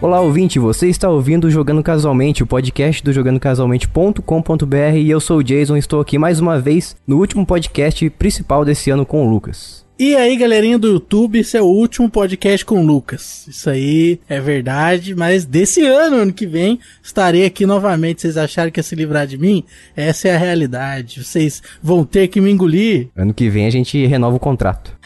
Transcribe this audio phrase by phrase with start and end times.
[0.00, 5.42] Olá, ouvinte, você está ouvindo Jogando Casualmente, o podcast do jogandocasualmente.com.br e eu sou o
[5.42, 9.84] Jason, estou aqui mais uma vez no último podcast principal desse ano com o Lucas.
[9.98, 13.48] E aí, galerinha do YouTube, esse é o último podcast com o Lucas.
[13.48, 18.20] Isso aí é verdade, mas desse ano, ano que vem, estarei aqui novamente.
[18.20, 19.64] Vocês acharam que ia se livrar de mim?
[19.96, 21.24] Essa é a realidade.
[21.24, 23.08] Vocês vão ter que me engolir.
[23.16, 24.96] Ano que vem a gente renova o contrato.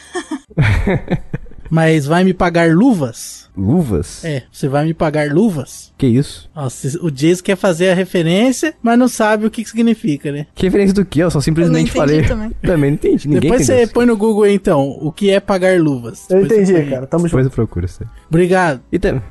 [1.75, 3.49] Mas vai me pagar luvas?
[3.57, 4.23] Luvas?
[4.27, 5.91] É, você vai me pagar luvas?
[5.97, 6.51] Que isso?
[6.55, 10.47] Nossa, o Jason quer fazer a referência, mas não sabe o que, que significa, né?
[10.55, 11.21] Que referência do que?
[11.21, 12.29] Eu só simplesmente Eu não entendi falei.
[12.29, 12.51] também.
[12.61, 13.27] também não entendi.
[13.27, 16.29] Ninguém Depois você põe no Google aí, então, o que é pagar luvas.
[16.29, 17.07] Eu Depois você entendi, cara.
[17.07, 17.53] Tamo Depois junto.
[17.55, 18.09] eu procuro isso aí.
[18.29, 18.83] Obrigado.
[18.93, 19.23] E, tam...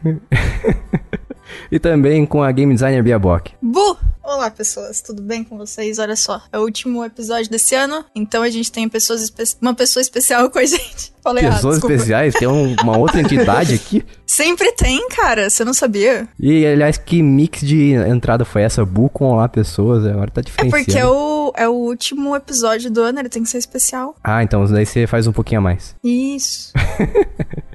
[1.72, 3.52] e também com a game designer Bia Bock.
[3.62, 4.00] Bu!
[4.23, 5.98] Olá, pessoas, tudo bem com vocês?
[5.98, 10.00] Olha só, é o último episódio desse ano, então a gente tem pessoas uma pessoa
[10.02, 11.11] especial com a gente.
[11.23, 14.03] Falei Pessoas especiais, tem um- uma outra entidade aqui.
[14.25, 16.27] Sempre tem, cara, você não sabia?
[16.39, 18.86] E, aliás, que mix de entrada foi essa?
[18.86, 20.86] Bu com Olá Pessoas, agora tá É diferenciando.
[20.86, 24.16] porque é o, é o último episódio do ano, ele tem que ser especial.
[24.23, 25.95] Ah, então daí você faz um pouquinho a mais.
[26.03, 26.72] Isso.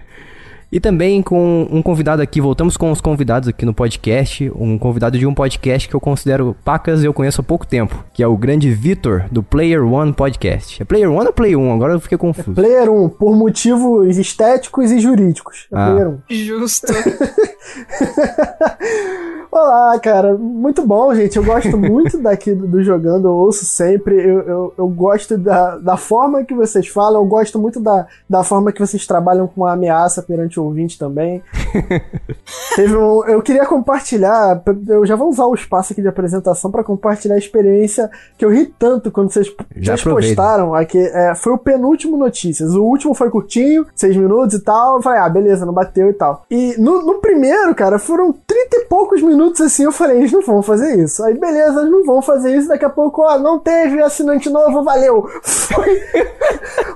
[0.71, 5.17] E também com um convidado aqui, voltamos com os convidados aqui no podcast, um convidado
[5.17, 8.27] de um podcast que eu considero pacas e eu conheço há pouco tempo, que é
[8.27, 10.83] o grande Vitor, do Player One Podcast.
[10.83, 11.73] É Player One ou Player 1?
[11.73, 12.53] Agora eu fiquei confuso.
[12.53, 15.69] Player 1, por motivos estéticos e jurídicos.
[15.73, 15.91] É Ah.
[15.93, 16.19] Player 1.
[16.31, 16.93] Justo.
[19.53, 20.37] Olá, cara.
[20.37, 21.37] Muito bom, gente.
[21.37, 24.15] Eu gosto muito daqui do, do Jogando, eu ouço sempre.
[24.17, 28.45] Eu, eu, eu gosto da, da forma que vocês falam, eu gosto muito da, da
[28.45, 31.43] forma que vocês trabalham com a ameaça perante o ouvinte também.
[32.75, 36.85] Teve um, eu queria compartilhar, eu já vou usar o espaço aqui de apresentação para
[36.85, 39.47] compartilhar a experiência que eu ri tanto quando vocês,
[39.77, 40.37] Já vocês aproveita.
[40.37, 40.99] postaram aqui.
[40.99, 42.75] É, foi o penúltimo Notícias.
[42.75, 44.97] O último foi curtinho, seis minutos e tal.
[44.97, 46.45] Eu falei, ah, beleza, não bateu e tal.
[46.51, 49.85] E no, no primeiro, cara, foram trinta e poucos minutos assim.
[49.85, 51.23] Eu falei, eles não vão fazer isso.
[51.25, 52.69] Aí, beleza, eles não vão fazer isso.
[52.69, 55.29] Daqui a pouco, ó, não teve assinante novo, valeu.
[55.43, 56.01] Foi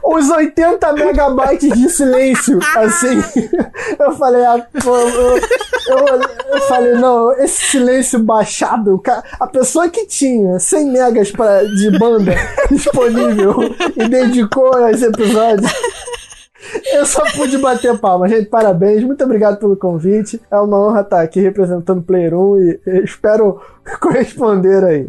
[0.04, 3.20] os 80 megabytes de silêncio, assim.
[3.98, 6.20] Eu falei, ah, pô, eu, eu,
[6.52, 9.02] eu falei, não, esse silêncio baixado,
[9.38, 12.34] a pessoa que tinha 100 megas pra, de banda
[12.70, 13.56] disponível
[13.96, 15.68] e dedicou a esse episódio.
[16.92, 18.46] Eu só pude bater palma, gente.
[18.46, 20.40] Parabéns, muito obrigado pelo convite.
[20.50, 23.60] É uma honra estar aqui representando o Player 1 e espero
[24.00, 25.06] corresponder aí.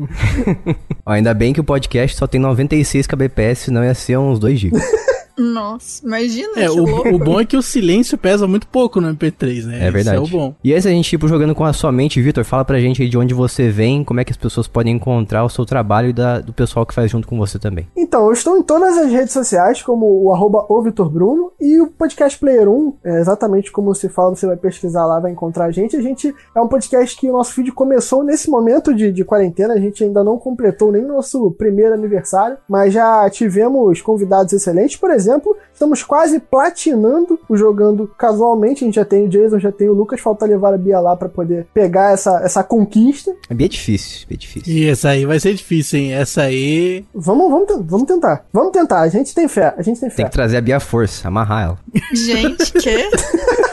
[1.06, 4.59] Ó, ainda bem que o podcast só tem 96 kbps, senão ia ser uns 2
[4.59, 4.79] GB.
[5.41, 6.84] Nossa, imagina, É, o,
[7.16, 9.88] o bom é que o silêncio pesa muito pouco no MP3, né?
[9.88, 10.24] É verdade.
[10.24, 10.56] Isso é o bom.
[10.63, 13.09] E antes a gente pro jogando com a sua mente, Vitor, fala pra gente aí
[13.09, 16.13] de onde você vem, como é que as pessoas podem encontrar o seu trabalho e
[16.13, 17.88] da- do pessoal que faz junto com você também.
[17.97, 21.79] Então, eu estou em todas as redes sociais, como o arroba o Vitor Bruno, e
[21.81, 25.66] o podcast Player 1, é exatamente como se fala, você vai pesquisar lá, vai encontrar
[25.66, 25.96] a gente.
[25.96, 29.73] A gente é um podcast que o nosso feed começou nesse momento de, de quarentena,
[29.73, 35.09] a gente ainda não completou nem nosso primeiro aniversário, mas já tivemos convidados excelentes, por
[35.12, 35.31] exemplo,
[35.74, 39.94] estamos quase platinando o jogando casualmente, a gente já tem o Jason, já tem o
[39.94, 43.34] Lucas, falta levar a Bia lá pra poder pegar essa, essa conquista.
[43.50, 44.74] É bem difícil, bem difícil.
[44.74, 46.14] E essa aí vai ser difícil, hein?
[46.14, 47.06] Essa aí.
[47.14, 50.18] Vamos, vamos, vamos tentar, vamos tentar, a gente tem fé, a gente tem fé.
[50.18, 51.78] Tem que trazer a Bia Força, amarrar ela.
[52.14, 53.09] Gente, que?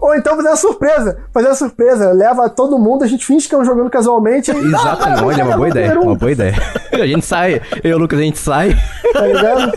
[0.00, 1.18] Ou então fazer uma surpresa.
[1.32, 2.12] Fazer uma surpresa.
[2.12, 4.50] Leva todo mundo, a gente finge que é um jogando casualmente.
[4.50, 6.54] e- Exatamente, olha, uma boa ideia, uma boa ideia.
[6.92, 8.76] A gente sai, eu e o Lucas, a gente sai.
[9.12, 9.72] Tá ligado?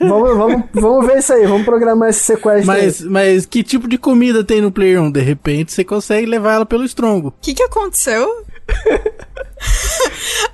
[0.00, 1.46] vamos, vamos, vamos ver isso aí.
[1.46, 2.66] Vamos programar esse sequestro.
[2.66, 5.10] Mas, mas que tipo de comida tem no Player 1?
[5.10, 7.28] De repente você consegue levar ela pelo estrongo.
[7.28, 8.44] O que que aconteceu?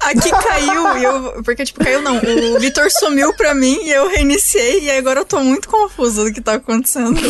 [0.00, 1.42] Aqui caiu e eu.
[1.42, 2.16] Porque, tipo, caiu não.
[2.16, 6.32] O Vitor sumiu pra mim e eu reiniciei e agora eu tô muito confusa do
[6.32, 7.20] que tá acontecendo.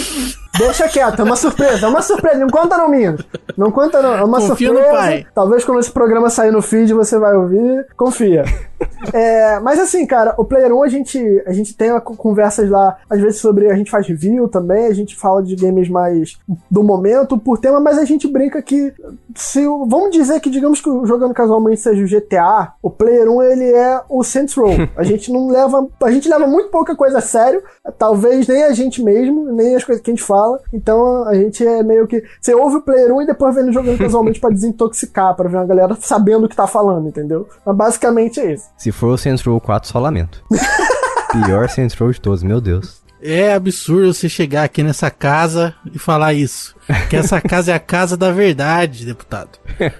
[0.58, 1.86] Deixa quieto, é uma surpresa.
[1.86, 2.38] É uma surpresa.
[2.38, 3.18] Não conta não, menino.
[3.56, 4.14] Não conta não.
[4.14, 4.96] É uma Confia no surpresa.
[4.98, 5.26] pai.
[5.34, 7.86] Talvez quando esse programa sair no feed você vai ouvir.
[7.96, 8.44] Confia.
[9.12, 12.96] É, mas assim, cara, o Player 1 a gente, a gente tem co- conversas lá,
[13.10, 13.70] às vezes sobre.
[13.70, 16.38] A gente faz review também, a gente fala de games mais
[16.70, 18.92] do momento, por tema, mas a gente brinca que.
[19.34, 23.72] Se, vamos dizer que, digamos que jogando casualmente seja o GTA, o Player 1 ele
[23.72, 24.70] é o Saints Row.
[24.96, 25.86] A gente não leva.
[26.02, 27.62] A gente leva muito pouca coisa a sério,
[27.98, 30.47] talvez nem a gente mesmo, nem as coisas que a gente fala.
[30.72, 32.22] Então a gente é meio que.
[32.40, 35.56] Você ouve o Player 1 e depois vem ele jogando casualmente pra desintoxicar, pra ver
[35.56, 37.48] uma galera sabendo o que tá falando, entendeu?
[37.64, 38.64] Mas basicamente é isso.
[38.76, 40.42] Se for o Saints Row 4, só lamento.
[41.32, 43.02] Pior Saints Row de todos, meu Deus.
[43.20, 46.74] É absurdo você chegar aqui nessa casa e falar isso.
[47.10, 49.58] Que essa casa é a casa da verdade, deputado.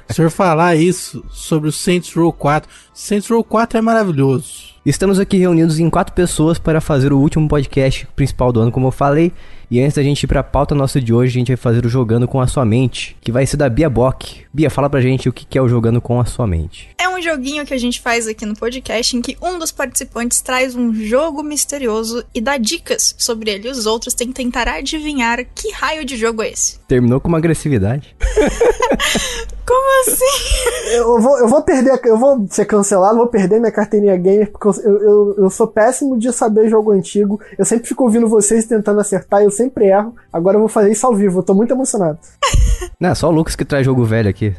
[0.09, 2.71] O senhor falar isso sobre o Saints Row 4.
[2.95, 4.79] Saints Row 4 é maravilhoso.
[4.87, 8.87] Estamos aqui reunidos em quatro pessoas para fazer o último podcast principal do ano, como
[8.87, 9.33] eu falei.
[9.71, 11.91] E antes da gente ir pra pauta nossa de hoje, a gente vai fazer o
[11.91, 14.43] Jogando com a Sua Mente, que vai ser da Bia Bock.
[14.51, 16.89] Bia, fala pra gente o que é o Jogando com a Sua Mente.
[16.97, 20.41] É um joguinho que a gente faz aqui no podcast em que um dos participantes
[20.41, 23.69] traz um jogo misterioso e dá dicas sobre ele.
[23.69, 26.79] Os outros têm que tentar adivinhar que raio de jogo é esse.
[26.89, 28.17] Terminou com uma agressividade.
[29.69, 30.95] Como assim?
[30.95, 34.67] Eu vou, eu vou perder, eu vou ser cancelado, vou perder minha carteirinha gamer, porque
[34.69, 37.39] eu, eu, eu sou péssimo de saber jogo antigo.
[37.59, 40.15] Eu sempre fico ouvindo vocês tentando acertar, eu sempre erro.
[40.33, 42.19] Agora eu vou fazer isso ao vivo, eu tô muito emocionado.
[42.99, 44.55] Não, é só o Lucas que traz jogo velho aqui.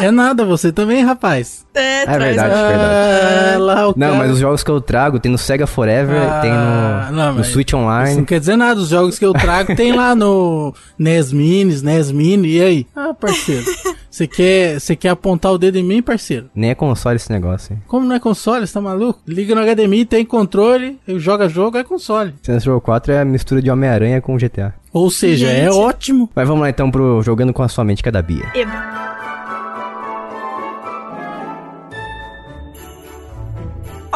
[0.00, 1.66] É nada, você também, rapaz.
[1.74, 3.54] É, É traz verdade, um- verdade.
[3.54, 6.16] Ah, lá o Não, cara- mas os jogos que eu trago tem no Sega Forever,
[6.16, 8.24] Ah, tem no, não, no Switch Isso não Online.
[8.24, 12.48] quer dizer nada, os jogos que eu trago tem lá no NES Mini, NES Mini,
[12.56, 12.86] e aí?
[12.94, 13.64] Ah, parceiro,
[14.14, 16.48] você quer, você quer apontar o dedo em mim, parceiro?
[16.54, 17.82] Nem é console esse negócio, hein?
[17.88, 19.20] Como não é console, você tá maluco?
[19.26, 22.32] Liga no HDMI, tem controle, eu joga jogo, é console.
[22.40, 24.72] Saints Row 4 é a mistura de Homem-Aranha com GTA.
[24.92, 25.74] Ou seja, é Gente.
[25.74, 26.30] ótimo.
[26.32, 28.48] Mas vamos lá então pro Jogando com a Sua Mente, que é da Bia.
[28.54, 29.13] Eba.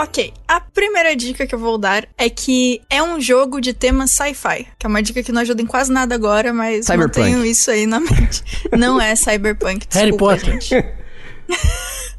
[0.00, 4.06] Ok, a primeira dica que eu vou dar é que é um jogo de tema
[4.06, 7.19] sci-fi, que é uma dica que não ajuda em quase nada agora, mas Cyberpunk.
[7.19, 8.45] mantenho isso aí na mente.
[8.79, 10.53] Não é cyberpunk, desculpa, Harry Potter.
[10.61, 10.75] gente.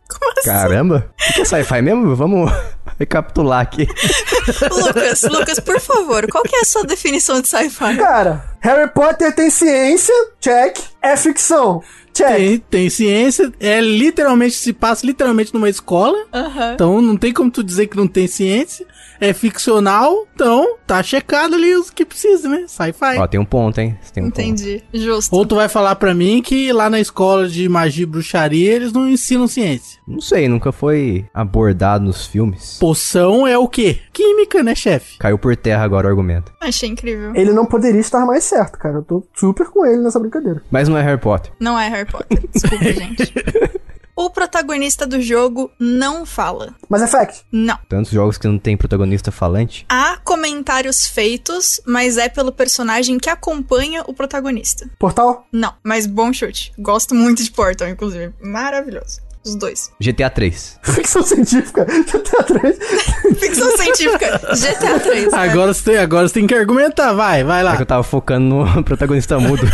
[0.10, 0.50] Como assim?
[0.50, 1.14] Caramba!
[1.30, 2.14] O que é sci-fi mesmo?
[2.16, 2.52] Vamos
[3.00, 3.88] recapitular aqui.
[4.72, 7.96] Lucas, Lucas, por favor, qual que é a sua definição de sci-fi?
[7.96, 10.78] Cara, Harry Potter tem ciência, check.
[11.02, 11.82] É ficção,
[12.20, 12.38] check.
[12.38, 16.74] Tem, tem ciência, é literalmente, se passa literalmente numa escola, Aham.
[16.74, 18.86] então não tem como tu dizer que não tem ciência.
[19.22, 22.66] É ficcional, então tá checado ali os que precisa, né?
[22.68, 23.18] Sci-fi.
[23.18, 23.98] Ó, tem um ponto, hein?
[24.14, 24.40] Tem um ponto.
[24.42, 25.36] Entendi, justo.
[25.36, 28.94] Ou tu vai falar pra mim que lá na escola de magia e bruxaria eles
[28.94, 30.00] não ensinam ciência.
[30.08, 32.78] Não sei, nunca foi abordado nos filmes.
[32.80, 34.00] Poção é o quê?
[34.14, 35.18] Química, né, chefe?
[35.20, 36.52] Caiu por terra agora o argumento.
[36.62, 37.34] Achei incrível.
[37.36, 38.98] Ele não poderia estar mais certo, cara.
[38.98, 40.62] Eu tô super com ele nessa brincadeira.
[40.72, 41.52] Mas não é Harry Potter.
[41.60, 43.34] Não é Harry Potter, desculpa, gente.
[44.22, 46.76] O protagonista do jogo não fala.
[46.90, 47.42] Mas é fact.
[47.50, 47.78] Não.
[47.88, 49.86] Tantos jogos que não tem protagonista falante.
[49.88, 54.90] Há comentários feitos, mas é pelo personagem que acompanha o protagonista.
[55.00, 55.48] Portal?
[55.54, 56.74] Não, mas bom chute.
[56.78, 58.34] Gosto muito de Portal, inclusive.
[58.42, 59.22] Maravilhoso.
[59.46, 59.90] Os dois.
[60.02, 60.80] GTA 3.
[60.84, 61.86] Ficção científica.
[61.86, 62.78] GTA 3.
[63.40, 64.38] Ficção científica.
[64.38, 65.32] GTA 3.
[65.32, 65.38] né?
[65.38, 67.76] Agora você, tem, agora você tem que argumentar, vai, vai É lá.
[67.78, 69.66] que eu tava focando no protagonista mudo.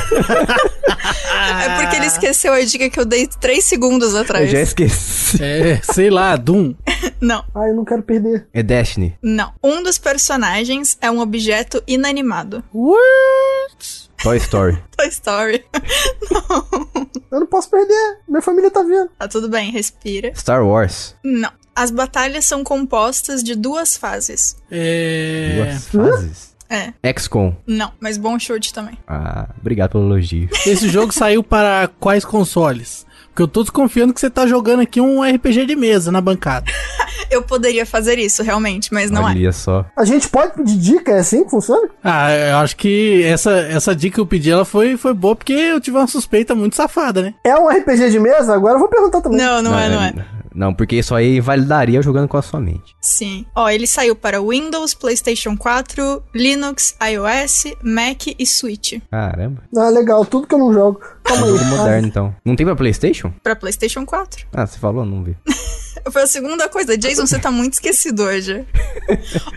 [0.88, 4.50] É porque ele esqueceu a dica que eu dei 3 segundos eu atrás.
[4.50, 5.44] já esqueci.
[5.44, 6.74] É, sei lá, Doom.
[7.22, 8.48] Não, Ai, eu não quero perder.
[8.54, 9.18] É Destiny.
[9.22, 9.52] não.
[9.64, 12.64] Um dos personagens é um objeto inanimado.
[12.74, 14.10] What?
[14.22, 14.78] Toy Story.
[14.96, 15.66] Toy Story.
[17.32, 18.20] Eu não posso perder.
[18.28, 19.10] Minha família tá vendo.
[19.18, 20.32] Tá tudo bem, respira.
[20.36, 21.16] Star Wars.
[21.24, 21.52] Não.
[21.76, 24.56] As batalhas são compostas de duas fases.
[24.72, 25.56] É...
[25.58, 26.55] Duas fases.
[26.70, 27.54] É, XCOM.
[27.68, 28.98] não, mas bom chute também.
[29.08, 30.50] Ah, obrigado pelo elogio.
[30.66, 33.06] Esse jogo saiu para quais consoles?
[33.30, 36.72] Porque eu tô desconfiando que você tá jogando aqui um RPG de mesa na bancada.
[37.30, 39.32] Eu poderia fazer isso, realmente, mas não é.
[39.32, 39.86] Olha só.
[39.98, 41.12] A gente pode pedir dica?
[41.12, 41.90] É assim que funciona?
[42.04, 45.52] Ah, eu acho que essa, essa dica que eu pedi, ela foi, foi boa porque
[45.52, 47.34] eu tive uma suspeita muito safada, né?
[47.44, 48.54] É um RPG de mesa?
[48.54, 49.40] Agora eu vou perguntar também.
[49.40, 50.14] Não, não, é, não é.
[50.56, 52.96] Não, porque isso aí validaria jogando com a sua mente.
[53.02, 53.46] Sim.
[53.54, 59.00] Ó, ele saiu para Windows, PlayStation 4, Linux, iOS, Mac e Switch.
[59.12, 59.64] Caramba.
[59.76, 60.26] Ah, legal.
[60.26, 61.02] Tudo que eu não jogo.
[61.24, 61.58] Calma aí.
[61.58, 62.36] Jogo moderno, então.
[62.44, 63.32] Não tem pra Playstation?
[63.44, 64.48] Para PlayStation 4.
[64.54, 65.06] Ah, você falou?
[65.06, 65.36] Não vi.
[66.12, 66.98] Foi a segunda coisa.
[66.98, 68.66] Jason, você tá muito esquecido hoje.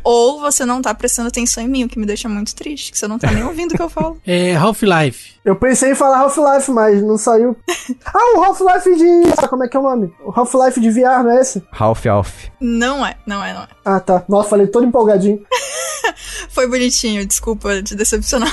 [0.03, 2.99] Ou você não tá prestando atenção em mim, o que me deixa muito triste, que
[2.99, 4.21] você não tá nem ouvindo o que eu falo.
[4.27, 5.39] É Half-Life.
[5.45, 7.57] Eu pensei em falar Half-Life, mas não saiu.
[8.05, 9.49] Ah, o Half-Life de.
[9.49, 10.13] Como é que é o nome?
[10.25, 11.63] O Half-Life de VR, não é esse?
[11.73, 12.49] Half Alf.
[12.61, 13.69] Não é, não é, não é.
[13.85, 14.25] Ah, tá.
[14.29, 15.43] Nossa, falei todo empolgadinho.
[16.51, 18.53] Foi bonitinho, desculpa te decepcionar.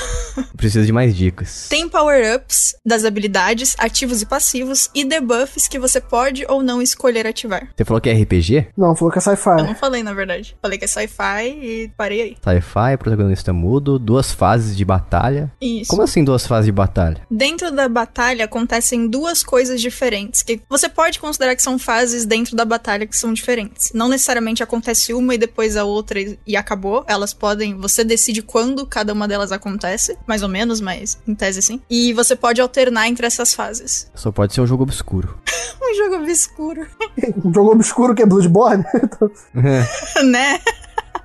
[0.56, 1.66] Preciso de mais dicas.
[1.68, 7.26] Tem power-ups das habilidades, ativos e passivos, e debuffs que você pode ou não escolher
[7.26, 7.68] ativar.
[7.76, 8.68] Você falou que é RPG?
[8.76, 9.56] Não, falou que é Eu sci-fi.
[9.62, 10.56] não falei, na verdade.
[10.62, 12.36] Falei que é sci-fi e parei aí.
[12.42, 15.52] Sci-fi, protagonista mudo, duas fases de batalha.
[15.60, 15.90] Isso.
[15.90, 17.18] Como assim duas fases de batalha?
[17.30, 22.56] Dentro da batalha acontecem duas coisas diferentes, que você pode considerar que são fases dentro
[22.56, 23.92] da batalha que são diferentes.
[23.92, 27.04] Não necessariamente acontece uma e depois a outra e- e acabou.
[27.06, 31.60] Elas podem, você decide quando cada uma delas acontece, mais ou menos, mas em tese
[31.60, 31.80] sim.
[31.90, 34.10] E você pode alternar entre essas fases.
[34.14, 35.36] Só pode ser um jogo obscuro.
[35.88, 36.86] Um jogo obscuro,
[37.44, 38.84] Um jogo obscuro que é Bloodborne.
[40.24, 40.60] né?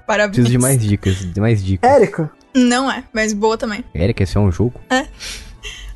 [0.05, 0.35] Parabéns.
[0.35, 1.89] Preciso de mais dicas, de mais dicas.
[1.89, 2.31] Érica.
[2.53, 3.83] Não é, mas boa também.
[3.95, 4.73] Eric, esse é um jogo?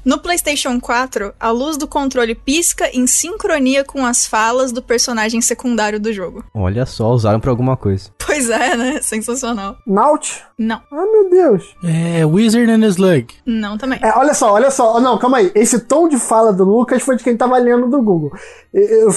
[0.05, 5.41] No PlayStation 4, a luz do controle pisca em sincronia com as falas do personagem
[5.41, 6.43] secundário do jogo.
[6.53, 8.09] Olha só, usaram pra alguma coisa.
[8.25, 9.01] Pois é, né?
[9.03, 9.77] Sensacional.
[9.85, 10.43] Naut?
[10.57, 11.63] Não, Ah, meu Deus.
[11.85, 13.27] É Wizard and Slug.
[13.45, 13.99] não também.
[14.01, 14.99] É, olha só, olha só.
[14.99, 15.51] Não, calma aí.
[15.55, 18.31] Esse tom de fala do Lucas foi de quem tava lendo do Google.
[18.73, 19.09] Eu, eu,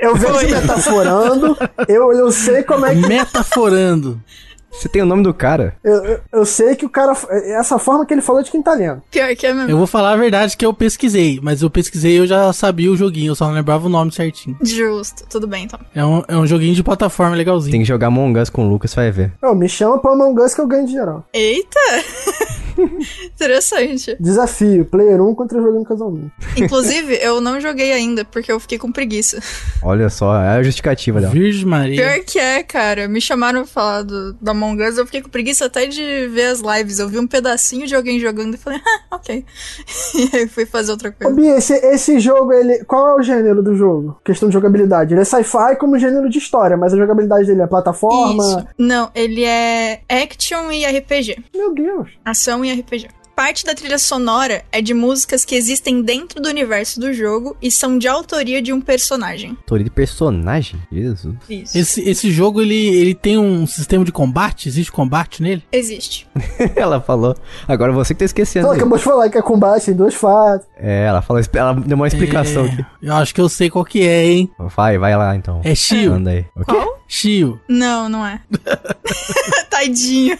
[0.00, 1.56] eu vejo metaforando,
[1.88, 3.06] eu, eu sei como é que.
[3.06, 4.20] Metaforando.
[4.78, 5.76] Você tem o nome do cara?
[5.82, 7.16] Eu, eu, eu sei que o cara.
[7.58, 9.02] Essa forma que ele falou é de quem tá lendo.
[9.10, 9.70] Pior que é mesmo.
[9.70, 12.90] Eu vou falar a verdade que eu pesquisei, mas eu pesquisei e eu já sabia
[12.90, 14.56] o joguinho, eu só não lembrava o nome certinho.
[14.62, 15.80] Justo, tudo bem então.
[15.94, 17.72] É um, é um joguinho de plataforma legalzinho.
[17.72, 19.32] Tem que jogar Among Us com o Lucas, vai ver.
[19.42, 21.24] Ô, me chama pra Among Us que eu ganho de geral.
[21.32, 21.80] Eita!
[23.34, 24.16] Interessante.
[24.20, 26.30] Desafio, player 1 contra jogando casualmente.
[26.56, 29.38] Inclusive, eu não joguei ainda, porque eu fiquei com preguiça.
[29.82, 31.32] Olha só, é a justificativa dela.
[31.32, 32.02] Virgem Maria.
[32.02, 33.08] Pior que é, cara.
[33.08, 36.46] Me chamaram pra falar do, do Among Us, eu fiquei com preguiça até de ver
[36.46, 36.98] as lives.
[36.98, 38.80] Eu vi um pedacinho de alguém jogando e falei,
[39.10, 39.44] ah, ok.
[40.16, 41.34] E aí fui fazer outra Ô, coisa.
[41.34, 42.84] Bia, esse, esse jogo, ele.
[42.84, 44.18] Qual é o gênero do jogo?
[44.24, 45.12] Questão de jogabilidade.
[45.12, 48.42] Ele é sci-fi como gênero de história, mas a jogabilidade dele é plataforma.
[48.42, 48.66] Isso.
[48.78, 51.44] Não, ele é action e RPG.
[51.54, 52.10] Meu Deus.
[52.24, 53.08] Ação e RPG.
[53.36, 57.70] Parte da trilha sonora é de músicas que existem dentro do universo do jogo e
[57.70, 59.50] são de autoria de um personagem.
[59.50, 60.80] Autoria de personagem?
[60.90, 61.36] Jesus.
[61.46, 61.76] Isso.
[61.76, 64.70] Esse, esse jogo, ele, ele tem um sistema de combate?
[64.70, 65.62] Existe combate nele?
[65.70, 66.26] Existe.
[66.74, 67.36] ela falou.
[67.68, 68.68] Agora você que tá esquecendo.
[68.68, 68.80] Ela aí.
[68.80, 70.66] acabou de falar que é combate em duas fases.
[70.74, 72.86] É, ela falou, ela deu uma explicação É, aqui.
[73.02, 74.50] Eu acho que eu sei qual que é, hein?
[74.58, 75.60] Vai, vai lá então.
[75.62, 76.14] É Shio.
[76.14, 76.46] Anda aí.
[76.56, 76.72] O quê?
[76.72, 77.02] Qual?
[77.06, 77.60] Shio.
[77.68, 78.40] Não, não é.
[79.68, 80.38] Tadinho.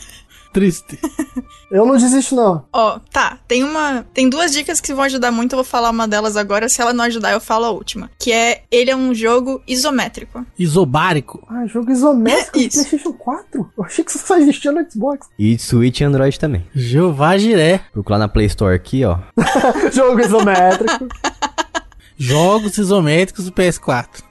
[0.57, 0.99] Triste.
[1.71, 2.65] Eu não desisto, não.
[2.73, 3.39] Ó, tá.
[3.47, 4.07] Tem uma.
[4.15, 5.53] Tem duas dicas que vão ajudar muito.
[5.53, 6.67] Eu vou falar uma delas agora.
[6.69, 8.09] Se ela não ajudar, eu falo a última.
[8.19, 8.63] Que é.
[8.71, 10.47] Ele é um jogo isométrico.
[10.59, 11.47] Isobárico.
[11.51, 12.89] Ah, jogo isométrico de Isso.
[12.89, 13.73] PlayStation 4?
[13.77, 15.29] Eu achei que isso só existia no Xbox.
[15.39, 16.65] E de Switch e Android também.
[16.75, 17.81] Jeová Jiré.
[17.93, 19.19] Procurar na Play Store aqui, ó.
[19.93, 21.09] jogo isométrico.
[22.19, 24.23] Jogos isométricos do PS4.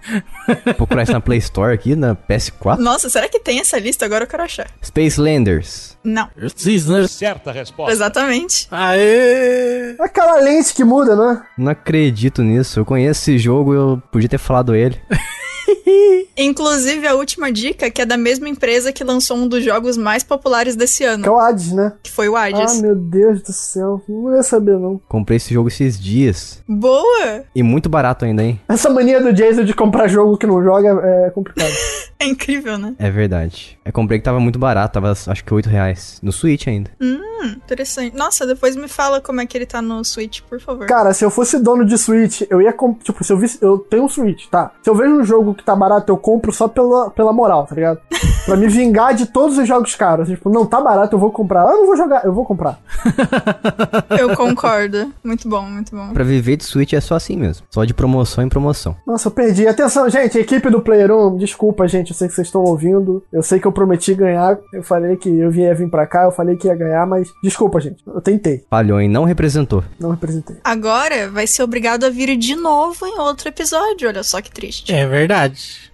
[0.75, 2.77] Procurar isso na Play Store aqui, na PS4.
[2.77, 4.06] Nossa, será que tem essa lista?
[4.06, 4.70] Agora eu quero achar.
[4.84, 5.98] Space Landers.
[6.04, 6.30] Não.
[6.56, 7.08] Cisner.
[7.08, 7.92] Certa resposta.
[7.92, 8.68] Exatamente.
[8.72, 9.96] Aê!
[10.00, 11.44] Aquela lente que muda, né?
[11.58, 12.80] Não acredito nisso.
[12.80, 15.00] Eu conheço esse jogo, eu podia ter falado ele.
[16.38, 20.24] Inclusive, a última dica, que é da mesma empresa que lançou um dos jogos mais
[20.24, 21.93] populares desse Que é ano, o Hades, né?
[22.03, 22.81] que foi o Ah, Hades.
[22.81, 24.01] meu Deus do céu.
[24.07, 25.00] Não ia saber, não.
[25.07, 26.62] Comprei esse jogo esses dias.
[26.67, 27.43] Boa!
[27.55, 28.60] E muito barato ainda, hein?
[28.67, 31.72] Essa mania do Jason de comprar jogo que não joga é complicado.
[32.17, 32.95] É incrível, né?
[32.98, 33.77] É verdade.
[33.84, 36.17] Eu comprei que tava muito barato, tava acho que 8 reais.
[36.24, 36.89] No Switch ainda.
[37.00, 37.19] Hum,
[37.57, 38.15] interessante.
[38.15, 40.88] Nossa, depois me fala como é que ele tá no Switch, por favor.
[40.88, 43.03] Cara, se eu fosse dono de Switch, eu ia comprar.
[43.03, 43.57] Tipo, se eu visse.
[43.62, 44.72] Eu tenho um Switch, tá?
[44.81, 47.76] Se eu vejo um jogo que tá barato, eu compro só pela, pela moral, tá
[47.76, 48.00] ligado?
[48.46, 50.28] pra me vingar de todos os jogos caros.
[50.28, 51.66] Tipo, não tá barato, eu vou comprar.
[51.66, 52.80] Ah, eu não vou jogar, eu vou comprar.
[54.18, 55.12] Eu concordo.
[55.24, 56.14] Muito bom, muito bom.
[56.14, 57.66] Pra viver de Switch é só assim mesmo.
[57.70, 58.96] Só de promoção em promoção.
[59.06, 59.68] Nossa, eu perdi.
[59.68, 63.24] Atenção, gente, equipe do Player 1, desculpa, gente, eu sei que vocês estão ouvindo.
[63.32, 64.58] Eu sei que eu prometi ganhar.
[64.74, 67.80] Eu falei que eu ia vir pra cá, eu falei que ia ganhar, mas desculpa,
[67.80, 68.04] gente.
[68.08, 69.84] Eu tentei, Falhou e não representou.
[70.00, 70.58] não representei.
[70.64, 74.08] Agora vai ser obrigado a vir de novo em outro episódio.
[74.08, 74.94] Olha só que triste.
[74.94, 75.45] É verdade.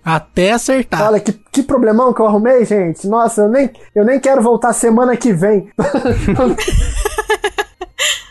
[0.04, 1.04] Até acertar.
[1.04, 3.08] Olha, que, que problemão que eu arrumei, gente.
[3.08, 5.70] Nossa, eu nem, eu nem quero voltar semana que vem.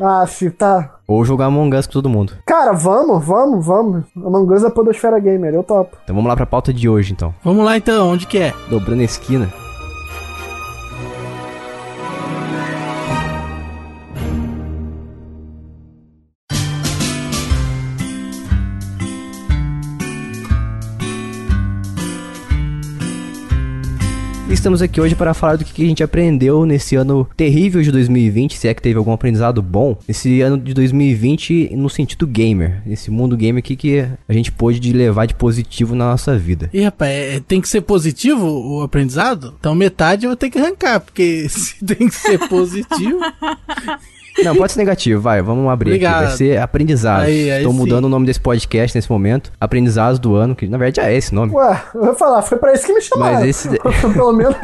[0.03, 0.25] ah,
[0.59, 0.97] tá.
[1.07, 2.35] Ou jogar Among Us com todo mundo.
[2.47, 4.05] Cara, vamos, vamos, vamos.
[4.17, 5.97] Among Us é Podosfera Gamer, eu topo.
[6.05, 7.35] Então vamos lá pra pauta de hoje, então.
[7.45, 8.53] Vamos lá então, onde que é?
[8.69, 9.70] Dobrando a esquina.
[24.51, 27.93] E Estamos aqui hoje para falar do que a gente aprendeu nesse ano terrível de
[27.93, 32.83] 2020, se é que teve algum aprendizado bom, nesse ano de 2020 no sentido gamer,
[32.85, 36.69] nesse mundo gamer aqui que a gente pôde de levar de positivo na nossa vida.
[36.73, 39.55] Ih, rapaz, é- tem que ser positivo o aprendizado?
[39.61, 43.21] Então metade eu vou ter que arrancar, porque se tem que ser positivo.
[44.45, 46.05] Não, pode ser negativo, vai, vamos abrir aqui.
[46.05, 46.27] Obrigado.
[46.29, 47.27] Vai ser aprendizados.
[47.27, 47.77] Aí, aí Tô sim.
[47.77, 49.53] mudando o nome desse podcast nesse momento.
[49.61, 51.53] Aprendizados do ano, que na verdade já é esse nome.
[51.53, 53.35] Ué, eu vou falar, foi pra isso que me chamaram.
[53.41, 53.69] Mas esse-
[54.15, 54.57] Pelo menos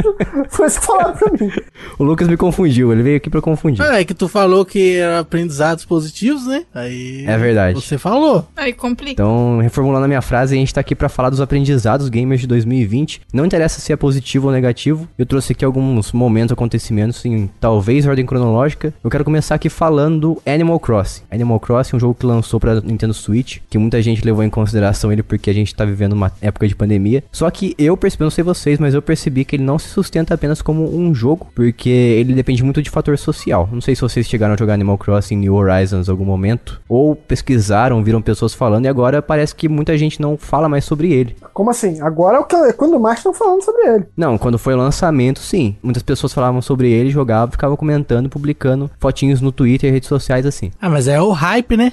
[0.51, 1.51] foi isso que falaram pra mim.
[1.99, 3.83] O Lucas me confundiu, ele veio aqui pra confundir.
[3.85, 6.65] Ah, é que tu falou que eram aprendizados positivos, né?
[6.75, 7.25] Aí.
[7.27, 7.81] É verdade.
[7.81, 8.47] Você falou.
[8.57, 9.13] Aí complica.
[9.13, 12.47] Então, reformulando a minha frase, a gente tá aqui pra falar dos aprendizados gamers de
[12.47, 13.21] 2020.
[13.33, 15.09] Não interessa se é positivo ou negativo.
[15.19, 18.93] Eu trouxe aqui alguns momentos, acontecimentos em talvez ordem cronológica.
[19.03, 21.23] Eu quero começar aqui aqui falando do Animal Crossing.
[21.31, 24.51] Animal Crossing é um jogo que lançou pra Nintendo Switch, que muita gente levou em
[24.51, 27.23] consideração ele porque a gente tá vivendo uma época de pandemia.
[27.31, 30.35] Só que eu percebi, não sei vocês, mas eu percebi que ele não se sustenta
[30.35, 33.69] apenas como um jogo, porque ele depende muito de fator social.
[33.71, 37.17] Não sei se vocês chegaram a jogar Animal Crossing New Horizons em algum momento, ou
[37.17, 41.37] pesquisaram, viram pessoas falando, e agora parece que muita gente não fala mais sobre ele.
[41.53, 42.01] Como assim?
[42.01, 44.05] Agora é é quando mais estão falando sobre ele.
[44.17, 45.77] Não, quando foi o lançamento, sim.
[45.83, 50.45] Muitas pessoas falavam sobre ele, jogavam, ficavam comentando, publicando fotinhos no Twitter e redes sociais
[50.45, 50.71] assim.
[50.81, 51.93] Ah, mas é o hype, né?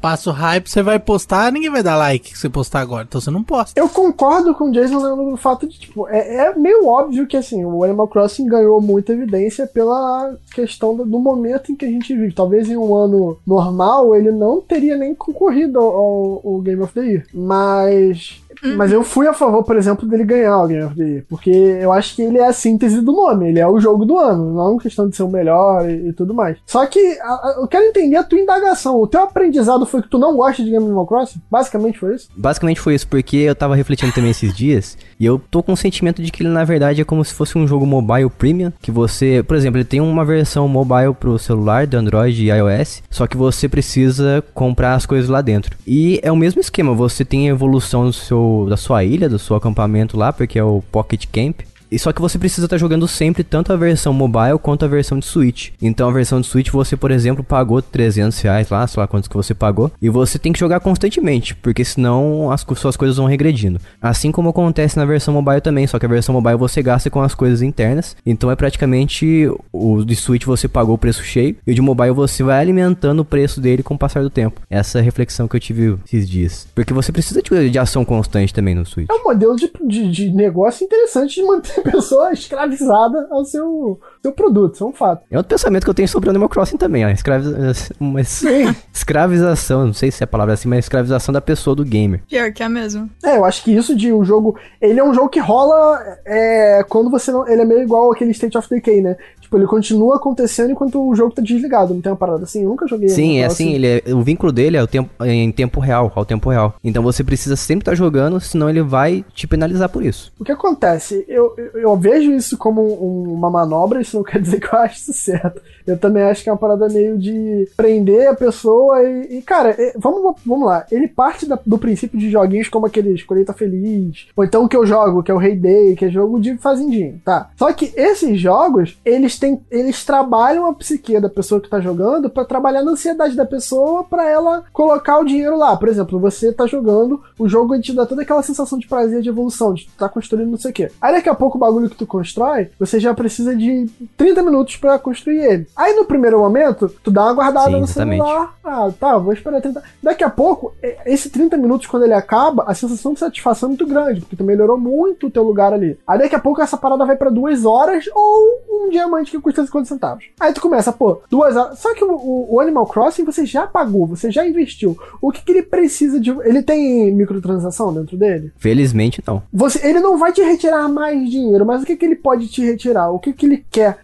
[0.00, 3.04] Passa o hype, você vai postar, ninguém vai dar like que você postar agora.
[3.08, 3.78] Então você não posta.
[3.78, 7.64] Eu concordo com o Jason no fato de, tipo, é, é meio óbvio que, assim,
[7.64, 12.14] o Animal Crossing ganhou muita evidência pela questão do, do momento em que a gente
[12.14, 12.32] vive.
[12.34, 17.00] Talvez em um ano normal ele não teria nem concorrido ao- ao Game of the
[17.00, 17.24] Year.
[17.32, 18.40] Mas.
[18.76, 21.24] Mas eu fui a favor, por exemplo, dele ganhar o Game of the Year.
[21.28, 23.48] Porque eu acho que ele é a síntese do nome.
[23.48, 24.52] Ele é o jogo do ano.
[24.54, 26.56] Não é uma questão de ser o melhor e, e tudo mais.
[26.66, 29.00] Só que a- a- eu quero entender a tua indagação.
[29.00, 31.40] O teu aprendizado foi que tu não gosta de Game Animal Crossing?
[31.50, 32.28] Basicamente foi isso?
[32.36, 35.76] Basicamente foi isso, porque eu tava refletindo também esses dias, e eu tô com o
[35.76, 38.90] sentimento de que ele na verdade é como se fosse um jogo mobile premium, que
[38.90, 43.26] você, por exemplo, ele tem uma versão mobile pro celular, do Android e iOS, só
[43.26, 45.76] que você precisa comprar as coisas lá dentro.
[45.86, 49.38] E é o mesmo esquema, você tem a evolução do seu, da sua ilha, do
[49.38, 53.06] seu acampamento lá, porque é o Pocket Camp, e só que você precisa estar jogando
[53.08, 55.70] sempre tanto a versão mobile quanto a versão de Switch.
[55.80, 59.28] Então a versão de Switch você, por exemplo, pagou 300 reais lá, sei lá quantos
[59.28, 59.90] que você pagou.
[60.00, 63.80] E você tem que jogar constantemente, porque senão as suas coisas vão regredindo.
[64.00, 67.20] Assim como acontece na versão mobile também, só que a versão mobile você gasta com
[67.20, 68.16] as coisas internas.
[68.24, 71.56] Então é praticamente o de Switch você pagou o preço cheio.
[71.66, 74.60] E o de mobile você vai alimentando o preço dele com o passar do tempo.
[74.70, 76.68] Essa é a reflexão que eu tive esses dias.
[76.74, 79.08] Porque você precisa de, de ação constante também no Switch.
[79.10, 83.98] É um modelo de, de, de negócio interessante de manter a pessoa escravizada ao seu,
[84.22, 85.22] seu produto, isso é um fato.
[85.30, 87.08] É outro pensamento que eu tenho sobre o Animal Crossing também, ó.
[87.08, 87.94] Escraviza...
[87.98, 88.44] Uma es-
[88.92, 92.22] escravização, não sei se é a palavra assim, mas escravização da pessoa do gamer.
[92.28, 93.08] Pior que é mesmo.
[93.24, 94.58] É, eu acho que isso de o jogo.
[94.80, 97.46] Ele é um jogo que rola é, quando você não.
[97.48, 99.16] Ele é meio igual aquele State of Decay, né?
[99.50, 101.92] Tipo, ele continua acontecendo enquanto o jogo tá desligado.
[101.92, 102.62] Não tem uma parada assim?
[102.62, 103.08] Eu nunca joguei.
[103.08, 103.64] Sim, é Crossing.
[103.64, 106.50] assim, ele é, o vínculo dele é o tempo, é em tempo real, ao tempo
[106.50, 106.76] real.
[106.84, 110.32] Então você precisa sempre estar jogando, senão ele vai te penalizar por isso.
[110.38, 111.24] O que acontece?
[111.26, 114.78] Eu, eu, eu vejo isso como um- uma manobra, isso não quer dizer que eu
[114.78, 115.60] acho isso certo.
[115.84, 119.76] Eu também acho que é uma parada meio de prender a pessoa e, e, cara,
[119.96, 120.86] vamos, vamos lá.
[120.92, 124.76] Ele parte da- do princípio de joguinhos como aqueles Colheita Feliz, ou então o que
[124.76, 127.50] eu jogo, que é o Rei Day, que é jogo de fazendinho, tá?
[127.56, 132.30] Só que esses jogos, eles têm, eles trabalham a psique da pessoa que tá jogando
[132.30, 135.76] pra trabalhar na ansiedade da pessoa pra ela colocar o dinheiro lá.
[135.76, 139.28] Por exemplo, você tá jogando, o jogo te dá toda aquela sensação de prazer de
[139.28, 140.92] evolução, de tu tá construindo não sei o quê.
[141.00, 144.76] Aí daqui a pouco o bagulho que tu constrói, você já precisa de 30 minutos
[144.76, 145.66] pra construir ele.
[145.74, 148.54] Aí no primeiro momento, tu dá uma guardada Sim, no celular.
[148.62, 149.82] Ah, tá, vou esperar 30.
[150.02, 150.74] Daqui a pouco,
[151.06, 154.44] esse 30 minutos, quando ele acaba, a sensação de satisfação é muito grande, porque tu
[154.44, 155.98] melhorou muito o teu lugar ali.
[156.06, 159.64] Aí daqui a pouco essa parada vai pra duas horas ou um diamante que custa
[159.64, 160.24] 50 centavos.
[160.38, 161.78] Aí tu começa, pô, duas horas.
[161.78, 164.96] Só que o, o- Animal Crossing você já pagou, você já investiu.
[165.20, 166.30] O que, que ele precisa de.
[166.30, 168.52] Ele tem microtransação dentro dele?
[168.58, 169.42] Felizmente não.
[169.52, 172.62] Você, ele não vai te retirar mais dinheiro, mas o que, que ele pode te
[172.64, 173.10] retirar?
[173.10, 173.98] O que, que ele quer?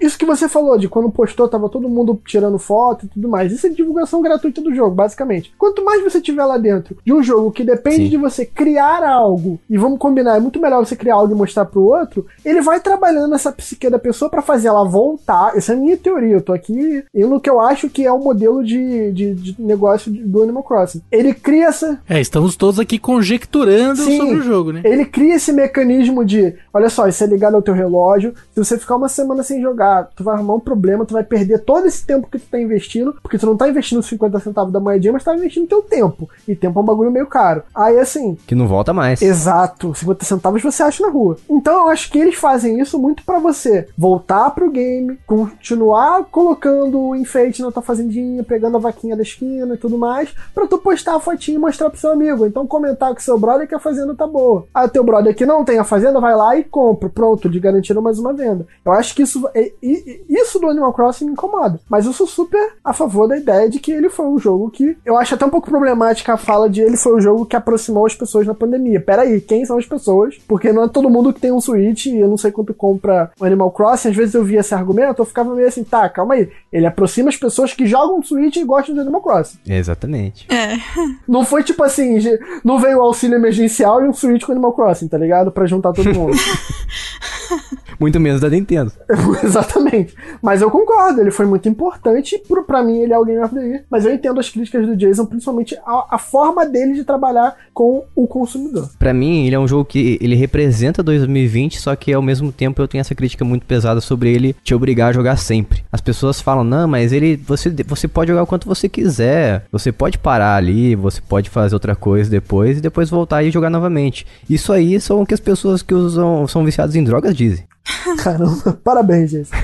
[0.00, 3.52] Isso que você falou, de quando postou, tava todo mundo tirando foto e tudo mais.
[3.52, 5.52] Isso é divulgação gratuita do jogo, basicamente.
[5.58, 8.08] Quanto mais você tiver lá dentro de um jogo que depende Sim.
[8.10, 11.64] de você criar algo, e vamos combinar, é muito melhor você criar algo e mostrar
[11.64, 15.56] pro outro, ele vai trabalhando essa psique da pessoa pra fazer ela voltar.
[15.56, 18.12] Essa é a minha teoria, eu tô aqui indo no que eu acho que é
[18.12, 21.02] o modelo de, de, de negócio do Animal Crossing.
[21.10, 24.16] Ele cria essa, É, estamos todos aqui conjecturando Sim.
[24.18, 24.80] sobre o jogo, né?
[24.84, 28.34] ele cria esse mecanismo de, olha só, isso é ligado ao teu relógio.
[28.52, 31.58] Se você ficar uma semana sem jogar, tu vai arrumar um problema, tu vai perder
[31.60, 34.72] todo esse tempo que tu tá investindo, porque tu não tá investindo os 50 centavos
[34.72, 36.28] da moedinha, mas tá investindo teu tempo.
[36.46, 37.62] E tempo é um bagulho meio caro.
[37.74, 39.22] Aí assim, Que não volta mais.
[39.22, 41.36] Exato, 50 centavos você acha na rua.
[41.48, 47.00] Então eu acho que eles fazem isso muito pra você voltar pro game, continuar colocando
[47.00, 50.76] o enfeite na tua fazendinha, pegando a vaquinha da esquina e tudo mais, pra tu
[50.76, 52.44] postar a fotinha e mostrar pro seu amigo.
[52.44, 54.66] Então comentar com seu brother que a fazenda tá boa.
[54.74, 58.02] Aí teu brother que não tem a fazenda vai lá e compra, pronto, de garantindo
[58.02, 58.66] mais uma venda.
[58.84, 61.80] Eu acho que isso, é- isso do Animal Crossing me incomoda.
[61.88, 64.96] Mas eu sou super a favor da ideia de que ele foi um jogo que.
[65.06, 68.04] Eu acho até um pouco problemática a fala de ele foi o jogo que aproximou
[68.04, 69.00] as pessoas na pandemia.
[69.00, 70.36] Pera aí, quem são as pessoas?
[70.46, 73.30] Porque não é todo mundo que tem um Switch e eu não sei quanto compra
[73.40, 74.10] o Animal Crossing.
[74.10, 76.50] Às vezes eu via esse argumento, eu ficava meio assim, tá, calma aí.
[76.72, 79.58] Ele aproxima as pessoas que jogam Switch e gostam de Animal Crossing.
[79.66, 80.46] Exatamente.
[80.52, 80.76] É.
[81.26, 82.18] Não foi tipo assim,
[82.64, 85.50] não veio o auxílio emergencial e um Switch com Animal Crossing, tá ligado?
[85.50, 86.36] Pra juntar todo mundo.
[88.00, 88.90] Muito menos da Nintendo.
[89.44, 90.14] Exatamente.
[90.40, 92.42] Mas eu concordo, ele foi muito importante.
[92.48, 93.84] Pro, pra mim, ele é o Game of the Year.
[93.90, 98.04] Mas eu entendo as críticas do Jason, principalmente a, a forma dele de trabalhar com
[98.16, 98.88] o consumidor.
[98.98, 102.80] Pra mim, ele é um jogo que ele representa 2020, só que ao mesmo tempo
[102.80, 105.84] eu tenho essa crítica muito pesada sobre ele te obrigar a jogar sempre.
[105.92, 107.36] As pessoas falam, não, mas ele.
[107.36, 109.66] Você, você pode jogar o quanto você quiser.
[109.70, 113.68] Você pode parar ali, você pode fazer outra coisa depois e depois voltar e jogar
[113.68, 114.26] novamente.
[114.48, 117.69] Isso aí são o que as pessoas que usam, são viciadas em drogas dizem.
[118.18, 119.54] Caramba, parabéns, Jason.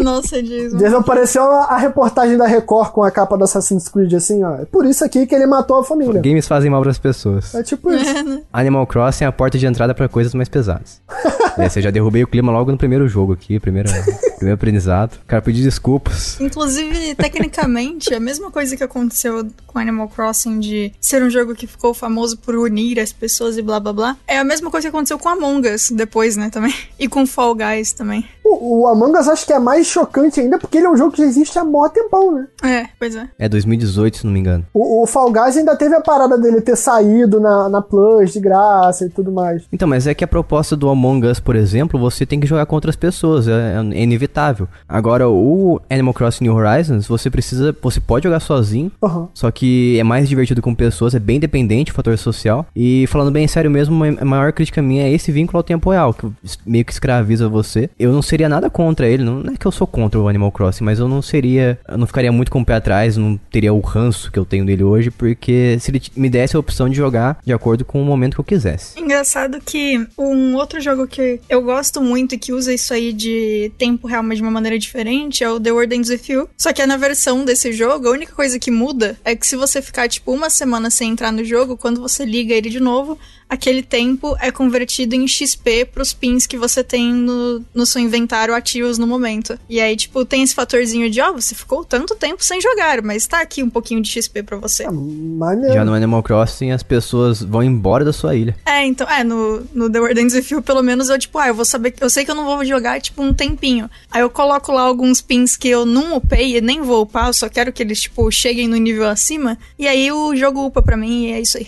[0.00, 0.76] Nossa, Jason.
[0.76, 4.56] Jason apareceu a, a reportagem da Record com a capa do Assassin's Creed assim, ó.
[4.56, 6.20] É por isso aqui que ele matou a família.
[6.20, 7.54] Games fazem mal pras pessoas.
[7.54, 8.42] É tipo isso.
[8.52, 11.00] Animal Crossing é a porta de entrada pra coisas mais pesadas.
[11.58, 13.88] é, você já derrubei o clima logo no primeiro jogo aqui, primeiro,
[14.36, 15.18] primeiro aprendizado.
[15.26, 16.40] Cara, pedir desculpas.
[16.40, 21.66] Inclusive, tecnicamente, a mesma coisa que aconteceu com Animal Crossing de ser um jogo que
[21.66, 24.94] ficou famoso por unir as pessoas e blá blá blá, é a mesma coisa que
[24.94, 26.74] aconteceu com Among Us depois, né, também.
[26.98, 28.28] E com Fall Guys também.
[28.48, 31.10] O, o Among Us acho que é mais chocante ainda porque ele é um jogo
[31.10, 32.46] que já existe há mó tempão, né?
[32.62, 33.28] É, pois é.
[33.38, 34.64] É 2018, se não me engano.
[34.72, 38.40] O, o Fall Guys ainda teve a parada dele ter saído na, na Plus de
[38.40, 39.64] graça e tudo mais.
[39.72, 42.66] Então, mas é que a proposta do Among Us, por exemplo, você tem que jogar
[42.66, 44.68] com outras pessoas, é, é inevitável.
[44.88, 49.28] Agora, o Animal Crossing New Horizons, você precisa, você pode jogar sozinho, Aham.
[49.34, 52.66] só que é mais divertido com pessoas, é bem dependente, o fator social.
[52.74, 56.14] E falando bem sério mesmo, a maior crítica minha é esse vínculo ao tempo real,
[56.14, 56.30] que
[56.64, 57.90] meio que escraviza você.
[57.98, 60.84] Eu não seria nada contra ele, não é que eu sou contra o Animal Crossing,
[60.84, 63.80] mas eu não seria, eu não ficaria muito com o pé atrás, não teria o
[63.80, 67.38] ranço que eu tenho dele hoje, porque se ele me desse a opção de jogar
[67.42, 69.00] de acordo com o momento que eu quisesse.
[69.00, 73.72] Engraçado que um outro jogo que eu gosto muito e que usa isso aí de
[73.78, 76.48] tempo real, mas de uma maneira diferente, é o The World Ends With You.
[76.58, 79.80] Só que na versão desse jogo, a única coisa que muda é que se você
[79.80, 83.18] ficar, tipo, uma semana sem entrar no jogo, quando você liga ele de novo,
[83.48, 88.54] aquele tempo é convertido em XP pros pins que você tem no, no seu inventário
[88.54, 89.58] ativos no momento.
[89.68, 93.26] E aí, tipo, tem esse fatorzinho de, ó, você ficou tanto tempo sem jogar, mas
[93.26, 94.84] tá aqui um pouquinho de XP pra você.
[94.84, 95.74] É, maneiro.
[95.74, 98.56] Já no Animal Crossing, as pessoas vão embora da sua ilha.
[98.64, 100.14] É, então, é, no, no The With
[100.50, 102.64] You, pelo menos eu, tipo, ah, eu vou saber, eu sei que eu não vou
[102.64, 103.90] jogar, tipo, um tempinho.
[104.10, 107.34] Aí eu coloco lá alguns pins que eu não upei e nem vou upar, eu
[107.34, 110.96] só quero que eles, tipo, cheguem no nível acima, e aí o jogo upa pra
[110.96, 111.66] mim e é isso aí.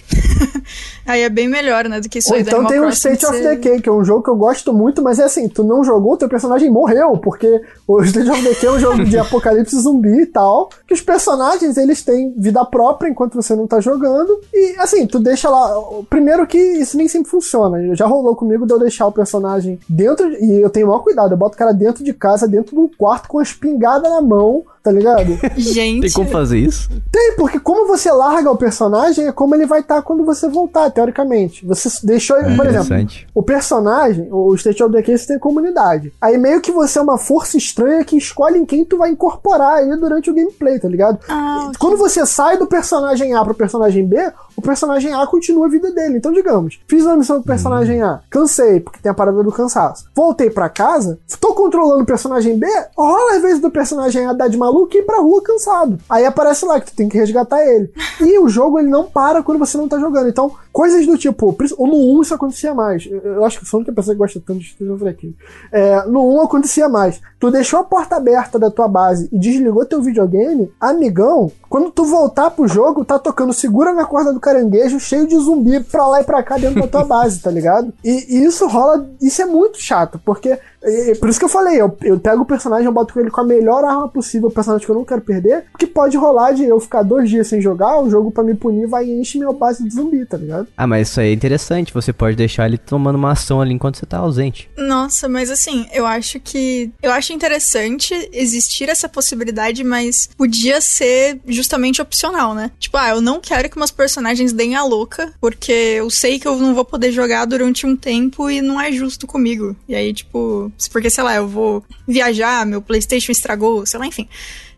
[1.06, 3.40] aí é bem melhor, né, do que isso Ou aí então tem o State of
[3.40, 6.16] Decay, que é um jogo que eu gosto muito, mas é assim, tu não jogou,
[6.16, 10.26] teu personagem morreu, porque o State of Decay é um jogo de apocalipse zumbi e
[10.26, 15.06] tal, que os personagens, eles têm vida própria enquanto você não tá jogando, e assim,
[15.06, 15.70] tu deixa lá,
[16.08, 20.30] primeiro que isso nem sempre funciona, já rolou comigo de eu deixar o personagem dentro,
[20.30, 22.74] de- e eu tenho o maior cuidado, eu boto o cara dentro de casa, dentro
[22.74, 25.38] do quarto, com a espingarda na mão, tá ligado?
[25.56, 26.88] Gente, Tem como fazer isso?
[27.12, 30.90] Tem, porque como você larga o personagem, é como ele vai estar quando você voltar,
[30.90, 31.64] teoricamente.
[31.66, 32.86] Você deixou ele, É por exemplo,
[33.34, 36.12] o personagem, o State of Decay, você tem comunidade.
[36.20, 39.74] Aí meio que você é uma força estranha que escolhe em quem tu vai incorporar
[39.78, 41.18] aí durante o gameplay, tá ligado?
[41.28, 45.68] Ah, Quando você sai do personagem A pro personagem B, o personagem A continua a
[45.68, 46.16] vida dele.
[46.16, 49.52] Então, digamos, fiz uma missão com o personagem A, cansei, porque tem a parada do
[49.52, 50.06] cansaço.
[50.14, 54.48] Voltei pra casa, tô controlando o personagem B, rola às vezes do personagem A dar
[54.48, 55.98] de maluco e ir pra rua cansado.
[56.08, 57.92] Aí aparece lá que tu tem que resgatar ele.
[58.20, 60.28] E o jogo ele não para quando você não tá jogando.
[60.28, 63.04] Então, coisas do tipo, ou no 1 isso acontecia mais.
[63.10, 65.34] Eu, eu acho que sou a única pessoa que gosta tanto de of Decay.
[65.72, 67.20] É, no 1 acontecia mais.
[67.40, 72.04] Tu deixou a porta aberta da tua base e desligou teu videogame, amigão, quando tu
[72.04, 76.20] voltar pro jogo, tá tocando segura na corda do caranguejo, cheio de zumbi pra lá
[76.20, 77.92] e pra cá dentro da tua base, tá ligado?
[78.04, 81.80] E, e isso rola, isso é muito chato, porque e- por isso que eu falei,
[81.80, 84.86] eu, eu pego o personagem, eu boto ele com a melhor arma possível, o personagem
[84.86, 88.00] que eu não quero perder, porque pode rolar de eu ficar dois dias sem jogar,
[88.00, 90.67] o jogo pra me punir vai e enche minha base de zumbi, tá ligado?
[90.76, 91.92] Ah, mas isso aí é interessante.
[91.92, 94.70] Você pode deixar ele tomando uma ação ali enquanto você tá ausente.
[94.76, 96.90] Nossa, mas assim, eu acho que.
[97.02, 102.70] Eu acho interessante existir essa possibilidade, mas podia ser justamente opcional, né?
[102.78, 106.46] Tipo, ah, eu não quero que meus personagens deem a louca, porque eu sei que
[106.46, 109.76] eu não vou poder jogar durante um tempo e não é justo comigo.
[109.88, 114.28] E aí, tipo, porque, sei lá, eu vou viajar, meu PlayStation estragou, sei lá, enfim.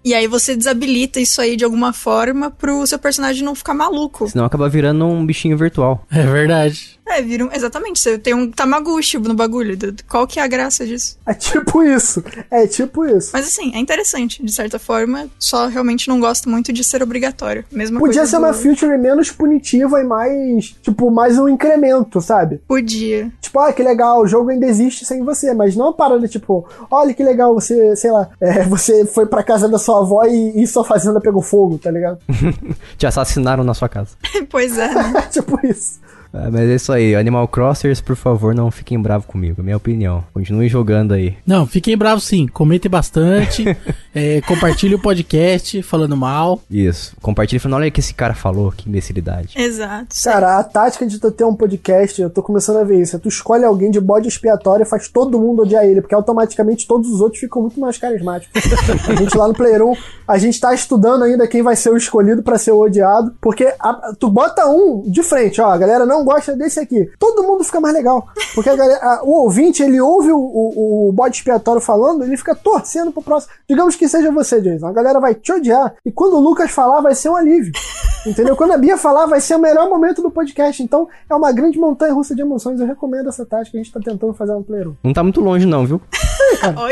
[0.05, 4.29] E aí você desabilita isso aí de alguma forma pro seu personagem não ficar maluco.
[4.29, 6.07] Senão acaba virando um bichinho virtual.
[6.11, 7.00] É verdade.
[7.11, 9.77] É, vira um, exatamente, você tem um Tamaguchi no bagulho.
[9.77, 11.19] do- Qual que é a graça disso?
[11.27, 13.31] É tipo isso, é tipo isso.
[13.33, 17.65] Mas assim, é interessante, de certa forma, só realmente não gosto muito de ser obrigatório.
[17.73, 22.21] Mesma Podia coisa ser do- uma feature menos punitiva e mais, tipo, mais um incremento,
[22.21, 22.61] sabe?
[22.69, 23.31] Podia.
[23.41, 26.69] Tipo, ah, que legal, o jogo ainda existe sem você, mas não uma parada tipo,
[26.91, 30.63] olha que legal, você, sei lá, é, você foi pra casa da sua avó e,
[30.63, 32.19] e sua fazenda pegou fogo, tá ligado?
[32.97, 34.11] Te assassinaram na sua casa.
[34.49, 35.23] pois é, né?
[35.31, 35.99] tipo isso.
[36.33, 37.01] É, mas é isso aí.
[37.01, 39.63] aí, Animal Crossers, por favor, não fiquem bravos comigo.
[39.63, 40.25] Minha opinião.
[40.33, 41.37] Continuem jogando aí.
[41.47, 42.47] Não, fiquem bravos sim.
[42.47, 43.65] Comentem bastante.
[44.15, 46.61] é, compartilhe o podcast falando mal.
[46.71, 47.15] Isso.
[47.23, 49.55] Compartilhe falando, olha o que esse cara falou, que imbecilidade.
[49.57, 50.15] Exato.
[50.25, 53.17] Cara, a tática de tu ter um podcast, eu tô começando a ver isso.
[53.17, 56.87] É tu escolhe alguém de bode expiatório e faz todo mundo odiar ele, porque automaticamente
[56.87, 58.63] todos os outros ficam muito mais carismáticos.
[59.09, 59.95] a gente lá no Player 1,
[60.27, 63.73] a gente tá estudando ainda quem vai ser o escolhido pra ser o odiado, porque
[63.79, 67.11] a- tu bota um de frente, ó, a galera não gosta desse aqui.
[67.19, 68.27] Todo mundo fica mais legal.
[68.55, 72.37] Porque a galera, a- o ouvinte, ele ouve o, o, o bode expiatório falando, ele
[72.37, 73.53] fica torcendo pro próximo.
[73.69, 74.87] Digamos que seja você, Jason.
[74.87, 75.95] A galera vai te odiar.
[76.05, 77.73] E quando o Lucas falar, vai ser um alívio.
[78.27, 78.55] Entendeu?
[78.55, 80.83] Quando a Bia falar, vai ser o melhor momento do podcast.
[80.83, 82.79] Então, é uma grande montanha russa de emoções.
[82.79, 83.79] Eu recomendo essa tática.
[83.79, 84.97] A gente tá tentando fazer no Player 1.
[85.03, 86.01] Não tá muito longe, não, viu?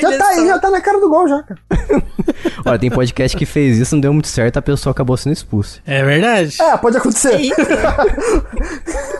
[0.00, 1.60] Já tá aí, já tá na cara do gol, já, cara.
[2.64, 5.80] Olha, tem podcast que fez isso, não deu muito certo, a pessoa acabou sendo expulsa.
[5.86, 6.56] É verdade.
[6.60, 7.38] É, pode acontecer.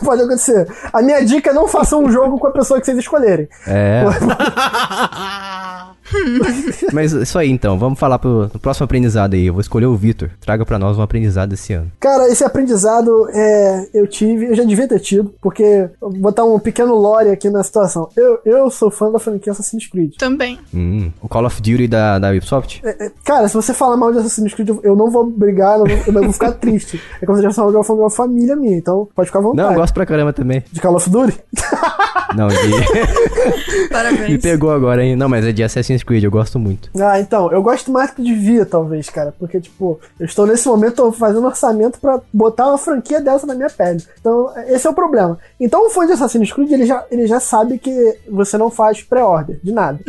[0.03, 0.67] Pode acontecer.
[0.91, 3.47] A minha dica é não façam um jogo com a pessoa que vocês escolherem.
[3.67, 4.03] É.
[6.93, 9.47] Mas isso aí então, vamos falar pro, pro próximo aprendizado aí.
[9.47, 10.29] Eu vou escolher o Vitor.
[10.41, 11.91] Traga pra nós um aprendizado esse ano.
[11.99, 16.59] Cara, esse aprendizado é, eu tive, eu já devia ter tido, porque vou botar um
[16.59, 18.09] pequeno lore aqui na situação.
[18.15, 20.13] Eu, eu sou fã da franquia Assassin's Creed.
[20.17, 20.59] Também.
[20.73, 22.81] Hum, o Call of Duty da, da Ubisoft?
[22.83, 25.85] É, é, Cara, se você falar mal de Assassin's Creed, eu- não vou brigar, eu
[25.85, 27.01] não vou, eu não vou ficar triste.
[27.21, 29.65] É como se eu tivesse falando de uma família minha, então pode ficar à vontade.
[29.67, 30.63] Não, eu gosto pra caramba também.
[30.71, 31.39] De Call of Duty?
[32.35, 32.55] Não, de...
[33.89, 34.29] Parabéns.
[34.29, 35.15] me pegou agora, hein?
[35.15, 36.89] Não, mas é de Assassin's Creed, eu gosto muito.
[36.99, 39.33] Ah, então, eu gosto mais que devia, talvez, cara.
[39.37, 43.69] Porque, tipo, eu estou nesse momento fazendo orçamento pra botar uma franquia dessa na minha
[43.69, 44.03] pele.
[44.19, 45.37] Então, esse é o problema.
[45.59, 49.01] Então, o fã de Assassin's Creed, ele já, ele já sabe que você não faz
[49.01, 49.99] pré-order de nada.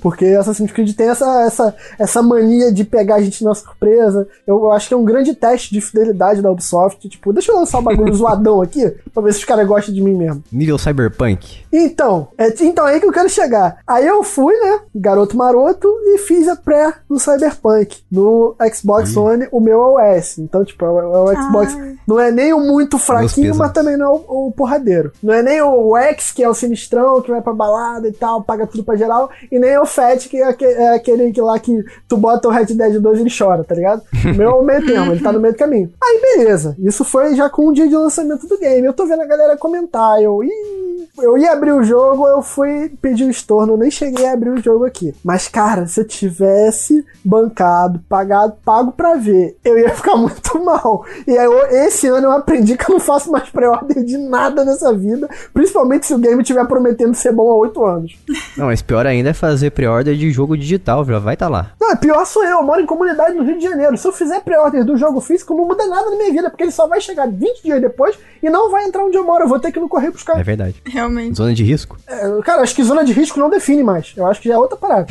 [0.00, 4.26] Porque Assassin's Creed tem essa, essa, essa mania de pegar a gente na surpresa.
[4.46, 7.08] Eu acho que é um grande teste de fidelidade da Ubisoft.
[7.08, 10.00] Tipo, deixa eu lançar o bagulho zoadão aqui, pra ver se os caras gostam de
[10.00, 10.42] mim mesmo.
[10.50, 11.65] Nível Cyberpunk.
[11.72, 13.78] Então, é, então é aí que eu quero chegar.
[13.86, 19.48] Aí eu fui, né, garoto maroto, e fiz a pré no Cyberpunk, no Xbox One,
[19.52, 20.38] o meu OS.
[20.38, 21.94] Então, tipo, é o, é o Xbox Ai.
[22.06, 25.12] não é nem o muito fraquinho, mas também não é o, o porradeiro.
[25.22, 28.42] Não é nem o X, que é o sinistrão, que vai pra balada e tal,
[28.42, 31.58] paga tudo pra geral, e nem o Fat, que é, aque- é aquele que lá
[31.58, 34.02] que tu bota o Red Dead 2 e ele chora, tá ligado?
[34.24, 35.92] O meu é o meio termo, ele tá no meio do caminho.
[36.02, 36.76] Aí, beleza.
[36.78, 38.86] Isso foi já com o dia de lançamento do game.
[38.86, 42.90] Eu tô vendo a galera comentar, eu, Ih, eu ia abrir o jogo, eu fui
[43.00, 45.14] pedir o estorno, nem cheguei a abrir o jogo aqui.
[45.24, 51.04] Mas, cara, se eu tivesse bancado, pagado, pago pra ver, eu ia ficar muito mal.
[51.26, 51.48] E aí,
[51.86, 56.06] esse ano eu aprendi que eu não faço mais pré-order de nada nessa vida, principalmente
[56.06, 58.18] se o game estiver prometendo ser bom há 8 anos.
[58.56, 61.72] Não, mas pior ainda é fazer pre-order de jogo digital, já vai tá lá.
[61.80, 63.96] Não, pior sou eu, eu moro em comunidade no Rio de Janeiro.
[63.96, 66.70] Se eu fizer pré-order do jogo físico, não muda nada na minha vida, porque ele
[66.70, 69.44] só vai chegar 20 dias depois e não vai entrar onde eu moro.
[69.44, 70.38] Eu vou ter que ir no correio buscar.
[70.38, 70.80] É verdade.
[70.86, 71.36] Realmente.
[71.36, 71.98] Zona de risco?
[72.06, 74.12] É, cara, acho que zona de risco não define mais.
[74.16, 75.06] Eu acho que já é outra parada.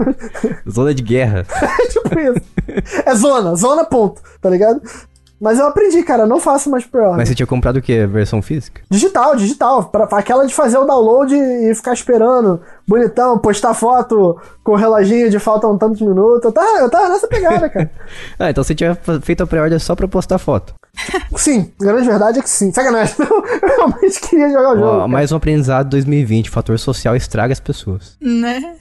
[0.70, 1.46] Zona de guerra.
[1.48, 2.40] é tipo isso.
[3.06, 4.82] É zona, zona ponto, tá ligado?
[5.40, 7.18] Mas eu aprendi, cara, não faço mais pré-order.
[7.18, 8.06] Mas você tinha comprado o quê?
[8.06, 8.80] Versão física?
[8.90, 9.84] Digital, digital.
[9.84, 14.76] Pra, pra aquela de fazer o download e ficar esperando, bonitão, postar foto com o
[14.76, 16.44] reloginho de faltam tantos minutos.
[16.44, 17.90] Eu tava, eu tava nessa pegada, cara.
[18.38, 20.74] Ah, então você tinha feito a pré-order só pra postar foto.
[21.36, 22.72] Sim, a grande verdade é que sim.
[22.72, 23.14] Sacanagem.
[23.20, 24.86] Eu realmente queria jogar o jogo.
[25.02, 26.50] Ó, mais um aprendizado 2020.
[26.50, 28.16] Fator social estraga as pessoas.
[28.20, 28.76] Né?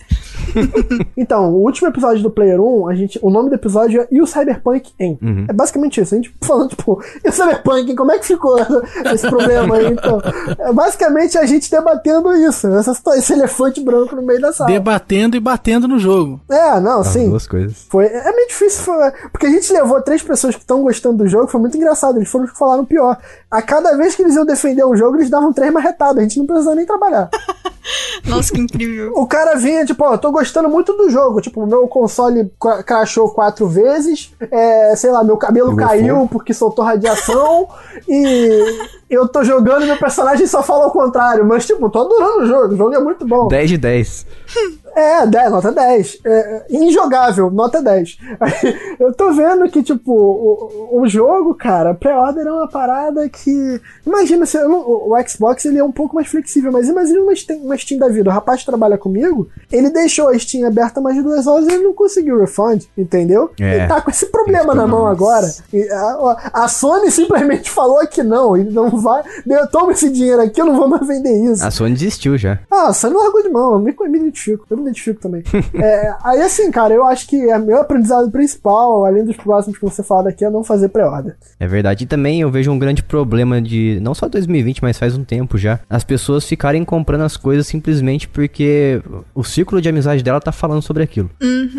[1.17, 4.21] Então, o último episódio do Player 1, a gente, o nome do episódio é E
[4.21, 5.17] o Cyberpunk em.
[5.21, 5.45] Uhum.
[5.49, 6.13] É basicamente isso.
[6.13, 7.95] A gente falando, tipo, e o Cyberpunk, em?
[7.95, 8.57] como é que ficou
[9.13, 9.87] esse problema aí?
[9.87, 10.21] Então,
[10.59, 12.67] é basicamente a gente debatendo isso.
[12.67, 14.69] Essa, esse elefante branco no meio da sala.
[14.69, 16.39] Debatendo e batendo no jogo.
[16.49, 17.29] É, não, As sim.
[17.29, 17.85] duas coisas.
[17.89, 21.27] Foi, é meio difícil, foi- porque a gente levou três pessoas que estão gostando do
[21.27, 23.17] jogo, foi muito engraçado, eles foram os que falaram pior.
[23.49, 26.37] A cada vez que eles iam defender o jogo, eles davam três marretadas, a gente
[26.39, 27.29] não precisava nem trabalhar.
[28.25, 29.13] Nossa, que incrível.
[29.15, 32.83] O cara vinha, tipo, ó, eu tô gostando muito do jogo, tipo, meu console cra-
[32.83, 37.69] crashou quatro vezes, é, sei lá, meu cabelo caiu porque soltou radiação,
[38.05, 38.77] e
[39.15, 42.45] eu tô jogando e meu personagem só fala ao contrário, mas, tipo, tô adorando o
[42.45, 43.47] jogo, o jogo é muito bom.
[43.47, 44.25] 10 de 10.
[44.95, 46.19] É, 10, nota 10.
[46.23, 48.17] É, é, injogável, nota 10.
[48.39, 53.81] Aí, eu tô vendo que, tipo, o, o jogo, cara, pré-order é uma parada que.
[54.07, 57.35] Imagina, se não- o, o Xbox ele é um pouco mais flexível, mas imagina uma
[57.35, 58.29] Steam, uma Steam da vida.
[58.29, 61.73] O rapaz que trabalha comigo, ele deixou a Steam aberta mais de duas horas e
[61.73, 63.51] ele não conseguiu refund, entendeu?
[63.59, 65.47] É, ele tá com esse problema na mão agora.
[65.73, 70.41] E a, a Sony simplesmente falou que não, e não vai, eu tomo esse dinheiro
[70.41, 71.63] aqui, eu não vou mais vender isso.
[71.63, 72.59] A Sony desistiu já.
[72.71, 75.43] Ah, a Sony largou de mão, eu me, me identifico, eu me identifico também.
[75.75, 79.85] é, aí assim, cara, eu acho que é meu aprendizado principal, além dos próximos que
[79.85, 81.35] você fala daqui, é não fazer pré-order.
[81.59, 82.03] É verdade.
[82.03, 85.57] E também eu vejo um grande problema de, não só 2020, mas faz um tempo
[85.57, 89.01] já, as pessoas ficarem comprando as coisas simplesmente porque
[89.33, 91.29] o círculo de amizade dela tá falando sobre aquilo.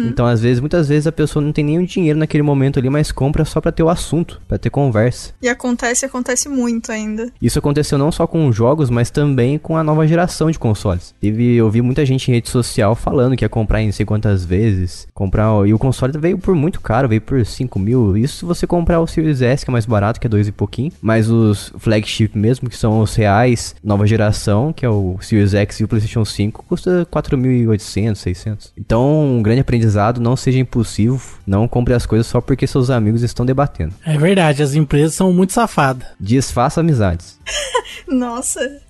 [0.06, 3.10] Então, às vezes, muitas vezes a pessoa não tem nenhum dinheiro naquele momento ali, mas
[3.10, 5.32] compra só pra ter o assunto, pra ter conversa.
[5.40, 7.05] E acontece, acontece muito ainda.
[7.40, 11.14] Isso aconteceu não só com jogos, mas também com a nova geração de consoles.
[11.20, 14.06] Teve, eu vi muita gente em rede social falando que ia comprar em não sei
[14.06, 15.06] quantas vezes.
[15.14, 15.66] Comprar.
[15.66, 18.16] E o console veio por muito caro, veio por 5 mil.
[18.16, 20.52] Isso se você comprar o Series S, que é mais barato, que é 2 e
[20.52, 20.92] pouquinho.
[21.00, 25.80] Mas os flagship mesmo, que são os reais, nova geração, que é o Series X
[25.80, 28.72] e o PlayStation 5, custa 4.800, 600.
[28.76, 33.22] Então, um grande aprendizado, não seja impulsivo, não compre as coisas só porque seus amigos
[33.22, 33.94] estão debatendo.
[34.04, 36.06] É verdade, as empresas são muito safadas.
[36.18, 37.38] Desfaça amizades.
[38.08, 38.80] Nossa.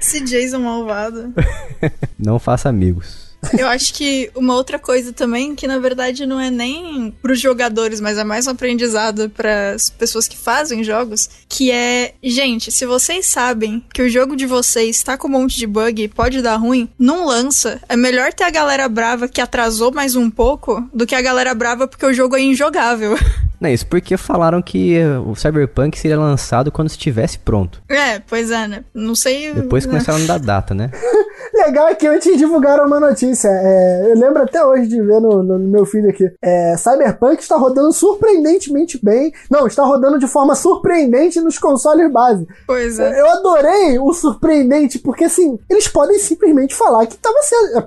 [0.00, 1.34] Esse Jason malvado.
[2.18, 3.28] Não faça amigos.
[3.56, 8.00] Eu acho que uma outra coisa também, que na verdade não é nem pros jogadores,
[8.00, 12.84] mas é mais um aprendizado para as pessoas que fazem jogos, que é, gente, se
[12.84, 16.42] vocês sabem que o jogo de vocês tá com um monte de bug e pode
[16.42, 17.80] dar ruim, não lança.
[17.88, 21.54] É melhor ter a galera brava que atrasou mais um pouco do que a galera
[21.54, 23.16] brava porque o jogo é injogável.
[23.60, 27.82] Não é isso, porque falaram que o Cyberpunk seria lançado quando estivesse pronto.
[27.88, 28.84] É, pois é, né?
[28.94, 29.52] Não sei.
[29.52, 29.92] Depois né?
[29.92, 30.90] começaram a dar data, né?
[31.54, 33.48] Legal é que antes divulgaram uma notícia.
[33.48, 36.30] é, eu lembro até hoje de ver no, no meu filho aqui.
[36.42, 39.32] É, Cyberpunk está rodando surpreendentemente bem.
[39.50, 42.46] Não, está rodando de forma surpreendente nos consoles base.
[42.66, 43.20] Pois é.
[43.20, 47.78] Eu adorei o surpreendente, porque assim, eles podem simplesmente falar que tava sendo.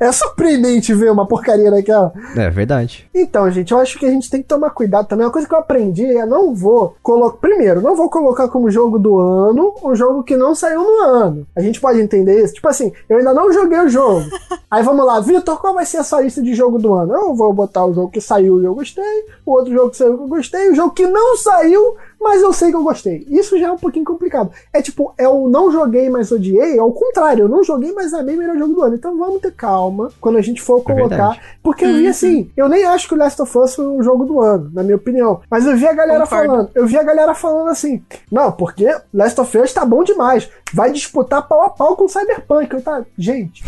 [0.00, 2.12] É, é surpreendente ver uma porcaria daquela.
[2.36, 3.08] É verdade.
[3.14, 5.15] Então, gente, eu acho que a gente tem que tomar cuidado também.
[5.24, 7.38] Uma coisa que eu aprendi é não vou colocar.
[7.38, 11.46] Primeiro, não vou colocar como jogo do ano um jogo que não saiu no ano.
[11.54, 12.54] A gente pode entender isso?
[12.54, 14.24] Tipo assim, eu ainda não joguei o jogo.
[14.70, 17.14] Aí vamos lá, Vitor, qual vai ser a sua lista de jogo do ano?
[17.14, 20.16] Eu vou botar o jogo que saiu e eu gostei, o outro jogo que saiu
[20.16, 23.24] que eu gostei, o jogo que não saiu, mas eu sei que eu gostei.
[23.28, 24.50] Isso já é um pouquinho complicado.
[24.72, 28.12] É tipo, é o não joguei, mas odiei, é o contrário, eu não joguei, mas
[28.14, 28.94] amei o melhor jogo do ano.
[28.94, 31.08] Então vamos ter calma quando a gente for É colocar.
[31.08, 31.40] verdade.
[31.62, 34.24] porque eu vi assim, eu nem acho que o Last of Us foi o jogo
[34.24, 35.40] do ano, na minha opinião.
[35.50, 36.46] Mas eu vi a galera Concordo.
[36.46, 40.48] falando, eu vi a galera falando assim, não, porque Last of Us tá bom demais.
[40.74, 42.72] Vai disputar pau a pau com o Cyberpunk.
[42.74, 43.62] Eu tá, gente,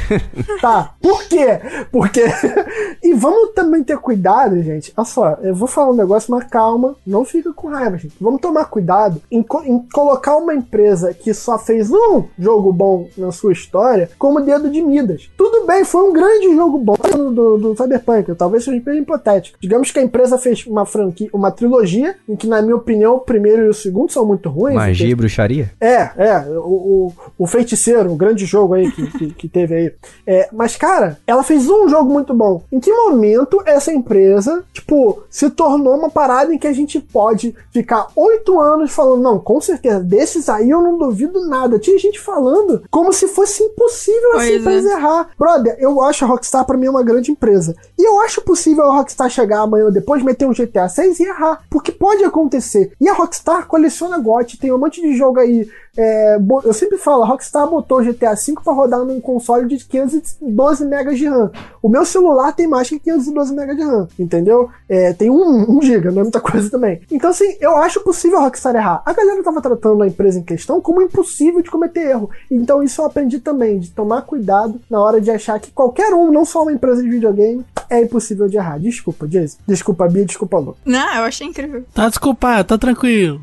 [0.60, 0.94] tá.
[1.00, 1.46] Por quê?
[1.92, 2.24] Porque.
[3.02, 4.92] e vamos também ter cuidado, gente.
[4.96, 8.14] Olha só, eu vou falar um negócio, mas calma, não fica com raiva, gente.
[8.20, 13.08] Vamos tomar cuidado em, co- em colocar uma empresa que só fez um jogo bom
[13.16, 15.30] na sua história como dedo de Midas.
[15.36, 19.58] Tudo bem, foi um grande jogo bom do, do, do Cyberpunk, talvez seja bem hipotético.
[19.60, 23.20] Digamos que a empresa fez uma franquia, uma trilogia, em que, na minha opinião, o
[23.20, 24.74] primeiro e o segundo são muito ruins.
[24.74, 25.70] Magia e bruxaria?
[25.80, 26.97] É, é, o, o,
[27.38, 29.92] o Feiticeiro, um grande jogo aí que, que, que teve aí.
[30.26, 32.62] É, mas, cara, ela fez um jogo muito bom.
[32.72, 37.54] Em que momento essa empresa, tipo, se tornou uma parada em que a gente pode
[37.72, 41.78] ficar oito anos falando, não, com certeza, desses aí eu não duvido nada.
[41.78, 44.56] Tinha gente falando como se fosse impossível essa Pois é.
[44.56, 45.28] empresa errar.
[45.38, 47.74] Brother, eu acho a Rockstar pra mim uma grande empresa.
[47.98, 51.24] E eu acho possível a Rockstar chegar amanhã ou depois, meter um GTA 6 e
[51.24, 51.60] errar.
[51.70, 52.92] Porque pode acontecer.
[53.00, 55.68] E a Rockstar coleciona GOT, tem um monte de jogo aí.
[56.00, 59.84] É, eu sempre falo, a Rockstar botou o GTA V pra rodar num console de
[59.84, 61.50] 512 MB de RAM.
[61.82, 64.70] O meu celular tem mais que 512 MB de RAM, entendeu?
[64.88, 67.00] É, tem um, um GB, não é muita coisa também.
[67.10, 69.02] Então, assim, eu acho possível a Rockstar errar.
[69.04, 72.30] A galera tava tratando a empresa em questão como impossível de cometer erro.
[72.48, 76.30] Então, isso eu aprendi também, de tomar cuidado na hora de achar que qualquer um,
[76.30, 78.78] não só uma empresa de videogame, é impossível de errar.
[78.78, 79.58] Desculpa, Jason.
[79.66, 80.24] Desculpa, Bia.
[80.24, 80.76] Desculpa, Lu.
[80.84, 81.84] Não, eu achei incrível.
[81.92, 83.40] Tá desculpado, tá tranquilo.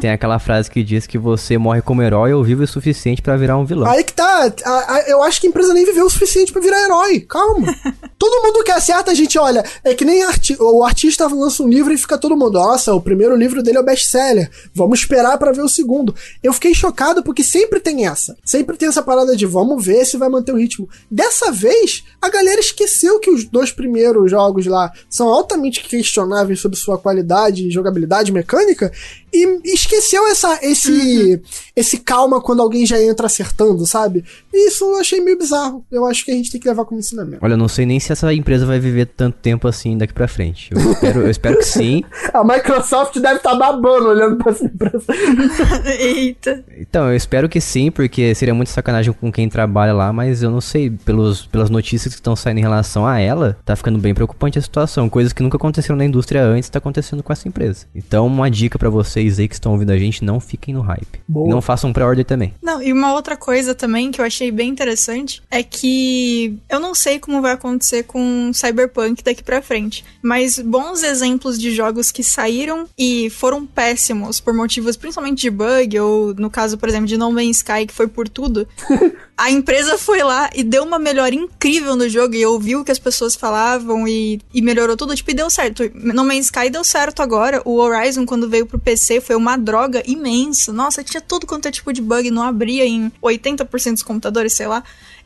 [0.00, 3.36] Tem aquela frase que diz que você morre como herói ou vive o suficiente pra
[3.36, 3.88] virar um vilão.
[3.90, 4.52] Aí que tá.
[4.64, 7.20] a- a- eu acho que a empresa nem viveu o suficiente pra virar herói.
[7.20, 7.74] Calma.
[8.18, 9.64] todo mundo que acerta, a gente olha.
[9.84, 12.52] É que nem arti- o artista lança um livro e fica todo mundo.
[12.52, 14.50] Nossa, o primeiro livro dele é o best-seller.
[14.74, 16.14] Vamos esperar pra ver o segundo.
[16.42, 18.36] Eu fiquei chocado porque sempre tem essa.
[18.44, 20.88] Sempre tem essa parada de vamos ver se vai manter o ritmo.
[21.10, 26.78] Dessa vez, a galera esqueceu que os dois primeiros jogos lá são altamente questionáveis sobre
[26.78, 28.92] sua qualidade, jogabilidade mecânica
[29.32, 31.40] e esqueceu essa, esse,
[31.74, 34.24] esse calma quando alguém já entra acertando, sabe?
[34.52, 35.84] E isso eu achei meio bizarro.
[35.90, 37.38] Eu acho que a gente tem que levar como ensinamento.
[37.42, 40.28] Olha, eu não sei nem se essa empresa vai viver tanto tempo assim daqui pra
[40.28, 40.70] frente.
[40.72, 42.04] Eu espero, eu espero que sim.
[42.34, 45.04] A Microsoft deve estar babando olhando pra essa empresa.
[45.98, 46.64] Eita.
[46.78, 50.50] Então, eu espero que sim, porque seria muito sacanagem com quem trabalha lá, mas eu
[50.50, 54.14] não sei, pelos, pelas notícias que estão saindo em relação a ela, tá ficando bem
[54.14, 55.08] preocupante a situação.
[55.08, 57.86] Coisas que nunca aconteceram na indústria antes, tá acontecendo com essa empresa.
[57.94, 60.80] Então, uma dica pra vocês vocês aí que estão ouvindo a gente, não fiquem no
[60.80, 61.20] hype.
[61.26, 61.48] Boa.
[61.48, 62.54] Não façam pré-order também.
[62.62, 66.94] Não, e uma outra coisa também que eu achei bem interessante é que eu não
[66.94, 72.22] sei como vai acontecer com Cyberpunk daqui pra frente, mas bons exemplos de jogos que
[72.22, 77.16] saíram e foram péssimos por motivos principalmente de bug, ou no caso, por exemplo, de
[77.16, 78.66] No Man's Sky, que foi por tudo.
[79.36, 82.92] A empresa foi lá e deu uma melhora incrível no jogo e ouviu o que
[82.92, 85.90] as pessoas falavam e, e melhorou tudo, tipo, e deu certo.
[85.94, 87.62] No Man's Sky deu certo agora.
[87.64, 90.72] O Horizon, quando veio pro PC, foi uma droga imensa.
[90.72, 94.66] Nossa, tinha tudo quanto é tipo de bug, não abria em 80% dos computadores, sei
[94.66, 94.84] lá.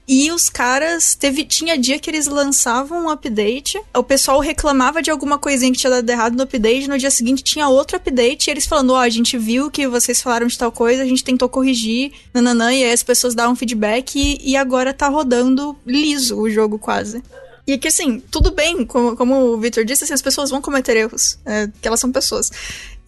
[0.08, 5.10] E os caras, teve, tinha dia que eles lançavam um update, o pessoal reclamava de
[5.10, 8.50] alguma coisinha que tinha dado errado no update, no dia seguinte tinha outro update, e
[8.52, 11.48] eles falando, ó, a gente viu que vocês falaram de tal coisa, a gente tentou
[11.48, 16.48] corrigir, nananã, e aí as pessoas davam feedback, e, e agora tá rodando liso o
[16.48, 17.20] jogo quase.
[17.66, 20.96] E que assim, tudo bem, como, como o Victor disse, assim, as pessoas vão cometer
[20.96, 22.52] erros, é, que elas são pessoas.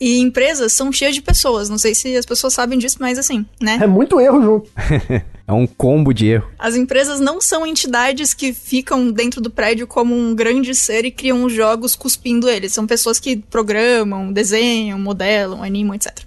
[0.01, 3.44] E empresas são cheias de pessoas, não sei se as pessoas sabem disso, mas assim,
[3.61, 3.78] né?
[3.82, 4.70] É muito erro junto.
[5.49, 6.46] É um combo de erro.
[6.59, 11.11] As empresas não são entidades que ficam dentro do prédio como um grande ser e
[11.11, 12.74] criam os jogos cuspindo eles.
[12.74, 16.18] São pessoas que programam, desenham, modelam, animam, etc.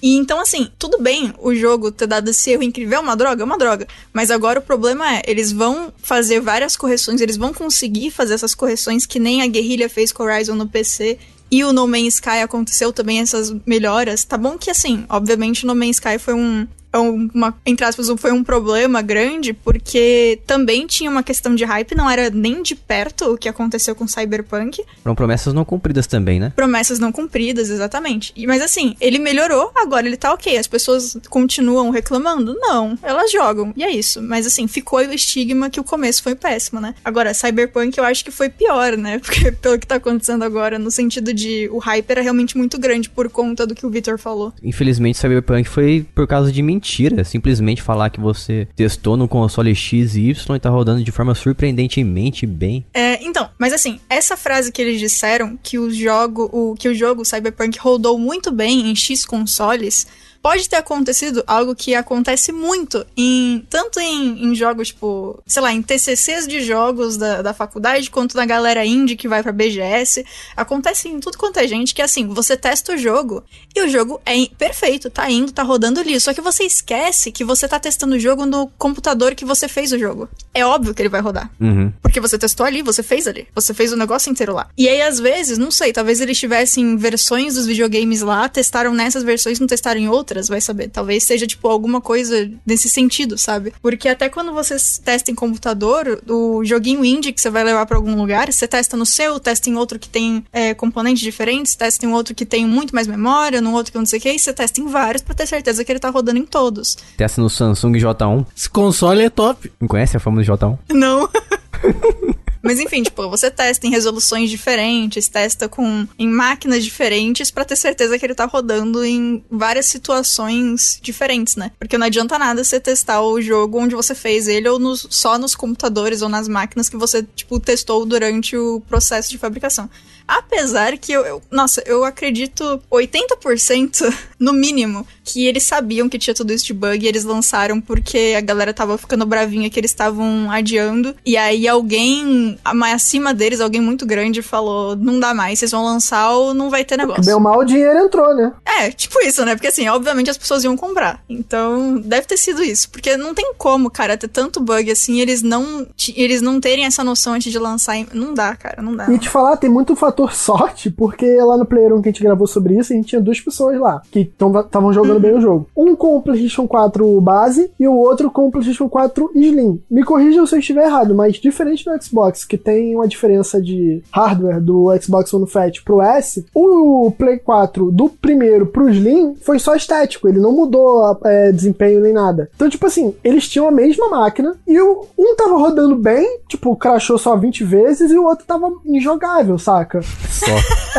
[0.00, 3.42] E então, assim, tudo bem o jogo ter dado esse erro incrível, é uma droga,
[3.42, 3.86] é uma droga.
[4.12, 8.54] Mas agora o problema é, eles vão fazer várias correções, eles vão conseguir fazer essas
[8.54, 11.18] correções que nem a Guerrilla fez com Horizon no PC.
[11.50, 14.24] E o No Man's Sky aconteceu também essas melhoras.
[14.24, 18.42] Tá bom que, assim, obviamente No Man's Sky foi um, uma, entre aspas, foi um
[18.42, 23.38] problema grande, porque também tinha uma questão de hype, não era nem de perto o
[23.38, 24.82] que aconteceu com Cyberpunk.
[25.02, 26.52] Foram promessas não cumpridas também, né?
[26.56, 28.32] Promessas não cumpridas, exatamente.
[28.34, 30.56] E, mas assim, ele melhorou, agora ele tá ok.
[30.56, 32.56] As pessoas continuam reclamando?
[32.58, 34.22] Não, elas jogam, e é isso.
[34.22, 36.94] Mas assim, ficou o estigma que o começo foi péssimo, né?
[37.04, 39.18] Agora, Cyberpunk eu acho que foi pior, né?
[39.24, 43.10] Porque pelo que tá acontecendo agora, no sentido de o hype era realmente muito grande
[43.10, 44.52] por conta do que o Victor falou.
[44.62, 47.24] Infelizmente, Cyberpunk foi por causa de mentira.
[47.24, 51.34] Simplesmente falar que você testou no console X e Y e tá rodando de forma
[51.34, 52.86] surpreendentemente bem.
[52.94, 56.94] É, então, mas assim, essa frase que eles disseram, que o jogo, o, que o
[56.94, 60.06] jogo Cyberpunk rodou muito bem em X consoles,
[60.42, 65.72] pode ter acontecido algo que acontece muito em tanto em, em, jogos, tipo, sei lá,
[65.72, 70.24] em TCCs de jogos da, da faculdade, quanto na galera indie que vai pra BGS.
[70.56, 74.20] Acontece em tudo quanto é gente que, assim, você testa o jogo e o jogo
[74.24, 76.18] é perfeito, tá indo, tá rodando ali.
[76.20, 79.92] Só que você esquece que você tá testando o jogo no computador que você fez
[79.92, 80.28] o jogo.
[80.54, 81.50] É óbvio que ele vai rodar.
[81.60, 81.92] Uhum.
[82.00, 83.46] Porque você testou ali, você fez ali.
[83.54, 84.68] Você fez o negócio inteiro lá.
[84.76, 89.22] E aí, às vezes, não sei, talvez eles tivessem versões dos videogames lá, testaram nessas
[89.22, 90.88] versões, não testaram em outras outras, vai saber.
[90.88, 93.72] Talvez seja, tipo, alguma coisa nesse sentido, sabe?
[93.80, 97.96] Porque até quando você testa em computador, o joguinho indie que você vai levar para
[97.96, 102.04] algum lugar, você testa no seu, testa em outro que tem é, componentes diferentes, testa
[102.04, 104.38] em outro que tem muito mais memória, num outro que não sei o que, e
[104.38, 106.96] você testa em vários pra ter certeza que ele tá rodando em todos.
[107.16, 108.46] Testa no Samsung J1.
[108.54, 109.72] Esse console é top.
[109.80, 110.78] Não conhece a fama do J1?
[110.90, 111.28] Não.
[112.62, 117.76] Mas enfim, tipo, você testa em resoluções diferentes, testa com em máquinas diferentes para ter
[117.76, 121.70] certeza que ele tá rodando em várias situações diferentes, né?
[121.78, 125.38] Porque não adianta nada você testar o jogo onde você fez ele ou nos, só
[125.38, 129.88] nos computadores ou nas máquinas que você, tipo, testou durante o processo de fabricação.
[130.28, 136.34] Apesar que eu, eu, Nossa, eu acredito 80% no mínimo que eles sabiam que tinha
[136.34, 139.90] tudo isso de bug e eles lançaram porque a galera tava ficando bravinha que eles
[139.90, 141.14] estavam adiando.
[141.24, 142.58] E aí alguém
[142.92, 146.84] acima deles, alguém muito grande, falou: não dá mais, vocês vão lançar ou não vai
[146.84, 147.24] ter negócio.
[147.24, 148.52] Bem mal o dinheiro entrou, né?
[148.64, 149.54] É, tipo isso, né?
[149.54, 151.22] Porque assim, obviamente as pessoas iam comprar.
[151.28, 152.90] Então, deve ter sido isso.
[152.90, 157.04] Porque não tem como, cara, ter tanto bug assim, eles não, eles não terem essa
[157.04, 157.96] noção antes de lançar.
[158.12, 159.10] Não dá, cara, não dá.
[159.10, 162.12] E te falar, tem muito fator fator sorte, porque lá no Player 1 que a
[162.12, 165.20] gente gravou sobre isso, a gente tinha duas pessoas lá que estavam jogando uhum.
[165.20, 165.68] bem o jogo.
[165.76, 169.80] Um com o PlayStation 4 base e o outro com o PlayStation 4 Slim.
[169.90, 174.02] Me corrijam se eu estiver errado, mas diferente do Xbox, que tem uma diferença de
[174.10, 179.58] hardware do Xbox One Fat pro S, o Play 4 do primeiro pro Slim foi
[179.58, 182.50] só estético, ele não mudou é, desempenho nem nada.
[182.54, 186.74] Então, tipo assim, eles tinham a mesma máquina e o, um tava rodando bem, tipo,
[186.76, 190.00] crashou só 20 vezes e o outro tava injogável, saca?
[190.30, 190.46] Só.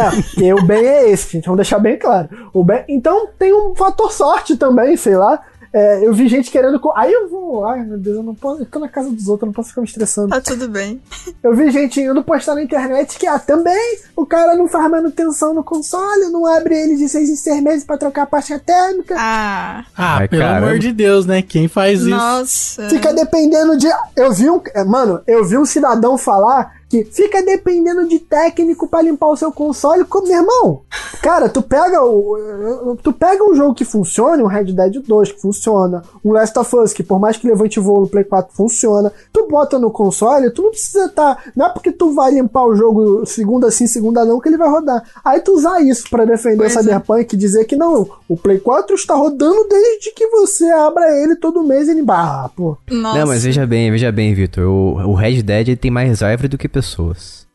[0.02, 1.46] É, e o bem é esse, gente.
[1.46, 2.30] Vamos deixar bem claro.
[2.54, 5.42] O bem, então tem um fator sorte também, sei lá.
[5.72, 6.82] É, eu vi gente querendo.
[6.96, 7.64] Aí eu vou.
[7.66, 8.62] Ai, meu Deus, eu não posso.
[8.62, 10.30] Eu tô na casa dos outros, eu não posso ficar me estressando.
[10.30, 11.00] Tá tudo bem.
[11.44, 15.54] Eu vi gente indo postar na internet que, ah, também o cara não faz manutenção
[15.54, 19.16] no console, não abre ele de seis em seis meses pra trocar a pasta térmica.
[19.18, 19.86] Ah.
[19.96, 20.68] Ah, Ai, pelo caramba.
[20.68, 21.44] amor de Deus, né?
[21.44, 22.86] Quem faz Nossa.
[22.86, 22.96] isso?
[22.96, 23.88] Fica dependendo de.
[24.16, 24.60] Eu vi um.
[24.88, 29.52] Mano, eu vi um cidadão falar que fica dependendo de técnico pra limpar o seu
[29.52, 30.04] console.
[30.06, 30.82] Como, meu irmão,
[31.22, 32.98] cara, tu pega o.
[33.04, 36.76] Tu pega um jogo que funcione, um Red Dead 2 que funciona, um Last of
[36.76, 40.50] Us, que por mais que levante voo no Play 4 funciona, tu bota no console,
[40.50, 41.36] tu não precisa estar.
[41.36, 44.58] Tá, não é porque tu vai limpar o jogo segunda sim, segunda não, que ele
[44.58, 45.04] vai rodar.
[45.24, 46.84] Aí tu usar isso para defender Pois o é.
[46.84, 51.36] Cyberpunk e dizer que não, o Play 4 está rodando desde que você abra ele
[51.36, 52.04] todo mês e ele.
[52.10, 52.78] Ah, pô.
[52.90, 53.20] Nossa.
[53.20, 54.66] Não, mas veja bem, veja bem, Victor.
[54.66, 57.46] O, o Red Dead ele tem mais árvore do que pessoas.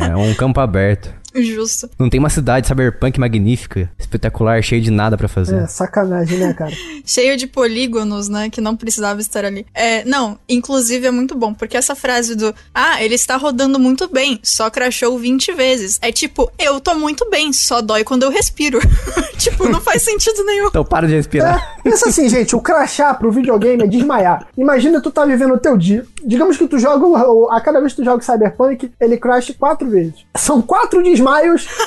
[0.00, 1.21] É um campo aberto.
[1.42, 1.88] Justo.
[1.98, 5.56] Não tem uma cidade cyberpunk magnífica, espetacular, cheia de nada pra fazer.
[5.56, 6.72] É, sacanagem, né, cara?
[7.04, 8.48] Cheio de polígonos, né?
[8.50, 9.66] Que não precisava estar ali.
[9.74, 14.08] É, não, inclusive é muito bom, porque essa frase do Ah, ele está rodando muito
[14.08, 15.98] bem, só crashou 20 vezes.
[16.02, 18.78] É tipo, eu tô muito bem, só dói quando eu respiro.
[19.38, 20.68] tipo, não faz sentido nenhum.
[20.68, 21.76] Então para de respirar.
[21.78, 24.46] É, pensa assim, gente, o crachar pro videogame é desmaiar.
[24.56, 26.04] Imagina tu tá vivendo o teu dia.
[26.24, 27.06] Digamos que tu joga,
[27.50, 30.14] a cada vez que tu joga Cyberpunk, ele crasha quatro vezes.
[30.36, 31.21] São quatro desmaios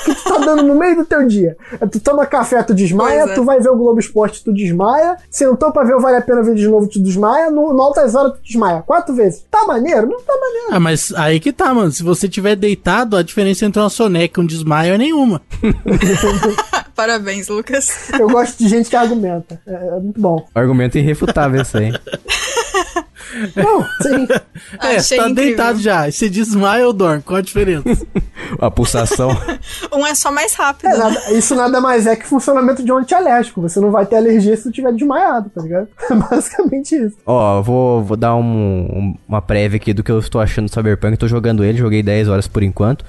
[0.04, 1.56] que tu tá dando no meio do teu dia.
[1.90, 3.34] Tu toma café, tu desmaia, é.
[3.34, 6.42] tu vai ver o Globo Esporte, tu desmaia, sentou pra ver o Vale a Pena
[6.42, 8.82] Ver de novo, tu desmaia, no, no Altas Horas tu desmaia.
[8.82, 9.44] Quatro vezes.
[9.50, 10.06] Tá maneiro?
[10.06, 10.68] Não tá maneiro.
[10.70, 11.90] Ah, mas aí que tá, mano.
[11.90, 15.42] Se você tiver deitado, a diferença entre uma soneca e um desmaio é nenhuma.
[16.94, 18.10] Parabéns, Lucas.
[18.18, 19.60] Eu gosto de gente que argumenta.
[19.66, 20.46] É, é muito bom.
[20.54, 21.92] Argumento irrefutável esse aí.
[23.54, 24.26] Não, sim.
[24.80, 25.34] é, você Achei tá incrível.
[25.56, 26.08] deitado já.
[26.08, 27.22] E você desmaia ou dorme?
[27.22, 27.84] Qual a diferença?
[28.60, 29.30] A pulsação.
[29.92, 30.88] Um é só mais rápido.
[30.88, 33.60] É, nada- isso nada mais é que funcionamento de um antialérgico.
[33.62, 35.88] Você não vai ter alergia se tu tiver desmaiado, tá ligado?
[36.10, 37.16] É basicamente isso.
[37.24, 40.66] Ó, eu vou, vou dar um- um- uma prévia aqui do que eu estou achando
[40.68, 41.16] do Cyberpunk.
[41.16, 43.04] Tô jogando ele, joguei 10 horas por enquanto.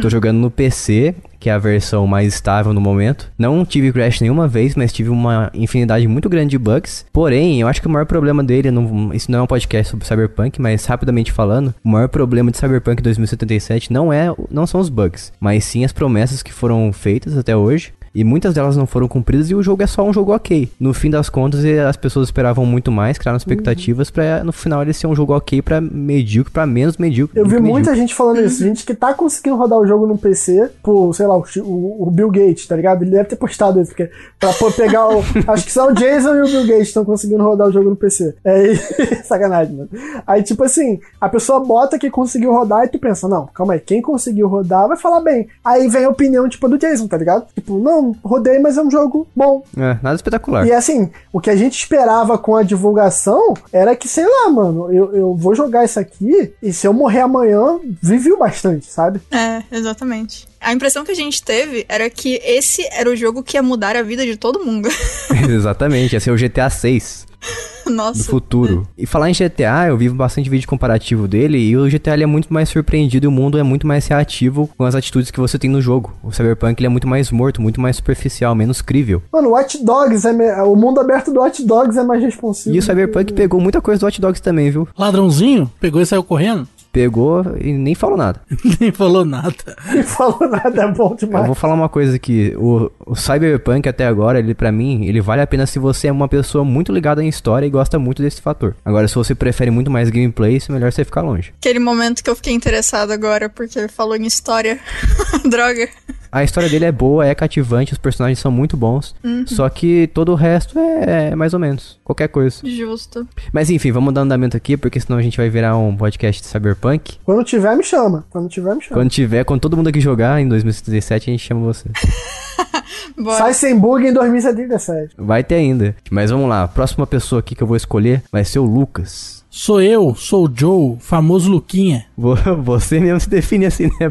[0.00, 3.28] Tô jogando no PC, que é a versão mais estável no momento.
[3.36, 7.04] Não tive crash nenhuma vez, mas tive uma infinidade muito grande de bugs.
[7.12, 10.06] Porém, eu acho que o maior problema dele, não, isso não é um podcast sobre
[10.06, 14.88] Cyberpunk, mas rapidamente falando, o maior problema de Cyberpunk 2077 não é, não são os
[14.88, 17.92] bugs, mas sim as promessas que foram feitas até hoje.
[18.14, 20.70] E muitas delas não foram cumpridas e o jogo é só um jogo ok.
[20.78, 24.82] No fim das contas, eh, as pessoas esperavam muito mais, criaram expectativas pra no final
[24.82, 27.38] ele ser um jogo ok pra medíocre, pra menos medíocre.
[27.40, 28.00] Eu vi que muita medíocre.
[28.00, 31.36] gente falando isso, gente que tá conseguindo rodar o jogo no PC por, sei lá,
[31.38, 33.02] o, o- o Bill Gates, tá ligado?
[33.02, 35.22] Ele deve ter postado isso, porque pra pô- pegar o.
[35.48, 37.96] acho que só o Jason e o Bill Gates estão conseguindo rodar o jogo no
[37.96, 38.34] PC.
[38.44, 38.74] É
[39.24, 39.88] sacanagem, mano.
[40.26, 43.80] Aí, tipo assim, a pessoa bota que conseguiu rodar e tu pensa, não, calma aí,
[43.80, 45.48] quem conseguiu rodar vai falar bem.
[45.64, 47.46] Aí vem a opinião, tipo, do Jason, tá ligado?
[47.54, 49.62] Tipo, não, rodei, mas é um jogo bom.
[49.76, 50.66] É, nada espetacular.
[50.66, 54.92] E assim, o que a gente esperava com a divulgação era que, sei lá, mano,
[54.92, 59.20] eu, eu vou jogar isso aqui e se eu morrer amanhã, viveu bastante, sabe?
[59.30, 60.48] É, exatamente.
[60.60, 63.96] A impressão que a gente teve era que esse era o jogo que ia mudar
[63.96, 64.88] a vida de todo mundo.
[65.48, 67.31] Exatamente, esse é o GTA 6
[67.84, 68.24] do Nossa.
[68.30, 68.86] futuro.
[68.96, 72.26] E falar em GTA, eu vi bastante vídeo comparativo dele e o GTA ele é
[72.26, 75.58] muito mais surpreendido e o mundo é muito mais reativo com as atitudes que você
[75.58, 76.12] tem no jogo.
[76.22, 79.22] O Cyberpunk ele é muito mais morto, muito mais superficial, menos crível.
[79.32, 80.32] Mano, o Watch Dogs é.
[80.32, 82.74] me- O mundo aberto do Watch Dogs é mais responsivo.
[82.74, 84.88] E o Cyberpunk pegou muita coisa do Hot Dogs também, viu?
[84.96, 86.66] Ladrãozinho pegou e saiu correndo?
[86.92, 88.40] Pegou e nem falou nada.
[88.80, 89.54] Nem falou nada.
[89.94, 91.46] Não falou nada, é bom Eu demais.
[91.46, 95.40] vou falar uma coisa aqui, o, o Cyberpunk até agora, ele para mim, ele vale
[95.42, 98.40] a pena se você é uma pessoa muito ligada em história e gosta muito desse
[98.42, 98.76] fator.
[98.84, 101.52] Agora, se você prefere muito mais gameplay, é melhor você ficar longe.
[101.58, 104.78] Aquele momento que eu fiquei interessado agora, porque falou em história.
[105.48, 105.88] Droga.
[106.30, 109.14] A história dele é boa, é cativante, os personagens são muito bons,
[109.44, 112.56] só que todo o resto é, é mais ou menos, qualquer coisa.
[112.64, 113.28] Justo.
[113.52, 116.48] Mas enfim, vamos dar andamento aqui, porque senão a gente vai virar um podcast de
[116.48, 116.81] Cyberpunk.
[117.24, 118.24] Quando tiver, me chama.
[118.30, 119.00] Quando tiver, me chama.
[119.00, 121.88] Quando tiver, quando todo mundo aqui jogar em 2077, a gente chama você.
[123.16, 123.38] Bora.
[123.38, 125.14] Sai sem bug em 2077.
[125.18, 125.94] Vai ter ainda.
[126.10, 129.42] Mas vamos lá, a próxima pessoa aqui que eu vou escolher vai ser o Lucas.
[129.50, 132.06] Sou eu, sou o Joe, famoso Luquinha.
[132.16, 134.10] Vo- Você mesmo se define assim, né?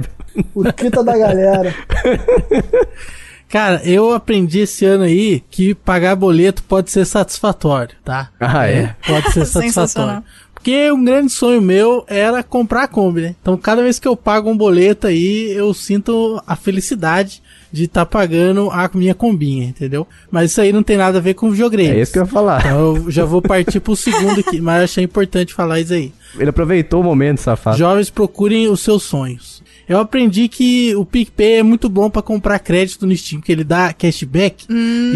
[0.54, 1.74] O Kita da galera.
[3.50, 8.30] Cara, eu aprendi esse ano aí que pagar boleto pode ser satisfatório, tá?
[8.40, 8.96] Ah, é?
[9.06, 10.24] Pode ser satisfatório.
[10.62, 13.36] Porque um grande sonho meu era comprar a Kombi, né?
[13.42, 17.42] Então cada vez que eu pago um boleto aí, eu sinto a felicidade
[17.72, 20.06] de estar pagando a minha combinha, entendeu?
[20.30, 21.98] Mas isso aí não tem nada a ver com videogame.
[21.98, 22.60] É isso que eu ia falar.
[22.60, 26.14] Então eu já vou partir pro segundo aqui, mas eu achei importante falar isso aí.
[26.38, 27.76] Ele aproveitou o momento, safado.
[27.76, 29.64] Jovens procurem os seus sonhos.
[29.92, 33.66] Eu aprendi que o PicPay é muito bom pra comprar crédito no Steam, porque ele
[33.66, 34.66] dá cashback.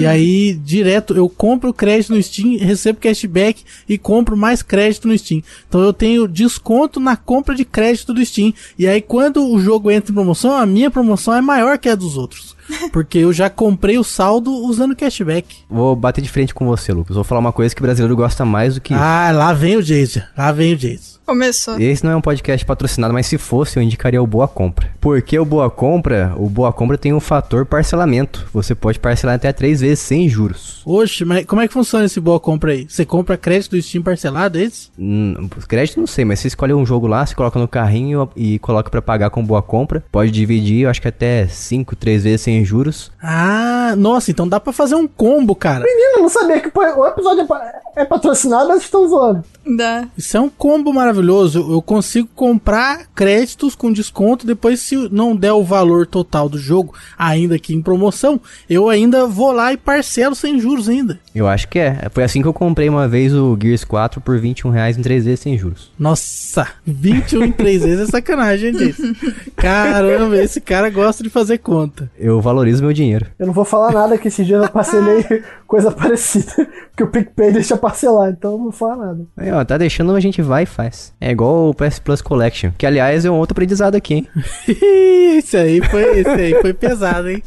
[0.01, 5.17] E aí, direto, eu compro crédito no Steam, recebo cashback e compro mais crédito no
[5.17, 5.41] Steam.
[5.69, 8.53] Então eu tenho desconto na compra de crédito do Steam.
[8.77, 11.95] E aí, quando o jogo entra em promoção, a minha promoção é maior que a
[11.95, 12.54] dos outros.
[12.91, 15.57] Porque eu já comprei o saldo usando cashback.
[15.69, 17.15] Vou bater de frente com você, Lucas.
[17.15, 19.83] Vou falar uma coisa que o brasileiro gosta mais do que Ah, lá vem o
[19.83, 20.21] Jason.
[20.37, 21.15] Lá vem o Jason.
[21.25, 21.79] Começou.
[21.79, 24.91] Esse não é um podcast patrocinado, mas se fosse, eu indicaria o Boa Compra.
[25.01, 28.45] Porque o Boa Compra, o Boa Compra tem um fator parcelamento.
[28.53, 30.83] Você pode parcelar até três vezes sem juros.
[30.85, 32.85] Oxe, mas como é que funciona esse boa compra aí?
[32.87, 34.91] Você compra crédito do Steam parcelado, é isso?
[34.99, 38.59] Hum, crédito não sei, mas você escolhe um jogo lá, você coloca no carrinho e
[38.59, 40.03] coloca pra pagar com Boa Compra.
[40.11, 43.11] Pode dividir, eu acho que até cinco, três vezes sem juros.
[43.21, 45.83] Ah, nossa, então dá pra fazer um combo, cara.
[45.83, 49.43] Menino, eu não sabia que o episódio é, é patrocinado, mas estão zoando.
[49.65, 50.07] Dá.
[50.15, 51.73] Isso é um combo maravilhoso.
[51.73, 54.45] Eu consigo comprar créditos com desconto.
[54.45, 58.39] Depois, se não der o valor total do jogo, ainda que em promoção,
[58.69, 61.19] eu ainda vou lá e parcelo sem juros ainda.
[61.33, 62.07] Eu acho que é.
[62.11, 65.25] Foi assim que eu comprei uma vez o Gears 4 por 21 reais em três
[65.25, 65.91] vezes sem juros.
[65.97, 69.13] Nossa, 21 em 3 vezes é sacanagem, hein, Jason?
[69.55, 72.09] Caramba, esse cara gosta de fazer conta.
[72.17, 73.25] Eu valorizo meu dinheiro.
[73.37, 75.25] Eu não vou falar nada que esses dias eu parcelei
[75.67, 76.53] coisa parecida.
[76.91, 79.25] Porque o PicPay deixa parcelar, então eu não vou falar nada.
[79.35, 81.13] Aí, ó, tá deixando, a gente vai e faz.
[81.19, 82.71] É igual o PS Plus Collection.
[82.77, 84.27] Que, aliás, é um outro aprendizado aqui, hein?
[85.37, 87.43] Isso aí foi, isso aí foi pesado, hein?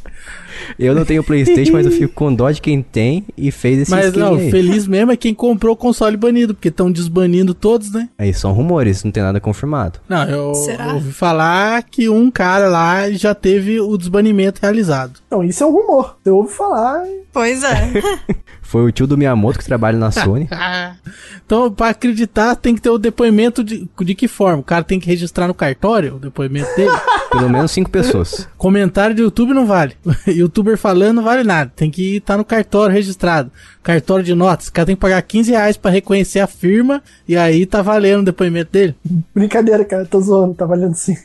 [0.78, 3.90] Eu não tenho Playstation, mas eu fico com dó de quem tem e fez esse
[3.90, 4.50] Mas não, aí.
[4.50, 8.08] feliz mesmo é quem comprou o console banido, porque estão desbanindo todos, né?
[8.18, 10.00] Aí são rumores, não tem nada confirmado.
[10.08, 10.94] Não, eu Será?
[10.94, 15.20] ouvi falar que um cara lá já teve o desbanimento realizado.
[15.26, 16.16] Então, isso é um rumor.
[16.24, 17.04] Eu ouvi falar.
[17.32, 17.92] Pois é.
[18.68, 20.46] Foi o tio do Miyamoto que trabalha na Sony.
[21.48, 24.58] Então, pra acreditar, tem que ter o depoimento de, de que forma?
[24.58, 26.92] O cara tem que registrar no cartório o depoimento dele?
[27.32, 28.46] Pelo menos cinco pessoas.
[28.58, 29.96] Comentário do YouTube não vale.
[30.28, 31.72] Youtuber falando não vale nada.
[31.74, 33.50] Tem que estar no cartório registrado.
[33.82, 34.68] Cartório de notas.
[34.68, 38.20] O cara tem que pagar 15 reais pra reconhecer a firma e aí tá valendo
[38.20, 38.94] o depoimento dele.
[39.34, 41.16] Brincadeira, cara, tô zoando, tá valendo sim.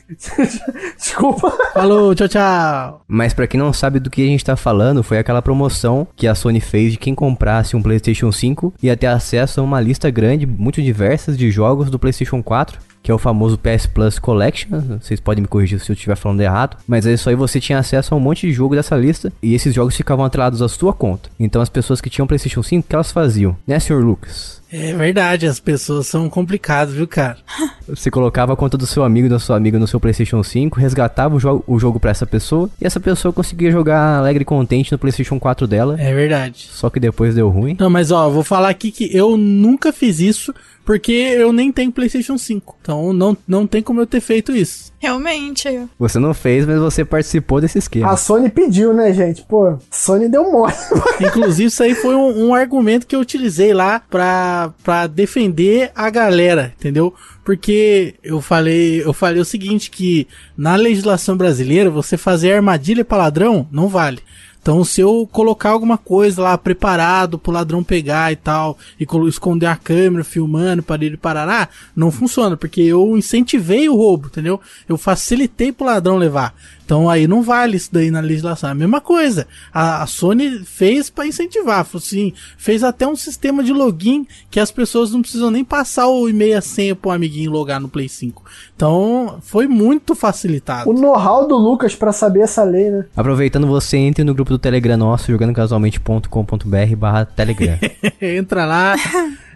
[0.96, 1.52] Desculpa.
[1.74, 3.04] Falou, tchau, tchau.
[3.06, 6.26] Mas pra quem não sabe do que a gente tá falando, foi aquela promoção que
[6.26, 10.08] a Sony fez de quem comprasse um PlayStation 5 ia ter acesso a uma lista
[10.08, 12.78] grande, muito diversas de jogos do PlayStation 4.
[13.02, 14.80] Que é o famoso PS Plus Collection.
[14.98, 16.78] Vocês podem me corrigir se eu estiver falando errado.
[16.88, 19.30] Mas é isso aí, você tinha acesso a um monte de jogo dessa lista.
[19.42, 21.28] E esses jogos ficavam atrelados à sua conta.
[21.38, 23.54] Então as pessoas que tinham PlayStation 5, o que elas faziam?
[23.66, 24.62] Né, senhor Lucas?
[24.76, 27.36] É verdade, as pessoas são complicadas, viu, cara?
[27.86, 30.80] Você colocava a conta do seu amigo e da sua amiga no seu PlayStation 5,
[30.80, 34.44] resgatava o, jo o jogo pra essa pessoa, e essa pessoa conseguia jogar alegre e
[34.44, 35.96] contente no PlayStation 4 dela.
[36.00, 36.68] É verdade.
[36.72, 37.76] Só que depois deu ruim.
[37.78, 40.52] Não, mas ó, vou falar aqui que eu nunca fiz isso
[40.84, 42.76] porque eu nem tenho PlayStation 5.
[42.82, 44.92] Então não, não tem como eu ter feito isso.
[44.98, 45.68] Realmente.
[45.98, 48.10] Você não fez, mas você participou desse esquema.
[48.10, 49.42] A Sony pediu, né, gente?
[49.42, 50.72] Pô, Sony deu mole.
[51.20, 56.08] Inclusive, isso aí foi um, um argumento que eu utilizei lá pra, pra defender a
[56.10, 57.14] galera, entendeu?
[57.44, 63.18] Porque eu falei, eu falei o seguinte, que na legislação brasileira, você fazer armadilha pra
[63.18, 64.20] ladrão não vale.
[64.64, 69.66] Então, se eu colocar alguma coisa lá preparado pro ladrão pegar e tal, e esconder
[69.66, 74.58] a câmera filmando para ele parar, não funciona, porque eu incentivei o roubo, entendeu?
[74.88, 76.54] Eu facilitei pro ladrão levar.
[76.84, 78.68] Então aí não vale isso daí na legislação.
[78.68, 79.46] É a mesma coisa.
[79.72, 84.70] A, a Sony fez para incentivar, assim, fez até um sistema de login que as
[84.70, 88.42] pessoas não precisam nem passar o e-mail a senha pro amiguinho logar no Play 5.
[88.76, 90.90] Então foi muito facilitado.
[90.90, 93.06] O know-how do Lucas pra saber essa lei, né?
[93.16, 97.78] Aproveitando, você entre no grupo do Telegram nosso, jogandocasualmente.com.br barra Telegram.
[98.20, 98.94] entra lá,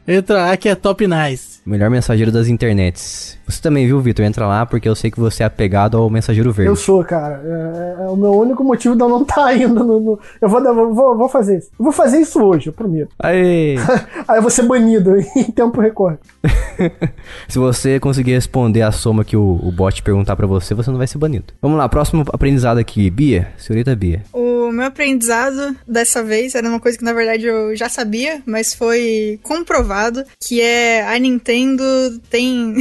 [0.07, 1.61] entra lá que é top nice.
[1.65, 3.38] Melhor mensageiro das internets.
[3.49, 4.25] Você também viu, Vitor?
[4.25, 6.71] Entra lá porque eu sei que você é apegado ao mensageiro verde.
[6.71, 7.41] Eu sou, cara.
[7.45, 9.99] É, é o meu único motivo de eu não estar indo no.
[10.01, 10.63] no- Eu vou,
[10.95, 11.71] vou, vou, fazer isso.
[11.79, 13.09] Eu vou fazer isso hoje, eu prometo.
[13.19, 13.77] Aê!
[14.29, 16.19] Aí eu vou ser banido em tempo recorde.
[17.49, 20.99] Se você conseguir responder a soma que o, o bot perguntar pra você, você não
[20.99, 21.47] vai ser banido.
[21.61, 23.09] Vamos lá, próximo aprendizado aqui.
[23.11, 24.23] Bia, senhorita Bia.
[24.33, 28.75] O meu aprendizado dessa vez era uma coisa que na verdade eu já sabia, mas
[28.75, 31.83] foi comprovado, que é a Nintendo
[32.31, 32.77] tem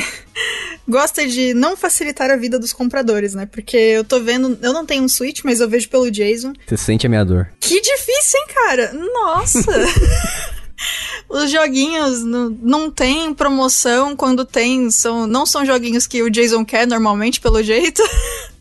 [0.87, 3.45] gosta de não facilitar a vida dos compradores, né?
[3.45, 6.53] Porque eu tô vendo, eu não tenho um Switch, mas eu vejo pelo Jason.
[6.65, 7.49] Você sente a minha dor.
[7.59, 8.93] Que difícil, hein, cara?
[8.93, 9.61] Nossa.
[11.27, 16.63] Os joguinhos não, não tem promoção quando tem, são, não são joguinhos que o Jason
[16.63, 18.01] quer normalmente, pelo jeito.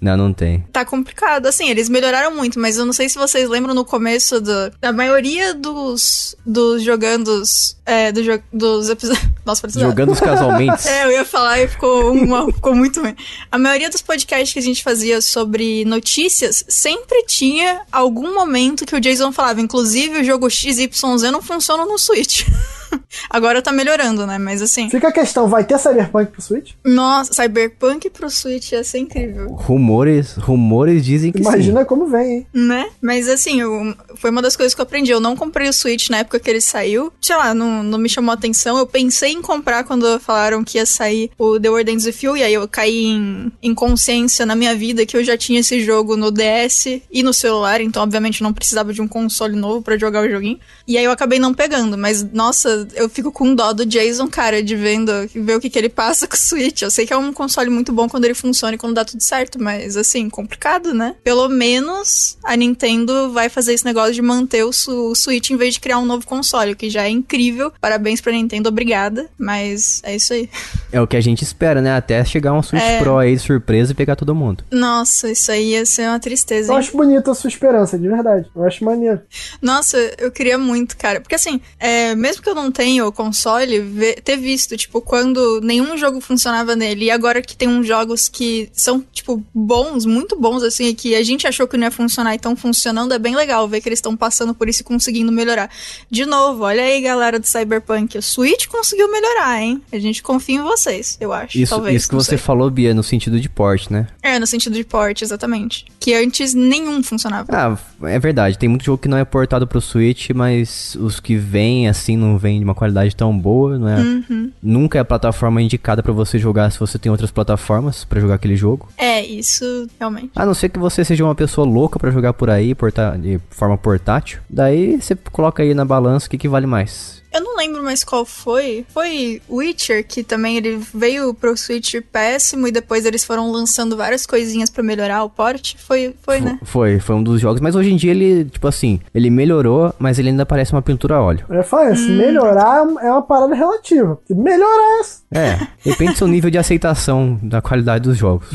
[0.00, 0.64] Não, não tem.
[0.72, 1.46] tá complicado.
[1.46, 4.92] Assim, eles melhoraram muito, mas eu não sei se vocês lembram no começo do, da
[4.92, 7.76] maioria dos, dos jogandos.
[7.84, 9.26] É, do jo, dos episódios.
[9.44, 10.86] Nossa, parece Jogando os casualmente.
[10.86, 13.14] É, eu ia falar e ficou, uma, ficou muito ruim.
[13.50, 18.94] A maioria dos podcasts que a gente fazia sobre notícias sempre tinha algum momento que
[18.94, 19.60] o Jason falava.
[19.60, 20.90] Inclusive, o jogo XYZ
[21.32, 22.46] não funciona no Switch.
[23.30, 24.38] Agora tá melhorando, né?
[24.38, 24.90] Mas assim.
[24.90, 26.72] Fica a questão, vai ter Cyberpunk pro Switch?
[26.84, 29.48] Nossa, Cyberpunk pro Switch ia ser incrível.
[29.52, 32.46] Rumores, rumores dizem que Imagina como vem, hein?
[32.52, 32.88] Né?
[33.00, 35.10] Mas assim, eu, foi uma das coisas que eu aprendi.
[35.10, 37.12] Eu não comprei o Switch na época que ele saiu.
[37.20, 38.76] Sei lá, não, não me chamou a atenção.
[38.76, 42.36] Eu pensei em comprar quando falaram que ia sair o The Ends With You.
[42.36, 45.80] E aí eu caí em, em consciência na minha vida que eu já tinha esse
[45.80, 47.80] jogo no DS e no celular.
[47.80, 50.58] Então, obviamente, eu não precisava de um console novo pra jogar o joguinho.
[50.86, 51.96] E aí eu acabei não pegando.
[51.96, 55.78] Mas, nossa, eu fico com dó do Jason, cara, de vendo, ver o que, que
[55.78, 56.82] ele passa com o Switch.
[56.82, 59.22] Eu sei que é um console muito bom quando ele funciona e quando dá tudo
[59.22, 59.62] certo.
[59.62, 61.14] Mas, assim, complicado, né?
[61.24, 65.56] Pelo menos a Nintendo vai fazer esse negócio de manter o, Su- o Switch em
[65.56, 67.72] vez de criar um novo console, o que já é incrível.
[67.80, 69.28] Parabéns pra Nintendo, obrigada.
[69.38, 70.48] Mas é isso aí.
[70.92, 71.94] É o que a gente espera, né?
[71.94, 72.98] Até chegar um Switch É.
[73.00, 74.64] Pro aí de surpresa e pegar todo mundo.
[74.70, 76.70] Nossa, isso aí ia ser uma tristeza.
[76.70, 76.78] Eu hein?
[76.80, 78.48] acho bonita a sua esperança, de verdade.
[78.54, 79.20] Eu acho maneiro.
[79.60, 81.20] Nossa, eu queria muito, cara.
[81.20, 85.60] Porque assim, é, mesmo que eu não tenha o console, ver- ter visto, tipo, quando
[85.62, 90.36] nenhum jogo funcionava nele, e agora que tem uns jogos que são, tipo, bons, muito
[90.36, 93.18] bons, assim, e que a gente achou que não ia funcionar e estão funcionando, é
[93.18, 95.70] bem legal ver que eles estão passando por isso e conseguindo melhorar.
[96.10, 99.82] De novo, olha aí, galera do Cyberpunk, o Switch conseguiu melhorar, hein?
[99.92, 101.58] A gente confia em vocês, eu acho.
[101.58, 102.38] Isso, talvez, isso que não você sei.
[102.38, 104.06] falou, Bia, no sentido de porte, né?
[104.22, 105.84] É, no sentido de porte, exatamente.
[106.06, 107.48] Que antes nenhum funcionava.
[107.50, 108.56] Ah, é verdade.
[108.56, 112.38] Tem muito jogo que não é portado pro Switch, mas os que vêm assim não
[112.38, 113.96] vêm de uma qualidade tão boa, não é?
[113.96, 114.52] Uhum.
[114.62, 118.36] Nunca é a plataforma indicada pra você jogar se você tem outras plataformas pra jogar
[118.36, 118.88] aquele jogo.
[118.96, 120.30] É, isso realmente.
[120.36, 123.40] A não ser que você seja uma pessoa louca pra jogar por aí, porta de
[123.50, 124.38] forma portátil.
[124.48, 127.15] Daí você coloca aí na balança o que, que vale mais.
[127.36, 128.86] Eu não lembro mais qual foi.
[128.88, 134.24] Foi Witcher, que também ele veio pro Switch péssimo e depois eles foram lançando várias
[134.24, 135.76] coisinhas pra melhorar o porte.
[135.78, 136.58] Foi, foi, né?
[136.64, 137.60] Foi, foi um dos jogos.
[137.60, 141.16] Mas hoje em dia ele, tipo assim, ele melhorou, mas ele ainda parece uma pintura
[141.16, 141.44] a óleo.
[141.50, 144.18] Eu falo isso, melhorar é uma parada relativa.
[144.30, 148.48] Melhorar É, depende do seu nível de aceitação da qualidade dos jogos.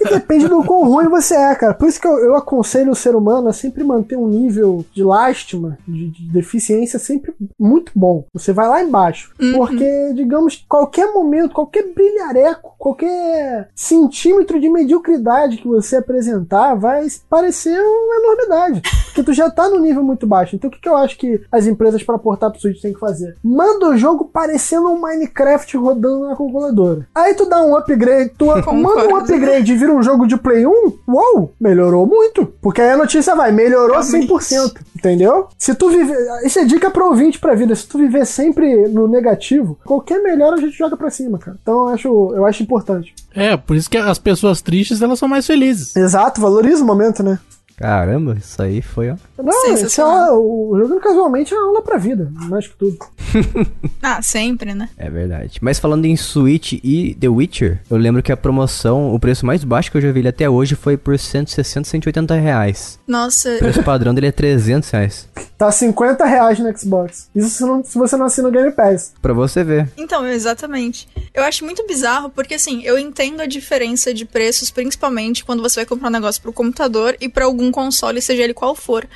[0.00, 1.74] E depende do quão ruim você é, cara.
[1.74, 5.04] Por isso que eu, eu aconselho o ser humano a sempre manter um nível de
[5.04, 8.15] lástima, de, de deficiência, sempre muito bom.
[8.32, 9.32] Você vai lá embaixo.
[9.54, 17.78] Porque, digamos, qualquer momento, qualquer brilhareco, qualquer centímetro de mediocridade que você apresentar vai parecer
[17.78, 18.82] uma enormidade.
[19.06, 20.56] Porque tu já tá no nível muito baixo.
[20.56, 23.00] Então o que, que eu acho que as empresas para portar pro Switch têm que
[23.00, 23.36] fazer?
[23.42, 27.06] Manda o jogo parecendo um Minecraft rodando na calculadora.
[27.14, 30.66] Aí tu dá um upgrade, tu manda um upgrade e vira um jogo de Play
[30.66, 30.70] 1,
[31.08, 32.46] uou, melhorou muito.
[32.60, 34.32] Porque aí a notícia vai, melhorou Realmente.
[34.32, 35.48] 100%, entendeu?
[35.58, 39.06] Se tu viver, isso é dica pra ouvinte pra vida, se tu viver sempre no
[39.06, 41.56] negativo, qualquer melhora a gente joga pra cima, cara.
[41.60, 43.14] Então eu acho, eu acho importante.
[43.34, 45.94] É, por isso que as pessoas tristes, elas são mais felizes.
[45.94, 47.38] Exato, valoriza o momento, né?
[47.76, 49.16] Caramba, isso aí foi, ó.
[49.42, 52.96] Não, isso é, o jogando casualmente é uma aula pra vida, mais que tudo.
[54.02, 54.88] Ah, sempre, né?
[54.96, 55.58] É verdade.
[55.60, 59.64] Mas falando em Switch e The Witcher, eu lembro que a promoção, o preço mais
[59.64, 63.00] baixo que eu já vi ele até hoje foi por 160, 180 reais.
[63.06, 65.28] Nossa, O preço padrão dele é 300 reais.
[65.56, 67.30] Tá 50 reais no Xbox.
[67.34, 69.14] Isso se, não- se você não assina o Game Pass.
[69.22, 69.88] Pra você ver.
[69.96, 71.08] Então, exatamente.
[71.32, 75.76] Eu acho muito bizarro porque, assim, eu entendo a diferença de preços, principalmente quando você
[75.80, 79.08] vai comprar um negócio pro computador e pra algum console, seja ele qual for.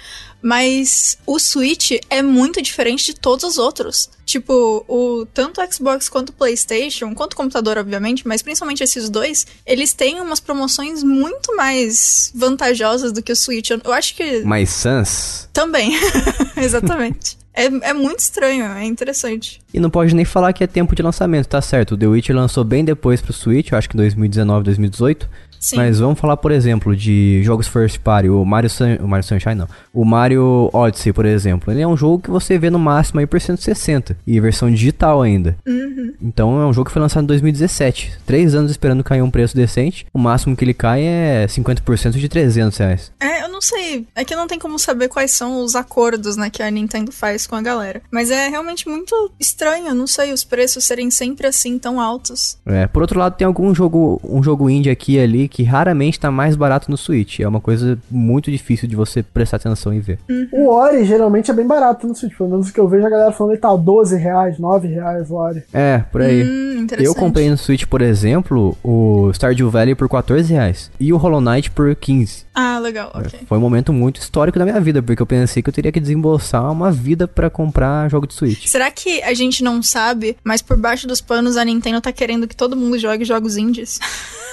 [0.42, 4.08] Mas o Switch é muito diferente de todos os outros.
[4.24, 9.10] Tipo, o tanto o Xbox quanto o PlayStation, quanto o computador, obviamente, mas principalmente esses
[9.10, 13.70] dois, eles têm umas promoções muito mais vantajosas do que o Switch.
[13.70, 15.48] Eu, eu acho que Mas Sans.
[15.52, 15.92] também.
[16.56, 17.38] Exatamente.
[17.52, 19.60] É, é muito estranho, é interessante.
[19.74, 21.92] E não pode nem falar que é tempo de lançamento, tá certo?
[21.92, 25.28] O The Witcher lançou bem depois pro Switch, eu acho que 2019, 2018.
[25.60, 25.76] Sim.
[25.76, 29.54] Mas vamos falar, por exemplo, de jogos first party, o Mario, Sun, o Mario Sunshine
[29.54, 29.68] não.
[29.92, 31.70] O Mario Odyssey, por exemplo.
[31.70, 34.16] Ele é um jogo que você vê no máximo aí por 160.
[34.26, 35.56] E versão digital ainda.
[36.20, 38.12] Então é um jogo que foi lançado em 2017.
[38.24, 40.06] Três anos esperando cair um preço decente.
[40.14, 43.12] O máximo que ele cai é 50% de 300 reais.
[43.20, 44.06] É, eu não sei.
[44.14, 47.46] É que não tem como saber quais são os acordos, né, que a Nintendo faz
[47.46, 48.00] com a galera.
[48.10, 52.56] Mas é realmente muito estranho, eu não sei, os preços serem sempre assim tão altos.
[52.64, 56.18] É, por outro lado, tem algum jogo, um jogo indie aqui e ali que raramente
[56.18, 57.40] tá mais barato no Switch.
[57.40, 60.18] É uma coisa muito difícil de você prestar atenção e ver.
[60.52, 62.36] O Ori geralmente é bem barato no Switch.
[62.36, 65.30] Pelo menos o que eu vejo a galera falando, ele tá 12 reais, 9 reais
[65.30, 65.62] o Ori.
[65.72, 66.42] É, por aí.
[66.42, 67.06] Hum, interessante.
[67.06, 70.90] Eu comprei no Switch, por exemplo, o Stardew Valley por 14 reais.
[70.98, 72.44] E o Hollow Knight por 15.
[72.54, 73.40] Ah, legal, ok.
[73.46, 76.00] Foi um momento muito histórico da minha vida, porque eu pensei que eu teria que
[76.00, 78.66] desembolsar uma vida pra comprar jogo de Switch.
[78.66, 82.46] Será que a gente não sabe, mas por baixo dos panos a Nintendo tá querendo
[82.46, 83.98] que todo mundo jogue jogos indies?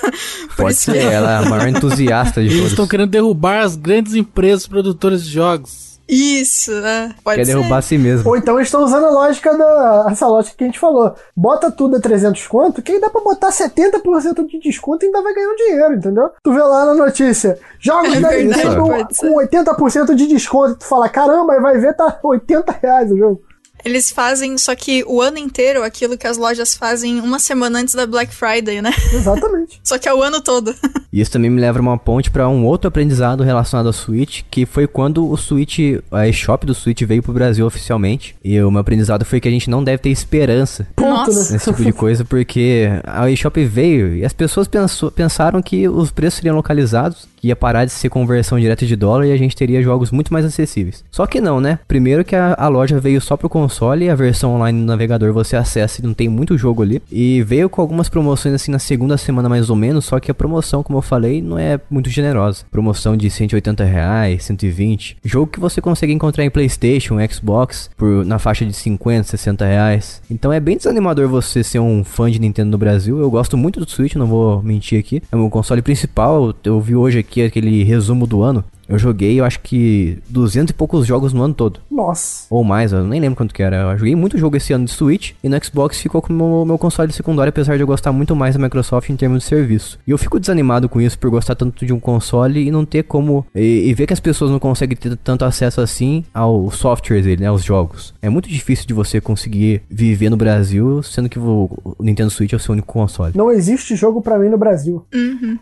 [0.56, 2.72] Por Pode isso ser, ela é a maior entusiasta de Eles todos.
[2.72, 5.88] estão querendo derrubar as grandes empresas produtoras de jogos.
[6.10, 7.10] Isso, é.
[7.22, 7.54] Pode Quer ser.
[7.56, 8.30] derrubar a si mesmo.
[8.30, 10.08] Ou então eles estão usando a lógica da.
[10.10, 11.14] essa lógica que a gente falou.
[11.36, 15.22] Bota tudo a 300 conto, que aí dá pra botar 70% de desconto e ainda
[15.22, 16.30] vai ganhar um dinheiro, entendeu?
[16.42, 18.84] Tu vê lá na notícia, jogos É da verdade, Nintendo
[19.20, 20.76] com 80% de desconto.
[20.76, 23.42] Tu fala, caramba, aí vai ver, tá 80 reais o jogo.
[23.86, 27.94] Eles fazem, só que o ano inteiro, aquilo que as lojas fazem uma semana antes
[27.94, 28.92] da Black Friday, né?
[29.14, 29.80] Exatamente.
[29.84, 30.74] Só que é o ano todo.
[31.10, 34.66] E Isso também me leva uma ponte pra um outro aprendizado relacionado ao Switch, que
[34.66, 35.80] foi quando o Switch,
[36.12, 38.36] a eShop do Switch veio pro Brasil oficialmente.
[38.44, 41.46] E o meu aprendizado foi que a gente não deve ter esperança Ponto, Nossa.
[41.46, 41.52] né?
[41.54, 46.12] nesse tipo de coisa, porque a eShop veio e as pessoas pensou- pensaram que os
[46.12, 49.56] preços seriam localizados, que ia parar de ser conversão direta de dólar e a gente
[49.56, 51.04] teria jogos muito mais acessíveis.
[51.10, 51.80] Só que não, né?
[51.88, 55.58] Primeiro que a, a loja veio só pro console a versão online no navegador você
[55.58, 57.02] acessa e não tem muito jogo ali.
[57.12, 60.34] E veio com algumas promoções assim na segunda semana mais ou menos, só que a
[60.34, 62.64] promoção, como eu falei, não é muito generosa.
[62.72, 65.18] Promoção de 180 reais, 120.
[65.24, 70.22] Jogo que você consegue encontrar em Playstation, Xbox, por, na faixa de 50, 60 reais.
[70.32, 73.20] Então é bem desanimador você ser um fã de Nintendo no Brasil.
[73.20, 75.22] Eu gosto muito do Switch, não vou mentir aqui.
[75.30, 76.54] É o meu console principal.
[76.64, 78.64] Eu vi hoje aqui aquele resumo do ano.
[78.88, 81.80] Eu joguei, eu acho que 200 e poucos jogos no ano todo.
[81.90, 82.46] Nossa.
[82.50, 83.92] Ou mais, eu nem lembro quanto que era.
[83.92, 86.78] Eu joguei muito jogo esse ano de Switch e no Xbox ficou como meu, meu
[86.78, 90.00] console secundário, apesar de eu gostar muito mais da Microsoft em termos de serviço.
[90.08, 93.04] E eu fico desanimado com isso por gostar tanto de um console e não ter
[93.04, 93.46] como.
[93.54, 97.42] E, e ver que as pessoas não conseguem ter tanto acesso assim ao software dele,
[97.42, 97.48] né?
[97.48, 98.14] Aos jogos.
[98.22, 101.70] É muito difícil de você conseguir viver no Brasil, sendo que o,
[102.00, 103.34] Nintendo Switch é o seu único console.
[103.36, 105.06] Não existe jogo pra mim no Brasil.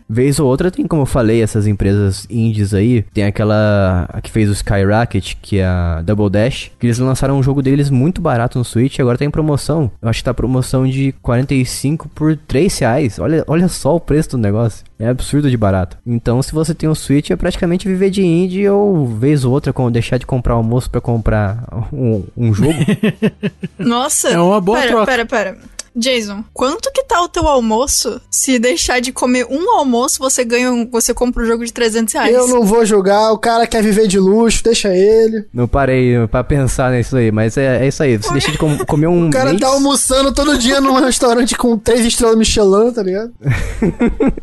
[0.08, 3.04] Vez ou outra tem, como eu falei, essas empresas indies aí.
[3.16, 7.38] Tem aquela a que fez o Skyrocket, que é a Double Dash, que eles lançaram
[7.38, 9.90] um jogo deles muito barato no Switch agora tá em promoção.
[10.02, 13.18] Eu acho que tá promoção de 45 por 3 reais.
[13.18, 14.84] Olha, olha só o preço do negócio.
[14.98, 15.96] É absurdo de barato.
[16.06, 19.72] Então, se você tem um Switch, é praticamente viver de indie ou vez ou outra
[19.72, 22.78] com deixar de comprar almoço pra comprar um, um jogo.
[23.78, 24.28] Nossa.
[24.28, 25.06] É uma boa pera, troca.
[25.06, 25.56] Pera, pera.
[25.96, 28.20] Jason, quanto que tá o teu almoço?
[28.30, 32.12] Se deixar de comer um almoço, você ganha um, você compra um jogo de 300
[32.14, 32.34] reais.
[32.34, 35.46] Eu não vou jogar, o cara quer viver de luxo, deixa ele.
[35.52, 38.16] Não parei pra pensar nisso aí, mas é, é isso aí.
[38.18, 39.60] Você deixa de com- comer um O cara mês...
[39.60, 43.32] tá almoçando todo dia num restaurante com três estrelas Michelin, tá ligado?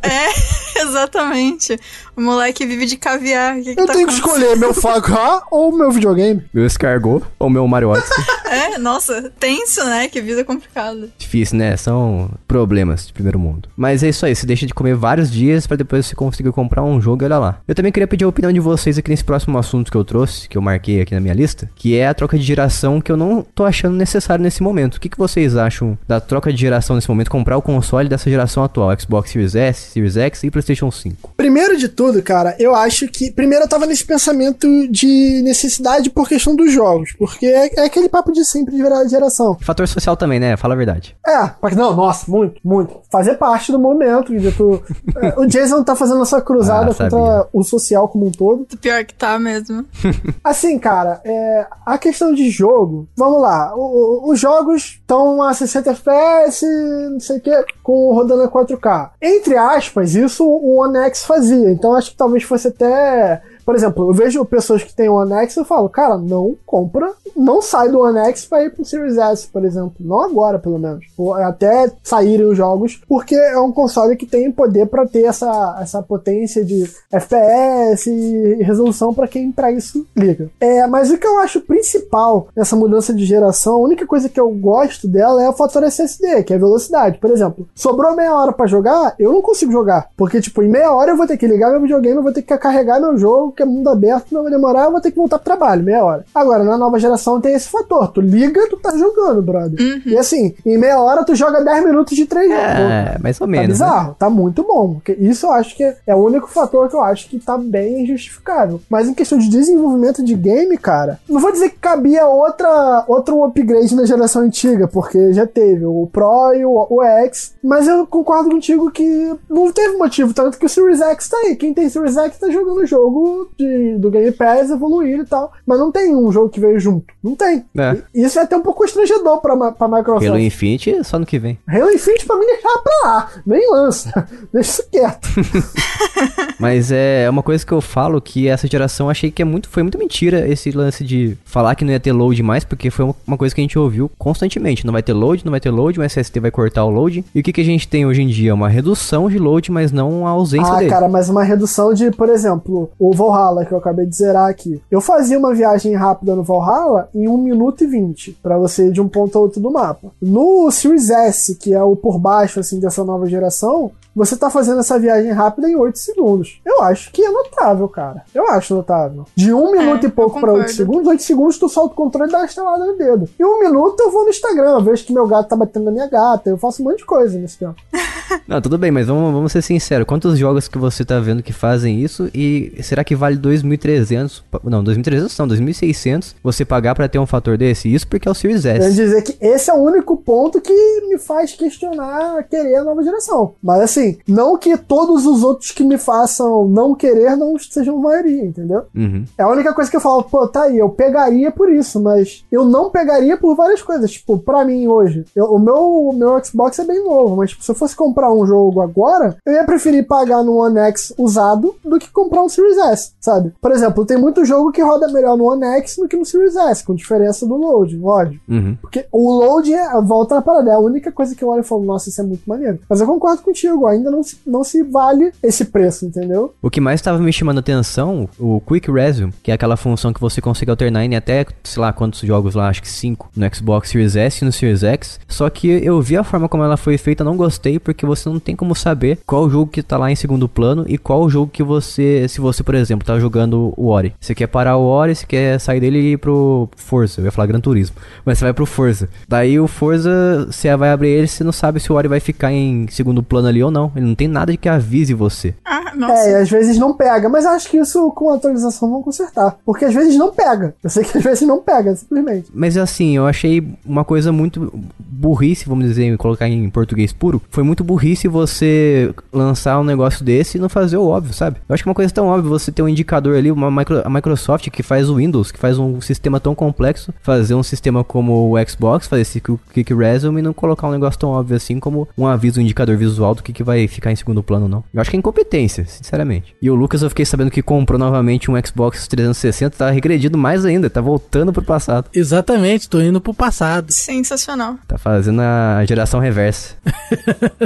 [0.02, 0.30] É,
[0.82, 1.80] exatamente.
[2.16, 3.56] O moleque vive de caviar.
[3.56, 6.44] Que que Eu tá tenho que escolher meu Gras ou meu videogame.
[6.54, 8.24] Meu escargot ou meu Mario Odyssey.
[8.54, 10.08] É, nossa, tenso, né?
[10.08, 11.10] Que vida complicada.
[11.18, 11.76] Difícil, né?
[11.76, 13.68] São problemas de primeiro mundo.
[13.76, 16.84] Mas é isso aí, você deixa de comer vários dias pra depois você conseguir comprar
[16.84, 17.62] um jogo e olha lá.
[17.68, 20.48] Eu também queria pedir a opinião de vocês aqui nesse próximo assunto que eu trouxe,
[20.48, 23.18] que eu marquei aqui na minha lista, que é a troca de geração que eu
[23.18, 24.98] não tô achando necessário nesse momento.
[24.98, 28.30] O que, que vocês acham da troca de geração nesse momento, comprar o console dessa
[28.30, 31.34] geração atual, Xbox Series S, Series X e PlayStation 5?
[31.36, 33.32] Primeiro de tudo, cara, eu acho que.
[33.32, 37.14] Primeiro eu tava nesse pensamento de necessidade por questão dos jogos.
[37.18, 39.58] Porque é, é aquele papo de sempre de virar geração.
[39.62, 40.58] Fator social também, né?
[40.58, 41.16] Fala a verdade.
[41.26, 43.00] É, porque não, nossa, muito, muito.
[43.12, 44.34] Fazer parte do momento.
[44.38, 44.82] De tu,
[45.18, 48.66] é, o Jason tá fazendo essa cruzada Ah, contra o social como um todo.
[48.82, 49.86] Pior que tá mesmo.
[50.44, 55.54] Assim, cara, é, a questão de jogo, vamos lá, o- o- os jogos estão a
[55.54, 56.66] 60 FPS,
[57.12, 59.12] não sei o que, com rodando a 4K.
[59.22, 63.42] Entre aspas, isso o One X fazia, então acho que talvez fosse até.
[63.66, 66.56] Por exemplo, eu vejo pessoas que têm o One X e eu falo, cara, não
[66.66, 69.96] compra, não sai do One X pra ir pro Series S, por exemplo.
[70.00, 71.06] Não agora, pelo menos.
[71.46, 76.02] Até saírem os jogos, porque é um console que tem poder pra ter essa, essa
[76.02, 80.50] potência de FPS e resolução pra quem pra isso liga.
[80.60, 84.40] É, mas o que eu acho principal nessa mudança de geração, a única coisa que
[84.40, 87.18] eu gosto dela é o fator SSD, que é a velocidade.
[87.18, 90.10] Por exemplo, sobrou meia hora pra jogar, eu não consigo jogar.
[90.16, 92.42] Porque, tipo, em meia hora eu vou ter que ligar meu videogame, eu vou ter
[92.42, 95.18] que carregar meu jogo, que é mundo aberto, não vai demorar, eu vou ter que
[95.18, 96.26] voltar pro trabalho, meia hora.
[96.34, 98.08] Agora, na nova geração tem esse fator.
[98.10, 100.02] Tu liga, tu tá jogando, brother.
[100.06, 102.64] E assim, em meia hora tu joga 10 minutos de 3 jogos.
[102.64, 103.68] É, mais ou Tá menos.
[103.68, 103.74] né?
[103.74, 105.00] bizarro, tá muito bom.
[105.20, 108.80] Isso eu acho que é o único fator que eu acho que tá bem justificável.
[108.90, 113.44] Mas em questão de desenvolvimento de game, cara, não vou dizer que cabia outra, outro
[113.44, 118.06] upgrade na geração antiga, porque já teve o Pro e o, o X, mas eu
[118.08, 121.56] concordo contigo que não teve motivo, tanto que o Series X tá aí.
[121.56, 125.52] Quem tem Series X tá jogando o jogo de, do Game Pass evoluir e tal,
[125.66, 127.14] mas não tem um jogo que veio junto.
[127.24, 127.66] Não tem.
[127.78, 127.98] É.
[128.14, 130.28] E Isso é até um pouco constrangedor pra, pra Microsoft.
[130.28, 131.60] Halo Infinite só no que vem.
[131.68, 133.30] Halo Infinite pra mim deixava pra lá.
[133.46, 134.28] Nem lança.
[134.52, 135.28] Deixa isso quieto.
[136.60, 139.84] Mas é uma coisa que eu falo que essa geração achei que é muito, foi
[139.84, 143.38] muito mentira esse lance de falar que não ia ter load mais, porque foi uma
[143.38, 144.86] coisa que a gente ouviu constantemente.
[144.86, 147.26] Não vai ter load, não vai ter load, o SSD vai cortar o load.
[147.34, 148.54] E o que, que a gente tem hoje em dia?
[148.54, 150.90] Uma redução de load, mas não a ausência ah, dele.
[150.90, 154.82] cara, mas uma redução de, por exemplo, o Valhalla, que eu acabei de zerar aqui.
[154.90, 158.92] Eu fazia uma viagem rápida no Valhalla em 1 minuto e 20, para você ir
[158.92, 160.12] de um ponto a outro do mapa.
[160.22, 164.80] No Series S, que é o por baixo, assim, dessa nova geração, você tá fazendo
[164.80, 166.60] essa viagem rápida em 8 segundos.
[166.66, 168.24] Eu acho que é notável, cara.
[168.34, 169.26] Eu acho notável.
[169.36, 170.76] De 1 minuto É, e pouco pra 8 concordo.
[170.76, 173.30] segundos, 8 segundos tu solta o controle e dá uma estalada no dedo.
[173.40, 175.92] Em 1 minuto eu vou no Instagram, eu vejo que meu gato tá batendo na
[175.92, 177.76] minha gata, eu faço um monte de coisa nesse tempo.
[178.48, 180.08] Não, tudo bem, mas vamos, vamos ser sinceros.
[180.08, 182.30] Quantos jogos que você tá vendo que fazem isso?
[182.34, 184.42] E será que vale 2.300?
[184.50, 187.94] pa- Não, 2.300 não, 2.600 você pagar pra ter um fator desse?
[187.94, 188.96] Isso porque é o Series Quero S.
[188.96, 190.74] dizer que esse é o único ponto que
[191.08, 193.54] me faz questionar querer a nova geração.
[193.62, 198.44] Mas assim, não que todos os outros que me façam não querer não sejam maioria,
[198.46, 198.84] entendeu?
[198.96, 199.26] Uhum.
[199.38, 202.44] É a única coisa que eu falo, pô, tá aí, eu pegaria por isso, mas
[202.52, 204.12] eu não pegaria por várias coisas.
[204.12, 205.76] Tipo, pra mim hoje, eu- o, meu,
[206.10, 209.36] o meu Xbox é bem novo, mas tipo, se eu fosse comprar um jogo agora,
[209.46, 213.54] eu ia preferir pagar no One X usado do que comprar um Series S, sabe?
[213.62, 216.56] Por exemplo, tem muito jogo que roda melhor no One X do que no Series
[216.56, 218.44] S, com diferença do load, lógico.
[218.50, 218.78] Uhum.
[218.82, 221.66] Porque o load é, volta na parada, é a única coisa que eu olho e
[221.66, 222.80] falo, nossa, isso é muito maneiro.
[222.90, 226.54] Mas eu concordo contigo, ainda não se, não se vale esse preço, entendeu?
[226.62, 230.22] O que mais estava me chamando atenção, o Quick Resume, que é aquela função que
[230.22, 233.90] você consegue alternar em até, sei lá, quantos jogos lá, acho que 5, no Xbox
[233.90, 235.20] Series S e no Series X.
[235.28, 238.40] Só que eu vi a forma como ela foi feita, não gostei, porque você não
[238.40, 241.64] tem como saber qual jogo que tá lá em segundo plano e qual jogo que
[241.64, 244.14] você, se você, por exemplo, tá jogando o Ori.
[244.20, 247.32] Você quer parar o Ori, você quer sair dele e ir pro Forza, eu ia
[247.32, 249.10] falar Gran Turismo, mas você vai pro Forza.
[249.28, 252.52] Daí o Forza, você vai abrir ele, você não sabe se o Ori vai ficar
[252.52, 253.83] em segundo plano ali ou não.
[253.96, 255.54] Ele não tem nada que avise você.
[255.66, 256.30] Ah, É, nossa.
[256.30, 259.58] e às vezes não pega, mas acho que isso com a atualização vão consertar.
[259.66, 260.74] Porque às vezes não pega.
[260.84, 262.50] Eu sei que às vezes não pega, simplesmente.
[262.54, 267.42] Mas assim, eu achei uma coisa muito burrice, vamos dizer, colocar em português puro.
[267.50, 271.58] Foi muito burrice você lançar um negócio desse e não fazer o óbvio, sabe?
[271.68, 274.02] Eu acho que é uma coisa tão óbvia você ter um indicador ali, uma micro-
[274.04, 278.04] a Microsoft que faz o Windows, que faz um sistema tão complexo, fazer um sistema
[278.04, 281.80] como o Xbox, fazer esse Quick Resume e não colocar um negócio tão óbvio assim
[281.80, 284.84] como um aviso, um indicador visual do que, que vai ficar em segundo plano, não.
[284.94, 286.56] Eu acho que é incompetência, sinceramente.
[286.62, 290.66] E o Lucas, eu fiquei sabendo que comprou novamente um Xbox 360, tá regredido mais
[290.66, 292.10] ainda, tá voltando pro passado.
[292.14, 293.92] Exatamente, tô indo pro passado.
[293.92, 294.78] Sensacional.
[294.88, 296.76] Tá fazendo a geração reversa.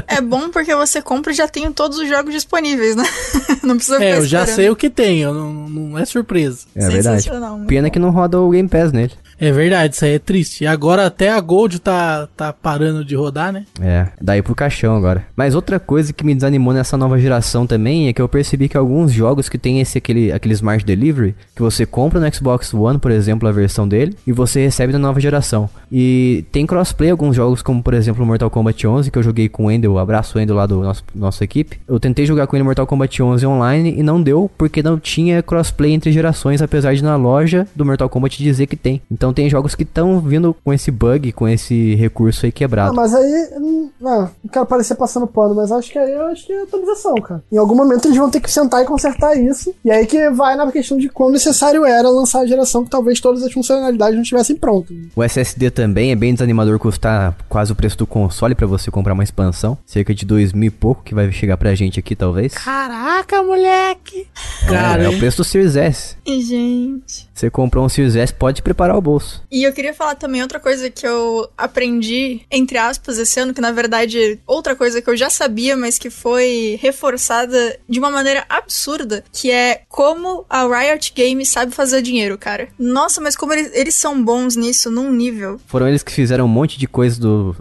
[0.08, 3.04] É bom porque você compra e já tem todos os jogos disponíveis, né?
[3.64, 4.56] Não precisa ficar É, eu já esperando.
[4.56, 6.66] sei o que tem, não, não é surpresa.
[6.76, 7.30] É verdade.
[7.68, 7.92] Pena bom.
[7.92, 9.12] que não roda o Game Pass nele.
[9.40, 10.64] É verdade, isso aí é triste.
[10.64, 13.66] E agora até a Gold tá, tá parando de rodar, né?
[13.80, 15.26] É, daí pro caixão agora.
[15.36, 18.78] Mas outra coisa que me desanimou nessa nova geração também é que eu percebi que
[18.78, 23.00] alguns jogos que tem esse aquele, aquele Smart Delivery, que você compra no Xbox One,
[23.00, 25.70] por exemplo, a versão dele, e você recebe na nova geração.
[25.92, 29.64] E tem crossplay alguns jogos, como por exemplo Mortal Kombat 11, que eu joguei com
[29.64, 31.80] o Wendel, abraço o Wendel lá do nosso, nossa equipe.
[31.88, 35.44] Eu tentei jogar com ele Mortal Kombat 11 online e não deu, porque não tinha
[35.44, 39.02] crossplay entre gerações, apesar de na loja do Mortal Kombat dizer que tem.
[39.10, 42.96] Então tem jogos que estão vindo com esse bug, com esse recurso aí Ah, quebrado.
[42.96, 43.50] mas aí.
[43.58, 46.62] hum, Ah, não quero parecer passando pano, mas acho que aí eu acho que é
[46.64, 47.44] atualização, cara.
[47.52, 49.74] Em algum momento eles vão ter que sentar e consertar isso.
[49.84, 53.20] E aí que vai na questão de quão necessário era lançar a geração que talvez
[53.20, 54.96] todas as funcionalidades não estivessem prontas.
[55.16, 59.14] O SSD também é bem desanimador custar quase o preço do console pra você comprar
[59.14, 59.78] uma expansão.
[59.86, 62.54] Cerca de dois mil e pouco, que vai chegar pra gente aqui, talvez.
[62.54, 64.28] Caraca, moleque!
[64.68, 66.16] Cara, é, é o preço do Series S.
[66.26, 67.28] E, gente.
[67.34, 69.17] Você comprou um Series S, pode preparar o bolso.
[69.52, 73.62] E eu queria falar também outra coisa que eu aprendi, entre aspas, esse ano, que
[73.62, 78.46] na verdade, outra coisa que eu já sabia, mas que foi reforçada de uma maneira
[78.50, 82.70] absurda, que é como a Riot Games sabe fazer dinheiro, cara.
[82.78, 85.60] Nossa, mas como eles, eles são bons nisso, num nível.
[85.68, 87.56] Foram eles que fizeram um monte de coisa do.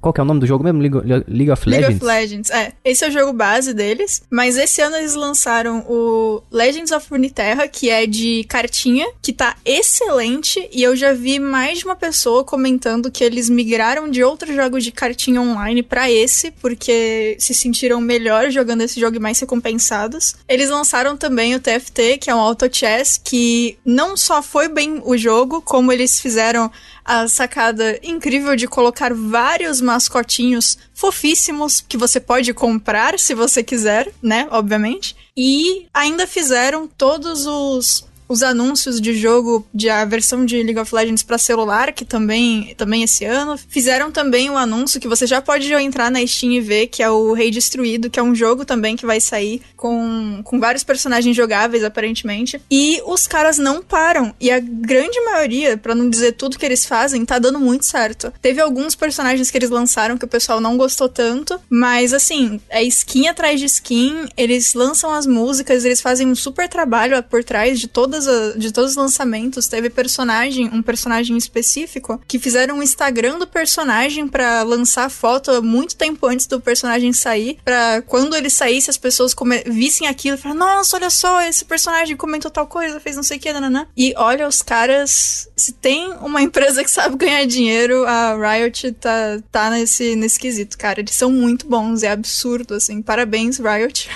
[0.00, 0.80] Qual que é o nome do jogo mesmo?
[0.80, 0.96] League,
[1.28, 1.96] League of League Legends?
[1.96, 2.72] of Legends, é.
[2.84, 4.22] Esse é o jogo base deles.
[4.30, 9.56] Mas esse ano eles lançaram o Legends of Runeterra, que é de cartinha, que tá
[9.64, 10.68] excelente.
[10.72, 14.84] E eu já vi mais de uma pessoa comentando que eles migraram de outros jogos
[14.84, 20.34] de cartinha online pra esse, porque se sentiram melhor jogando esse jogo e mais recompensados.
[20.48, 25.00] Eles lançaram também o TFT, que é um auto chess, que não só foi bem
[25.04, 26.70] o jogo, como eles fizeram
[27.04, 34.12] a sacada incrível de colocar vários mascotinhos fofíssimos que você pode comprar se você quiser,
[34.22, 34.46] né?
[34.50, 35.16] Obviamente.
[35.36, 40.94] E ainda fizeram todos os os anúncios de jogo de a versão de League of
[40.94, 43.58] Legends para celular, que também, também esse ano.
[43.68, 47.02] Fizeram também o um anúncio que você já pode entrar na Steam e ver, que
[47.02, 50.84] é o Rei Destruído, que é um jogo também que vai sair com, com vários
[50.84, 52.62] personagens jogáveis, aparentemente.
[52.70, 54.32] E os caras não param.
[54.38, 58.32] E a grande maioria, para não dizer tudo que eles fazem, tá dando muito certo.
[58.40, 62.80] Teve alguns personagens que eles lançaram que o pessoal não gostou tanto, mas assim, é
[62.84, 67.80] skin atrás de skin, eles lançam as músicas, eles fazem um super trabalho por trás
[67.80, 69.66] de todas a, de todos os lançamentos.
[69.66, 75.96] Teve personagem, um personagem específico que fizeram um Instagram do personagem para lançar foto muito
[75.96, 79.34] tempo antes do personagem sair, para quando ele saísse as pessoas
[79.66, 83.36] vissem aquilo e falaram: "Nossa, olha só, esse personagem comentou tal coisa, fez não sei
[83.36, 83.86] o que, nananã".
[83.96, 89.40] E olha os caras, se tem uma empresa que sabe ganhar dinheiro, a Riot tá
[89.50, 91.00] tá nesse nesse quesito, cara.
[91.00, 93.02] Eles são muito bons, é absurdo assim.
[93.02, 94.08] Parabéns, Riot.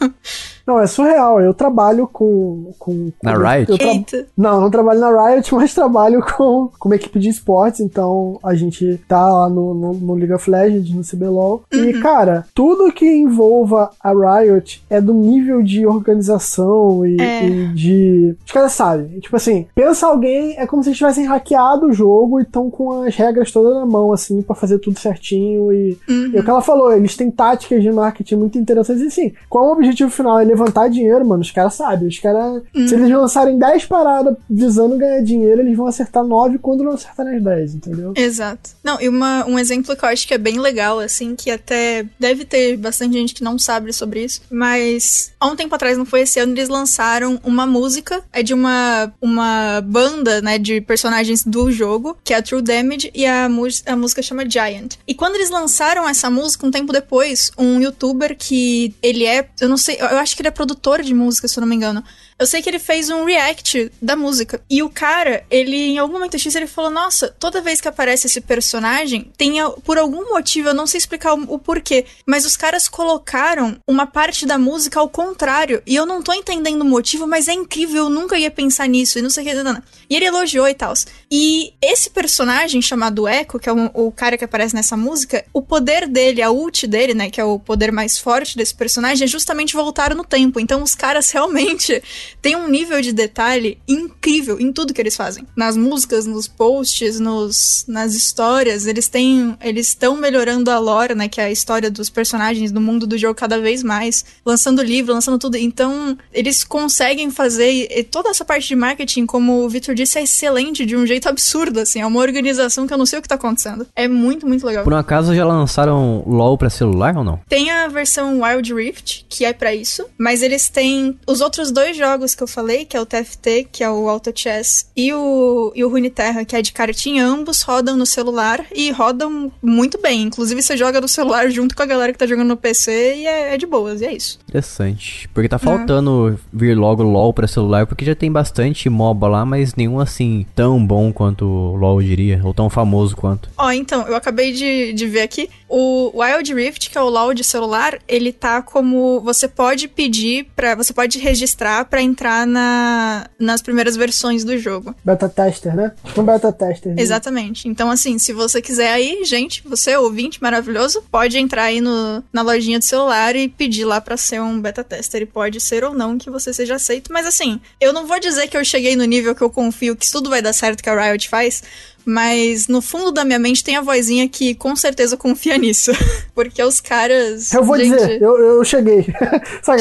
[0.66, 1.40] Não, é surreal.
[1.40, 2.72] Eu trabalho com.
[2.78, 3.70] com, com na Riot?
[3.70, 4.24] Eu tra...
[4.36, 7.80] Não, não trabalho na Riot, mas trabalho com, com uma equipe de esportes.
[7.80, 11.64] Então a gente tá lá no, no, no League of Legends, no CBLOL.
[11.72, 11.84] Uhum.
[11.84, 17.46] E, cara, tudo que envolva a Riot é do nível de organização e, é.
[17.46, 18.36] e de.
[18.44, 19.20] Os caras sabem.
[19.20, 23.02] Tipo assim, pensa alguém, é como se eles tivessem hackeado o jogo e estão com
[23.02, 25.72] as regras todas na mão, assim, para fazer tudo certinho.
[25.72, 26.30] E, uhum.
[26.34, 29.02] e o que ela falou, eles têm táticas de marketing muito interessantes.
[29.02, 30.40] E sim, qual é o objetivo final?
[30.40, 32.08] Ele levantar dinheiro, mano, os caras sabem.
[32.08, 32.62] Os caras.
[32.74, 32.88] Hum.
[32.88, 37.36] Se eles lançarem 10 paradas visando ganhar dinheiro, eles vão acertar 9 quando não acertarem
[37.36, 38.12] as 10, entendeu?
[38.16, 38.70] Exato.
[38.82, 42.06] Não, e uma, um exemplo que eu acho que é bem legal, assim, que até
[42.18, 46.04] deve ter bastante gente que não sabe sobre isso, mas há um tempo atrás, não
[46.04, 51.44] foi esse ano, eles lançaram uma música, é de uma, uma banda, né, de personagens
[51.44, 54.96] do jogo, que é a True Damage, e a, a música chama Giant.
[55.06, 59.68] E quando eles lançaram essa música, um tempo depois, um youtuber que ele é, eu
[59.68, 62.04] não sei, eu acho que ele é produtor de música, se eu não me engano.
[62.38, 64.60] Eu sei que ele fez um react da música.
[64.68, 68.26] E o cara, ele, em algum momento X, ele falou: Nossa, toda vez que aparece
[68.26, 69.54] esse personagem, tem
[69.84, 74.06] por algum motivo, eu não sei explicar o, o, porquê, mas os caras colocaram uma
[74.06, 75.82] parte da música ao contrário.
[75.86, 79.18] E eu não tô entendendo o motivo, mas é incrível, eu nunca ia pensar nisso.
[79.18, 79.54] E não sei o que.
[79.54, 79.82] Não, não.
[80.10, 80.92] E ele elogiou e tal.
[81.30, 85.62] E esse personagem chamado Echo, que é o, o cara que aparece nessa música, o
[85.62, 89.28] poder dele, a ult dele, né, que é o poder mais forte desse personagem, é
[89.28, 90.58] justamente voltar no tempo.
[90.58, 92.02] Então os caras realmente
[92.40, 95.46] tem um nível de detalhe incrível em tudo que eles fazem.
[95.56, 99.56] Nas músicas, nos posts, nos, nas histórias, eles têm.
[99.60, 101.28] Eles estão melhorando a lore, né?
[101.28, 104.24] Que é a história dos personagens do mundo do jogo cada vez mais.
[104.44, 105.56] Lançando livro, lançando tudo.
[105.56, 107.88] Então, eles conseguem fazer.
[107.90, 111.28] E toda essa parte de marketing, como o Victor disse, é excelente de um jeito
[111.28, 112.00] absurdo, assim.
[112.00, 113.86] É uma organização que eu não sei o que tá acontecendo.
[113.94, 114.84] É muito, muito legal.
[114.84, 117.40] Por um acaso já lançaram LOL pra celular ou não?
[117.48, 120.06] Tem a versão Wild Rift, que é para isso.
[120.18, 123.68] Mas eles têm os outros dois jogos jogos que eu falei, que é o TFT,
[123.72, 127.62] que é o Auto Chess, e o, e o Runeterra, que é de cartinha, ambos
[127.62, 130.22] rodam no celular e rodam muito bem.
[130.22, 133.26] Inclusive, você joga no celular junto com a galera que tá jogando no PC e
[133.26, 134.38] é, é de boas, e é isso.
[134.48, 135.28] Interessante.
[135.34, 136.46] Porque tá faltando é.
[136.52, 140.84] vir logo LOL pra celular, porque já tem bastante MOBA lá, mas nenhum assim tão
[140.84, 143.48] bom quanto o LOL, eu diria, ou tão famoso quanto.
[143.58, 147.08] Ó, oh, então, eu acabei de, de ver aqui, o Wild Rift, que é o
[147.08, 149.20] LOL de celular, ele tá como.
[149.22, 154.94] Você pode pedir para Você pode registrar para entrar na, nas primeiras versões do jogo.
[155.04, 155.90] Beta tester, né?
[156.04, 156.94] Tipo um beta tester.
[156.94, 157.02] Né?
[157.02, 157.66] Exatamente.
[157.66, 162.42] Então, assim, se você quiser aí, gente, você, ouvinte maravilhoso, pode entrar aí no, na
[162.42, 165.22] lojinha do celular e pedir lá para ser um beta tester.
[165.22, 167.12] E pode ser ou não que você seja aceito.
[167.12, 170.08] Mas, assim, eu não vou dizer que eu cheguei no nível que eu confio que
[170.08, 171.64] tudo vai dar certo que a Riot faz
[172.04, 175.92] mas no fundo da minha mente tem a vozinha que com certeza confia nisso.
[176.34, 177.52] Porque os caras.
[177.52, 177.90] Eu vou gente...
[177.90, 179.04] dizer, eu, eu cheguei.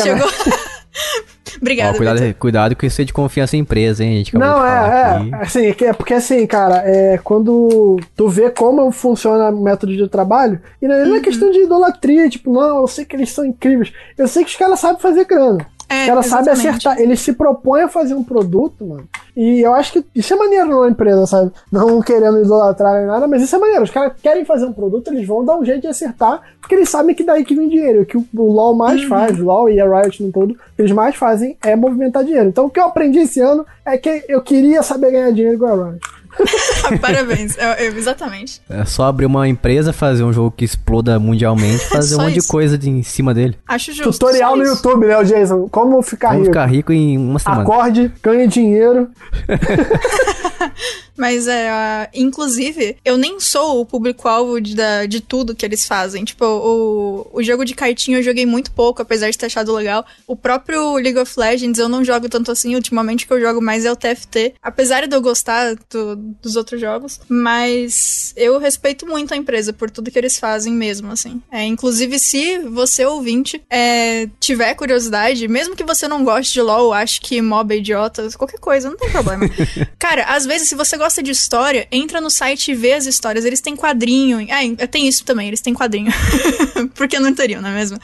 [0.01, 0.27] Chegou.
[1.57, 1.97] Obrigada.
[1.97, 4.13] cuidado, cuidado com isso de confiança em empresa, hein?
[4.13, 8.49] A gente Não, é, é, assim, é, é porque assim, cara, é quando tu vê
[8.49, 11.21] como funciona o método de trabalho, e não é uhum.
[11.21, 13.91] questão de idolatria, tipo, não, eu sei que eles são incríveis.
[14.17, 15.65] Eu sei que os caras sabem fazer grana.
[15.89, 16.99] É, ela sabe acertar.
[16.99, 19.07] Ele se propõe a fazer um produto, mano.
[19.35, 21.51] E eu acho que isso é maneiro numa empresa, sabe?
[21.71, 23.83] Não querendo idolatrar nem nada, mas isso é maneiro.
[23.83, 26.89] Os caras querem fazer um produto, eles vão dar um jeito de acertar, porque eles
[26.89, 28.05] sabem que daí que vem dinheiro.
[28.05, 29.09] Que o, o LoL mais uhum.
[29.09, 32.49] faz, o LoL e a Riot no todo, eles mais fazem é movimentar dinheiro.
[32.49, 35.81] Então o que eu aprendi esse ano é que eu queria saber ganhar dinheiro igual
[35.81, 35.99] a Riot.
[37.01, 38.61] Parabéns, eu, eu, exatamente.
[38.69, 42.47] É só abrir uma empresa, fazer um jogo que exploda mundialmente, fazer um monte isso.
[42.47, 43.57] de coisa de, em cima dele.
[43.67, 44.11] Acho justo.
[44.11, 45.67] Tutorial no YouTube, né, Jason?
[45.69, 46.51] Como ficar Como rico.
[46.53, 47.61] ficar rico em uma semana.
[47.63, 49.09] Acorde, ganhe dinheiro.
[51.15, 54.75] Mas é, uh, inclusive, eu nem sou o público-alvo de,
[55.07, 56.23] de tudo que eles fazem.
[56.23, 60.03] Tipo, o, o jogo de cartinha eu joguei muito pouco, apesar de ter achado legal.
[60.25, 62.73] O próprio League of Legends eu não jogo tanto assim.
[62.73, 64.55] Ultimamente o que eu jogo mais é o TFT.
[64.61, 67.19] Apesar de eu gostar do- dos outros jogos.
[67.27, 71.41] Mas eu respeito muito a empresa por tudo que eles fazem mesmo, assim.
[71.51, 76.93] É, inclusive, se você, ouvinte, é, tiver curiosidade, mesmo que você não goste de LoL,
[76.93, 79.45] ache que MOBA é idiota, qualquer coisa, não tem problema.
[79.99, 83.45] Cara, às vezes, se você gosta de história, entra no site e vê as histórias.
[83.45, 84.47] Eles têm quadrinho.
[84.49, 86.11] Ah, tem isso também, eles têm quadrinho.
[86.95, 87.99] Porque não teriam, não é mesmo?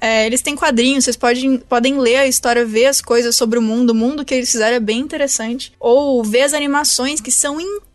[0.00, 3.62] É, eles têm quadrinhos, vocês podem, podem ler a história, ver as coisas sobre o
[3.62, 3.90] mundo.
[3.90, 5.72] O mundo que eles fizeram é bem interessante.
[5.80, 7.87] Ou ver as animações, que são incríveis.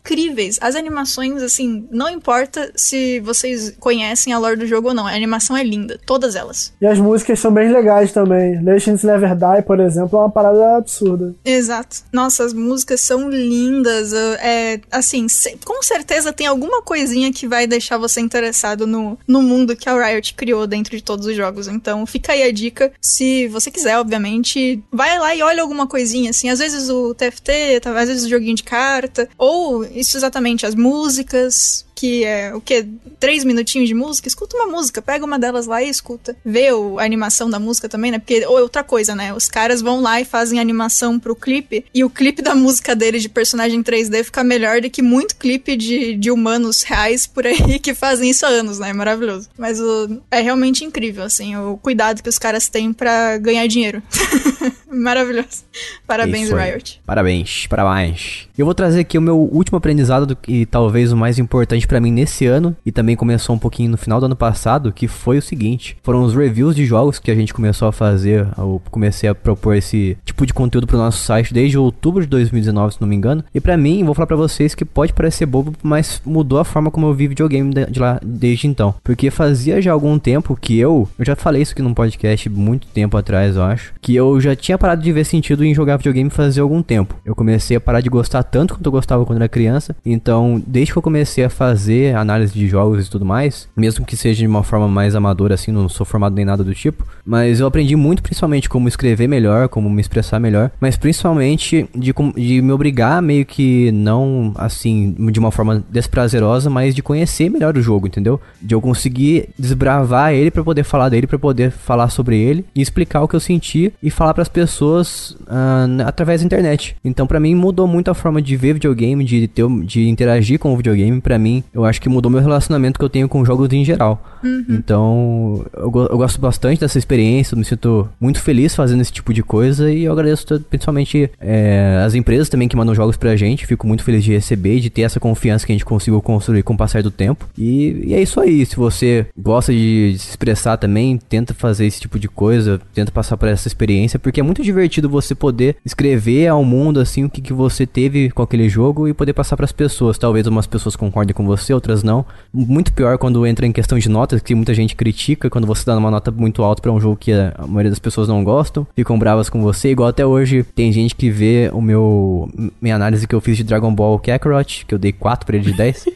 [0.60, 5.06] As animações, assim, não importa se vocês conhecem a lore do jogo ou não.
[5.06, 6.72] A animação é linda, todas elas.
[6.80, 8.62] E as músicas são bem legais também.
[8.62, 11.34] Legends Never Die, por exemplo, é uma parada absurda.
[11.44, 11.96] Exato.
[12.12, 14.12] Nossa, as músicas são lindas.
[14.12, 15.26] É, assim,
[15.64, 20.06] com certeza tem alguma coisinha que vai deixar você interessado no, no mundo que a
[20.06, 21.66] Riot criou dentro de todos os jogos.
[21.66, 22.92] Então, fica aí a dica.
[23.00, 26.50] Se você quiser, obviamente, vai lá e olha alguma coisinha, assim.
[26.50, 29.28] Às vezes o TFT, às vezes o joguinho de carta.
[29.38, 31.86] Ou, isso exatamente, as músicas.
[31.94, 32.84] Que é o quê?
[33.20, 34.26] Três minutinhos de música?
[34.26, 36.36] Escuta uma música, pega uma delas lá e escuta.
[36.44, 38.18] Vê o- a animação da música também, né?
[38.18, 39.32] Porque, ou outra coisa, né?
[39.32, 43.22] Os caras vão lá e fazem animação pro clipe, e o clipe da música deles
[43.22, 47.78] de personagem 3D fica melhor do que muito clipe de, de humanos reais por aí
[47.78, 48.90] que fazem isso há anos, né?
[48.90, 49.48] É maravilhoso.
[49.56, 54.02] Mas o- é realmente incrível, assim, o cuidado que os caras têm pra ganhar dinheiro.
[54.90, 55.64] Maravilhoso.
[56.06, 56.70] Parabéns, Isso aí.
[56.72, 57.00] Riot.
[57.04, 58.48] Parabéns, parabéns.
[58.56, 62.00] Eu vou trazer aqui o meu último aprendizado do- e talvez o mais importante pra
[62.00, 65.38] mim nesse ano e também começou um pouquinho no final do ano passado, que foi
[65.38, 68.46] o seguinte: foram os reviews de jogos que a gente começou a fazer.
[68.56, 72.94] Eu comecei a propor esse tipo de conteúdo pro nosso site desde outubro de 2019,
[72.94, 73.44] se não me engano.
[73.54, 76.90] E pra mim, vou falar pra vocês que pode parecer bobo, mas mudou a forma
[76.90, 80.78] como eu vi videogame de, de lá desde então, porque fazia já algum tempo que
[80.78, 84.40] eu, eu já falei isso aqui num podcast muito tempo atrás, eu acho, que eu
[84.40, 87.16] já tinha parado de ver sentido em jogar videogame fazia algum tempo.
[87.24, 89.94] Eu comecei a parar de gostar tanto quanto eu gostava quando era criança.
[90.04, 91.73] Então, desde que eu comecei a fazer
[92.16, 95.70] análise de jogos e tudo mais, mesmo que seja de uma forma mais amadora assim,
[95.72, 99.68] não sou formado nem nada do tipo, mas eu aprendi muito principalmente como escrever melhor,
[99.68, 105.38] como me expressar melhor, mas principalmente de, de me obrigar meio que não assim, de
[105.38, 108.40] uma forma desprazerosa, mas de conhecer melhor o jogo, entendeu?
[108.60, 112.80] De eu conseguir desbravar ele pra poder falar dele, pra poder falar sobre ele e
[112.80, 116.96] explicar o que eu senti e falar pras pessoas ah, n- através da internet.
[117.04, 120.72] Então, pra mim mudou muito a forma de ver videogame, de ter, de interagir com
[120.72, 121.20] o videogame.
[121.20, 124.22] Pra mim, eu acho que mudou meu relacionamento que eu tenho com jogos em geral.
[124.68, 129.32] Então, eu, eu gosto bastante dessa experiência, eu me sinto muito feliz fazendo esse tipo
[129.32, 133.66] de coisa e eu agradeço principalmente é, as empresas também que mandam jogos pra gente.
[133.66, 136.74] Fico muito feliz de receber, de ter essa confiança que a gente conseguiu construir com
[136.74, 137.48] o passar do tempo.
[137.56, 138.64] E, e é isso aí.
[138.66, 143.36] Se você gosta de se expressar também, tenta fazer esse tipo de coisa, tenta passar
[143.36, 147.40] por essa experiência, porque é muito divertido você poder escrever ao mundo assim o que,
[147.40, 150.18] que você teve com aquele jogo e poder passar pras pessoas.
[150.18, 152.24] Talvez umas pessoas concordem com você, outras não.
[152.52, 155.96] Muito pior quando entra em questão de notas, que muita gente critica quando você dá
[155.96, 159.18] uma nota muito alta pra um jogo que a maioria das pessoas não gostam, ficam
[159.18, 159.90] bravas com você.
[159.90, 162.50] Igual até hoje tem gente que vê o meu
[162.80, 165.64] minha análise que eu fiz de Dragon Ball Kakarot, que eu dei 4 pra ele
[165.64, 166.06] de 10.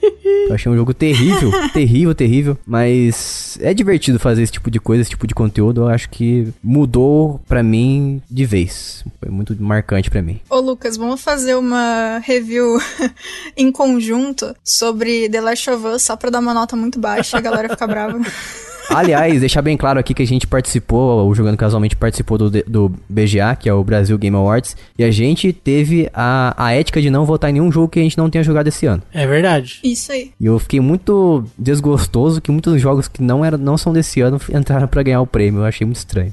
[0.48, 2.58] Eu achei um jogo terrível, terrível, terrível.
[2.66, 5.82] Mas é divertido fazer esse tipo de coisa, esse tipo de conteúdo.
[5.82, 9.04] Eu acho que mudou pra mim de vez.
[9.20, 10.40] Foi muito marcante pra mim.
[10.48, 12.78] Ô Lucas, vamos fazer uma review
[13.56, 17.38] em conjunto sobre The Last of Us só pra dar uma nota muito baixa e
[17.38, 18.18] a galera ficar brava.
[18.90, 22.92] Aliás, deixar bem claro aqui que a gente participou, o Jogando Casualmente participou do, do
[23.08, 27.10] BGA, que é o Brasil Game Awards, e a gente teve a, a ética de
[27.10, 29.02] não votar em nenhum jogo que a gente não tenha jogado esse ano.
[29.12, 29.80] É verdade.
[29.82, 30.32] Isso aí.
[30.40, 34.40] E eu fiquei muito desgostoso que muitos jogos que não, era, não são desse ano
[34.52, 35.60] entraram pra ganhar o prêmio.
[35.60, 36.32] Eu achei muito estranho.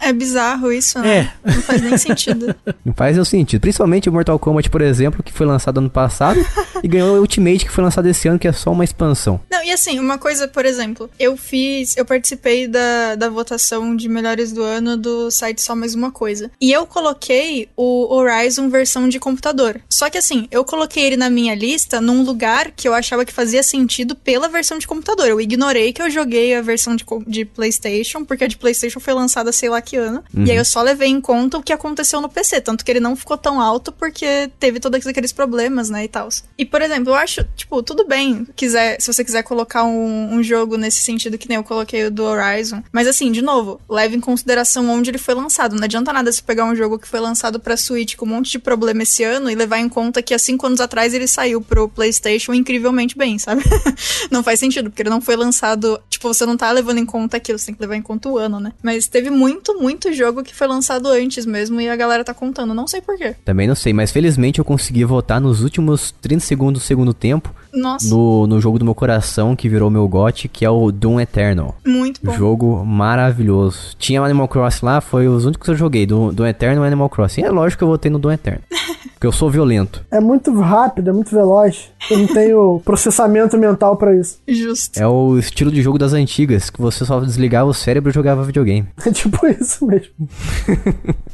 [0.00, 1.30] É bizarro isso, né?
[1.44, 1.50] É.
[1.50, 2.54] Não faz nem sentido.
[2.84, 3.60] Não faz o sentido.
[3.60, 6.38] Principalmente o Mortal Kombat, por exemplo, que foi lançado ano passado,
[6.82, 9.40] e ganhou o Ultimate, que foi lançado esse ano, que é só uma expansão.
[9.50, 11.61] Não, e assim, uma coisa, por exemplo, eu fiz.
[11.96, 16.50] Eu participei da, da votação de melhores do ano do site Só Mais Uma Coisa.
[16.60, 19.80] E eu coloquei o Horizon versão de computador.
[19.88, 23.32] Só que assim, eu coloquei ele na minha lista num lugar que eu achava que
[23.32, 25.28] fazia sentido pela versão de computador.
[25.28, 29.14] Eu ignorei que eu joguei a versão de, de PlayStation, porque a de PlayStation foi
[29.14, 30.22] lançada sei lá que ano.
[30.34, 32.60] E aí eu só levei em conta o que aconteceu no PC.
[32.60, 36.28] Tanto que ele não ficou tão alto porque teve todos aqueles problemas, né, e tal.
[36.56, 40.42] E, por exemplo, eu acho, tipo, tudo bem, quiser, se você quiser colocar um, um
[40.42, 42.82] jogo nesse sentido que nem eu coloquei o do Horizon.
[42.90, 45.76] Mas assim, de novo, leve em consideração onde ele foi lançado.
[45.76, 48.52] Não adianta nada se pegar um jogo que foi lançado pra Switch com um monte
[48.52, 51.60] de problema esse ano e levar em conta que há cinco anos atrás ele saiu
[51.60, 53.62] pro PlayStation incrivelmente bem, sabe?
[54.30, 56.00] não faz sentido, porque ele não foi lançado.
[56.08, 58.38] Tipo, você não tá levando em conta aquilo, você tem que levar em conta o
[58.38, 58.72] ano, né?
[58.82, 62.72] Mas teve muito, muito jogo que foi lançado antes mesmo e a galera tá contando.
[62.72, 63.36] Não sei porquê.
[63.44, 67.54] Também não sei, mas felizmente eu consegui votar nos últimos 30 segundos do segundo tempo
[67.72, 71.20] Nossa, no, no jogo do meu coração que virou meu gote, que é o Doom
[71.20, 71.76] Eternal.
[71.86, 72.32] muito bom.
[72.32, 73.94] Jogo maravilhoso.
[73.98, 76.86] Tinha o Animal Crossing lá, foi os únicos que eu joguei, do, do Eternal e
[76.86, 77.42] Animal Crossing.
[77.42, 78.62] É lógico que eu votei no Doom Eternal.
[79.22, 80.04] porque eu sou violento.
[80.10, 81.92] É muito rápido, é muito veloz.
[82.10, 84.40] Eu não tenho processamento mental pra isso.
[84.48, 84.98] Justo.
[84.98, 88.42] É o estilo de jogo das antigas, que você só desligava o cérebro e jogava
[88.42, 88.88] videogame.
[89.06, 90.12] É tipo isso mesmo.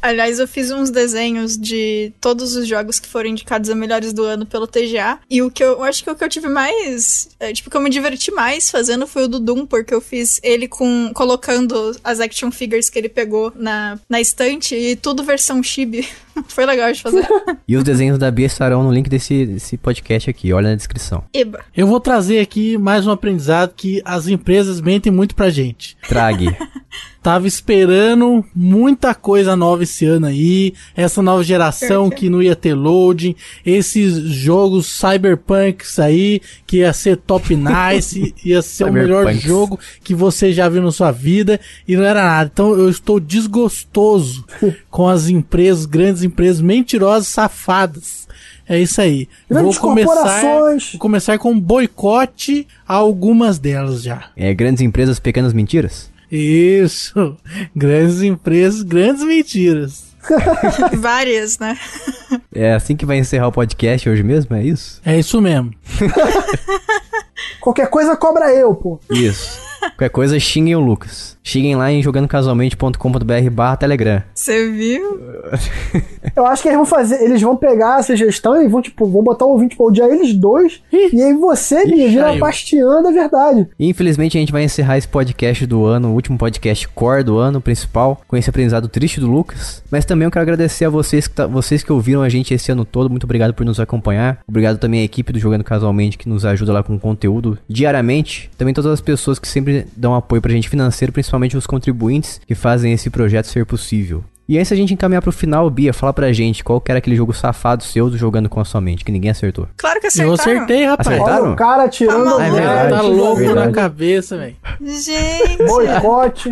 [0.02, 4.22] Aliás, eu fiz uns desenhos de todos os jogos que foram indicados a melhores do
[4.22, 5.18] ano pelo TGA.
[5.30, 7.28] E o que eu, eu acho que o que eu tive mais.
[7.38, 10.40] é, tipo, que eu me diverti mais fazendo foi o do Doom, porque eu fiz
[10.42, 11.10] ele com.
[11.14, 16.08] colocando as action figures que ele pegou na, na estante e tudo versão chibi.
[16.48, 17.26] foi legal de fazer.
[17.66, 21.24] E os desenhos da Bia estarão no link desse, desse podcast aqui, olha na descrição.
[21.34, 21.60] Eba.
[21.76, 25.94] Eu vou trazer aqui mais um aprendizado que as empresas mentem muito pra gente.
[26.08, 26.48] Trague.
[27.28, 32.72] Tava esperando muita coisa nova esse ano aí, essa nova geração que não ia ter
[32.72, 33.36] loading,
[33.66, 40.14] esses jogos cyberpunks aí, que ia ser top nice, ia ser o melhor jogo que
[40.14, 42.50] você já viu na sua vida, e não era nada.
[42.50, 44.46] Então eu estou desgostoso
[44.90, 48.26] com as empresas, grandes empresas mentirosas, safadas.
[48.66, 49.28] É isso aí.
[49.50, 50.42] Grandes Vou começar,
[50.92, 54.30] vou começar com um boicote a algumas delas já.
[54.34, 56.10] É, grandes empresas, pequenas mentiras?
[56.30, 57.36] Isso.
[57.74, 60.08] Grandes empresas, grandes mentiras.
[60.98, 61.78] Várias, né?
[62.54, 65.00] É assim que vai encerrar o podcast hoje mesmo, é isso?
[65.04, 65.72] É isso mesmo.
[67.60, 69.00] Qualquer coisa cobra eu, pô.
[69.10, 69.67] Isso.
[69.96, 71.36] Qualquer coisa, xinguem o Lucas.
[71.42, 74.22] Xinguem lá em jogandocasualmente.com.br barra Telegram.
[74.34, 75.18] Você viu?
[76.36, 79.22] Eu acho que eles vão fazer, eles vão pegar a sugestão e vão, tipo, vão
[79.22, 80.82] botar o ouvinte pra odiar eles dois.
[80.92, 82.40] e aí você, Bia, vira caiu.
[82.40, 83.66] bastiã da verdade.
[83.78, 87.38] E, infelizmente a gente vai encerrar esse podcast do ano, o último podcast core do
[87.38, 89.82] ano, principal, com esse aprendizado triste do Lucas.
[89.90, 92.70] Mas também eu quero agradecer a vocês que, tá- vocês que ouviram a gente esse
[92.70, 93.08] ano todo.
[93.10, 94.40] Muito obrigado por nos acompanhar.
[94.46, 98.50] Obrigado também à equipe do Jogando Casualmente que nos ajuda lá com conteúdo diariamente.
[98.58, 102.54] Também todas as pessoas que sempre dão apoio pra gente financeiro, principalmente os contribuintes que
[102.54, 104.22] fazem esse projeto ser possível.
[104.48, 107.14] E antes a gente encaminhar pro final, Bia, fala pra gente qual que era aquele
[107.14, 109.68] jogo safado seu do Jogando com a sua mente, que ninguém acertou.
[109.76, 110.32] Claro que Eu acertaram.
[110.32, 111.06] acertei, rapaz.
[111.08, 111.44] Acertaram?
[111.44, 112.90] Olha o cara tirando o é verdade.
[112.90, 113.66] Tá louco verdade.
[113.66, 114.56] na cabeça, velho.
[114.80, 115.66] Gente.
[115.66, 116.50] Boicote.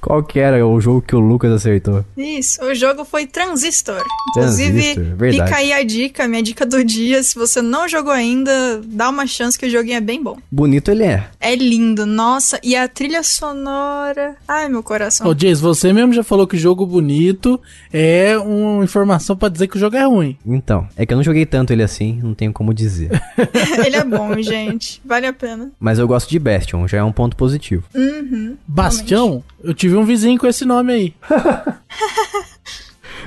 [0.00, 2.04] Qual que era o jogo que o Lucas acertou?
[2.16, 4.02] Isso, o jogo foi Transistor.
[4.30, 5.50] Inclusive, Transistor, verdade.
[5.50, 7.22] fica aí a dica, minha dica do dia.
[7.22, 10.36] Se você não jogou ainda, dá uma chance que o joguinho é bem bom.
[10.50, 11.28] Bonito ele é.
[11.40, 12.60] É lindo, nossa.
[12.62, 14.36] E a trilha sonora.
[14.46, 15.26] Ai, meu coração.
[15.26, 17.60] Ô, Jace, você mesmo já falou que jogo bonito
[17.92, 20.36] é uma informação pra dizer que o jogo é ruim.
[20.46, 23.10] Então, é que eu não joguei tanto ele assim, não tenho como dizer.
[23.84, 25.00] Ele é bom, gente.
[25.04, 25.70] Vale a pena.
[25.78, 27.84] Mas eu gosto de Bastion, já é um ponto positivo.
[27.94, 28.56] Uhum.
[28.66, 31.14] Bastião, eu tive um vizinho com esse nome aí.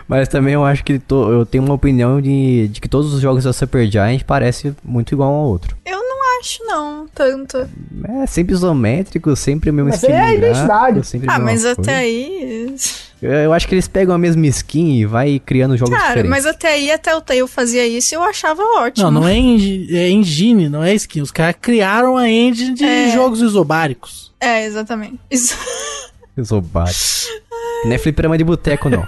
[0.08, 3.22] Mas também eu acho que to- eu tenho uma opinião de, de que todos os
[3.22, 5.78] jogos da Supergiant parecem muito igual um ao outro.
[5.86, 7.70] Eu não acho, não, tanto.
[8.22, 10.14] É sempre isométrico, sempre o mesmo Mas estilo.
[10.18, 11.06] é a identidade.
[11.06, 11.80] sempre Ah, mas coisa.
[11.80, 12.76] até aí.
[13.22, 16.30] Eu, eu acho que eles pegam a mesma skin e vai criando jogos Cara, diferentes.
[16.32, 19.12] mas até aí, até o Telltale fazia isso e eu achava ótimo.
[19.12, 21.22] Não, não é, engi- é engine, não é skin.
[21.22, 23.12] Os caras criaram a engine de É.
[23.14, 24.32] jogos isobáricos.
[24.40, 25.20] É, exatamente.
[25.30, 25.56] Isso.
[26.40, 27.40] Isobate.
[27.86, 29.06] Não é fliperama de boteco, não.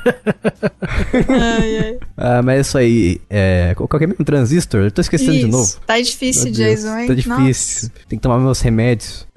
[1.27, 1.99] ai, ai.
[2.15, 3.21] ah, mas é isso aí.
[3.29, 4.23] É, qual que é mesmo?
[4.23, 4.81] Transistor?
[4.81, 5.47] Eu tô esquecendo de Isso.
[5.49, 5.79] novo.
[5.85, 7.07] Tá difícil, Meu Deus, Jason, hein?
[7.07, 7.89] Tá difícil.
[8.07, 9.27] Tem que tomar meus remédios.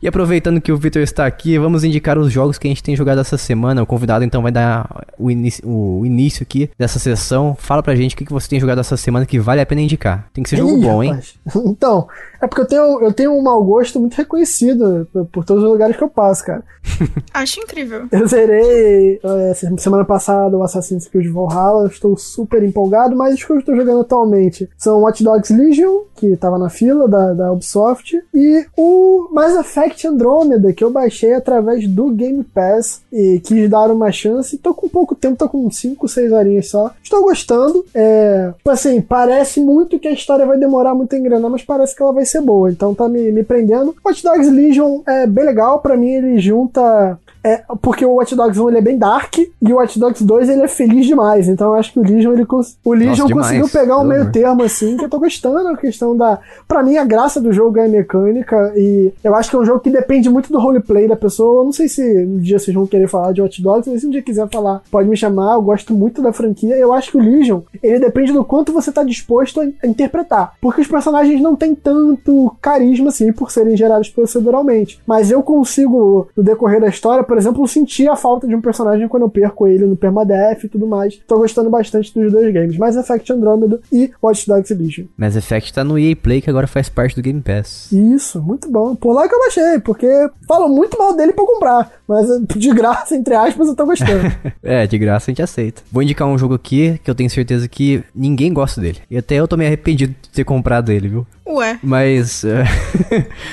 [0.00, 2.94] e aproveitando que o Victor está aqui, vamos indicar os jogos que a gente tem
[2.94, 3.82] jogado essa semana.
[3.82, 7.56] O convidado então vai dar o, o início aqui dessa sessão.
[7.58, 9.80] Fala pra gente o que, que você tem jogado essa semana que vale a pena
[9.80, 10.28] indicar.
[10.32, 11.18] Tem que ser jogo Ih, bom, hein?
[11.66, 12.06] Então,
[12.44, 15.70] é porque eu tenho, eu tenho um mau gosto muito reconhecido por, por todos os
[15.70, 16.62] lugares que eu passo, cara.
[17.32, 18.06] Acho incrível.
[18.12, 23.50] Eu zerei é, semana passada o Assassin's Creed Valhalla, estou super empolgado, mas os que
[23.50, 28.22] eu estou jogando atualmente são Watch Dogs Legion, que tava na fila da, da Ubisoft,
[28.32, 33.90] e o Mass Effect Andromeda, que eu baixei através do Game Pass e quis dar
[33.90, 34.58] uma chance.
[34.58, 36.92] Tô com pouco tempo, tô com 5, 6 horinhas só.
[37.02, 37.84] Estou gostando.
[37.94, 42.02] É, assim, parece muito que a história vai demorar muito a engrenar, mas parece que
[42.02, 42.70] ela vai ser boa.
[42.70, 43.94] Então tá me, me prendendo.
[44.04, 45.80] Watch Dogs Legion é bem legal.
[45.80, 49.72] Pra mim, ele junta É, porque o Watch Dogs 1 ele é bem dark e
[49.72, 51.48] o Watch Dogs 2 ele é feliz demais.
[51.48, 52.78] Então eu acho que o Legion, ele cons...
[52.82, 54.32] o Legion Nossa, conseguiu pegar um meio amor.
[54.32, 55.68] termo assim, que eu tô gostando.
[55.68, 56.38] A questão da.
[56.66, 58.72] Pra mim, a graça do jogo é a mecânica.
[58.76, 61.60] E eu acho que é um jogo que depende muito do roleplay da pessoa.
[61.60, 64.06] Eu não sei se um dia vocês vão querer falar de Watch Dogs, mas se
[64.06, 65.54] um dia quiser falar, pode me chamar.
[65.54, 66.76] Eu gosto muito da franquia.
[66.76, 70.54] Eu acho que o Legion, ele depende do quanto você tá disposto a a interpretar.
[70.60, 75.00] Porque os personagens não têm tanto carisma assim, por serem gerados proceduralmente.
[75.06, 79.08] Mas eu consigo, no decorrer da história, por exemplo, sentir a falta de um personagem
[79.08, 81.16] quando eu perco ele no permadeath e tudo mais.
[81.26, 82.76] Tô gostando bastante dos dois games.
[82.76, 85.06] Mass Effect Andromeda e Watch Dogs Legion.
[85.16, 87.90] Mass Effect tá no EA Play, que agora faz parte do Game Pass.
[87.92, 88.94] Isso, muito bom.
[88.94, 90.06] Por lá que eu baixei, porque
[90.46, 91.92] falam muito mal dele pra comprar.
[92.08, 92.26] Mas
[92.56, 94.24] de graça, entre aspas, eu tô gostando.
[94.62, 95.82] É, de graça a gente aceita.
[95.92, 98.98] Vou indicar um jogo aqui que eu tenho certeza que ninguém gosta dele.
[99.10, 101.26] E até eu tô meio arrependido de ter comprado ele, viu?
[101.46, 101.78] Ué.
[101.82, 102.44] Mas.
[102.44, 102.64] é,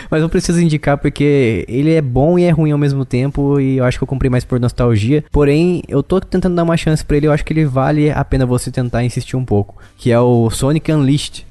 [0.09, 3.59] mas eu preciso indicar porque ele é bom e é ruim ao mesmo tempo.
[3.59, 5.23] E eu acho que eu comprei mais por nostalgia.
[5.31, 7.27] Porém, eu tô tentando dar uma chance pra ele.
[7.27, 9.75] Eu acho que ele vale a pena você tentar insistir um pouco.
[9.97, 11.45] Que é o Sonic Unleashed.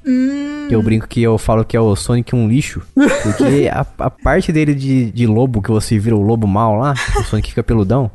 [0.67, 2.81] Que eu brinco que eu falo que é o Sonic um lixo.
[2.95, 6.90] Porque a, a parte dele de, de lobo, que você vira o lobo mal lá,
[7.19, 8.09] o Sonic fica peludão,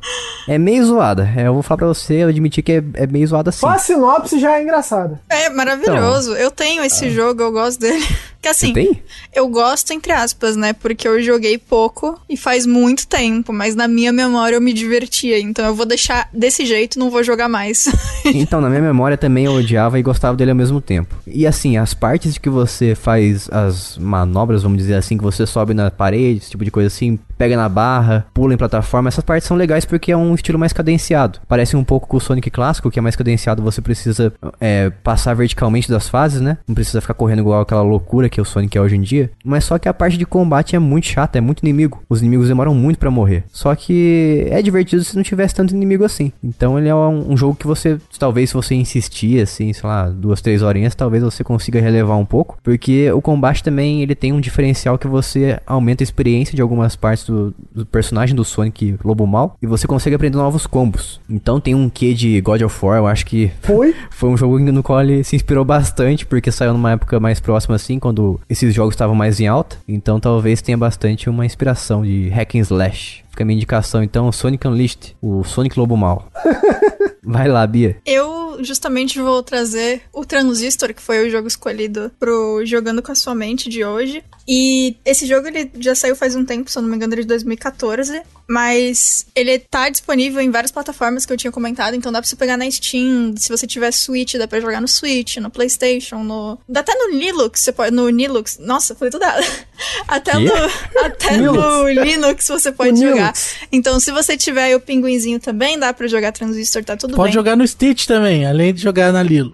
[0.48, 1.28] é meio zoada.
[1.36, 3.60] É, eu vou falar pra você, eu admitir que é, é meio zoada assim.
[3.60, 5.20] Só a sinopse já é engraçada.
[5.28, 6.34] É maravilhoso.
[6.34, 8.04] eu tenho esse jogo, eu gosto dele.
[8.38, 9.02] Que assim, Você tem?
[9.34, 10.72] eu gosto entre aspas, né?
[10.72, 15.40] Porque eu joguei pouco e faz muito tempo, mas na minha memória eu me divertia.
[15.40, 17.88] Então eu vou deixar desse jeito, não vou jogar mais.
[18.26, 21.14] Então, na minha memória também eu odiava e gostava dele ao mesmo tempo.
[21.26, 25.46] E assim, as partes de que você faz as manobras, vamos dizer assim, que você
[25.46, 29.24] sobe na parede, esse tipo de coisa assim, pega na barra, pula em plataforma, essas
[29.24, 31.38] partes são legais porque é um estilo mais cadenciado.
[31.48, 35.34] Parece um pouco com o Sonic clássico, que é mais cadenciado, você precisa é, passar
[35.34, 36.58] verticalmente das fases, né?
[36.66, 39.30] Não precisa ficar correndo igual aquela loucura que o Sonic é hoje em dia.
[39.44, 42.02] Mas só que a parte de combate é muito chata, é muito inimigo.
[42.08, 43.44] Os inimigos demoram muito pra morrer.
[43.48, 46.32] Só que é divertido se não tivesse tanto inimigo assim.
[46.42, 50.08] Então ele é um, um jogo que você, talvez se você insistir assim, sei lá,
[50.08, 52.58] duas, três horinhas, talvez você consiga relevar um pouco.
[52.62, 56.96] Porque o combate também, ele tem um diferencial que você aumenta a experiência de algumas
[56.96, 59.56] partes do, do personagem do Sonic Lobo Mal.
[59.60, 61.20] E você consegue aprender novos combos.
[61.28, 63.94] Então tem um quê de God of War, eu acho que Foi?
[64.10, 67.76] foi um jogo no qual ele se inspirou bastante, porque saiu numa época mais próxima
[67.76, 69.76] assim, quando esses jogos estavam mais em alta.
[69.86, 73.24] Então talvez tenha bastante uma inspiração de hack and slash.
[73.30, 76.30] Fica a minha indicação então, Sonic Unleashed, o Sonic Lobo Mal.
[77.22, 77.96] Vai lá, Bia.
[78.06, 83.16] Eu justamente vou trazer o Transistor, que foi o jogo escolhido pro Jogando com a
[83.16, 84.22] Sua Mente de hoje.
[84.48, 87.22] E esse jogo ele já saiu faz um tempo, se eu não me engano, ele
[87.22, 88.22] é de 2014.
[88.48, 92.36] Mas ele tá disponível em várias plataformas que eu tinha comentado, então dá pra você
[92.36, 93.34] pegar na Steam.
[93.36, 96.56] Se você tiver Switch, dá pra jogar no Switch, no PlayStation, no.
[96.68, 97.90] Dá até no Linux, você pode.
[97.94, 98.58] No Linux.
[98.60, 99.44] Nossa, falei tudo errado.
[100.08, 100.38] Até, Quê?
[100.38, 103.14] no, até no Linux você pode jogar.
[103.14, 103.54] Linux.
[103.70, 107.34] Então, se você tiver o pinguinzinho também, dá pra jogar Transistor, tá tudo Pode bem.
[107.34, 109.52] jogar no Stitch também, além de jogar na Lilo.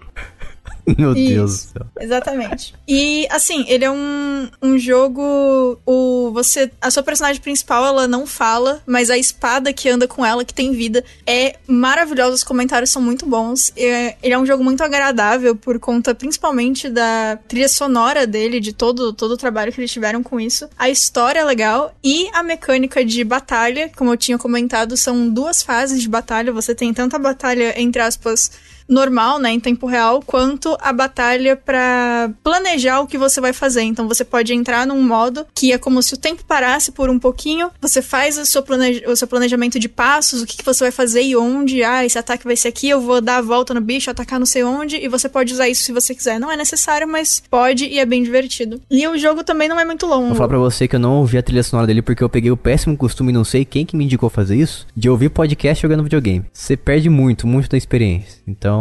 [0.97, 1.13] Meu.
[1.13, 1.85] Deus do céu.
[1.99, 2.73] Exatamente.
[2.87, 5.79] E assim, ele é um, um jogo.
[5.85, 6.71] O, você.
[6.81, 10.53] A sua personagem principal, ela não fala, mas a espada que anda com ela, que
[10.53, 12.35] tem vida, é maravilhosa.
[12.35, 13.71] Os comentários são muito bons.
[13.75, 18.73] É- ele é um jogo muito agradável por conta principalmente da trilha sonora dele, de
[18.73, 20.69] todo, todo o trabalho que eles tiveram com isso.
[20.77, 25.61] A história é legal e a mecânica de batalha, como eu tinha comentado, são duas
[25.61, 26.51] fases de batalha.
[26.51, 28.51] Você tem tanto a batalha, entre aspas,
[28.87, 33.81] normal, né, em tempo real, quanto a batalha pra planejar o que você vai fazer.
[33.81, 37.19] Então você pode entrar num modo que é como se o tempo parasse por um
[37.19, 38.63] pouquinho, você faz o seu,
[39.07, 42.17] o seu planejamento de passos, o que, que você vai fazer e onde, ah, esse
[42.17, 44.97] ataque vai ser aqui, eu vou dar a volta no bicho, atacar não sei onde,
[44.97, 46.39] e você pode usar isso se você quiser.
[46.39, 48.81] Não é necessário, mas pode e é bem divertido.
[48.89, 50.27] E o jogo também não é muito longo.
[50.27, 52.51] Vou falar pra você que eu não ouvi a trilha sonora dele porque eu peguei
[52.51, 56.03] o péssimo costume, não sei quem que me indicou fazer isso, de ouvir podcast jogando
[56.03, 56.45] videogame.
[56.51, 58.41] Você perde muito, muito da experiência.
[58.47, 58.72] Então,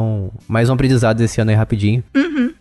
[0.48, 2.02] mais um aprendizado desse ano aí rapidinho.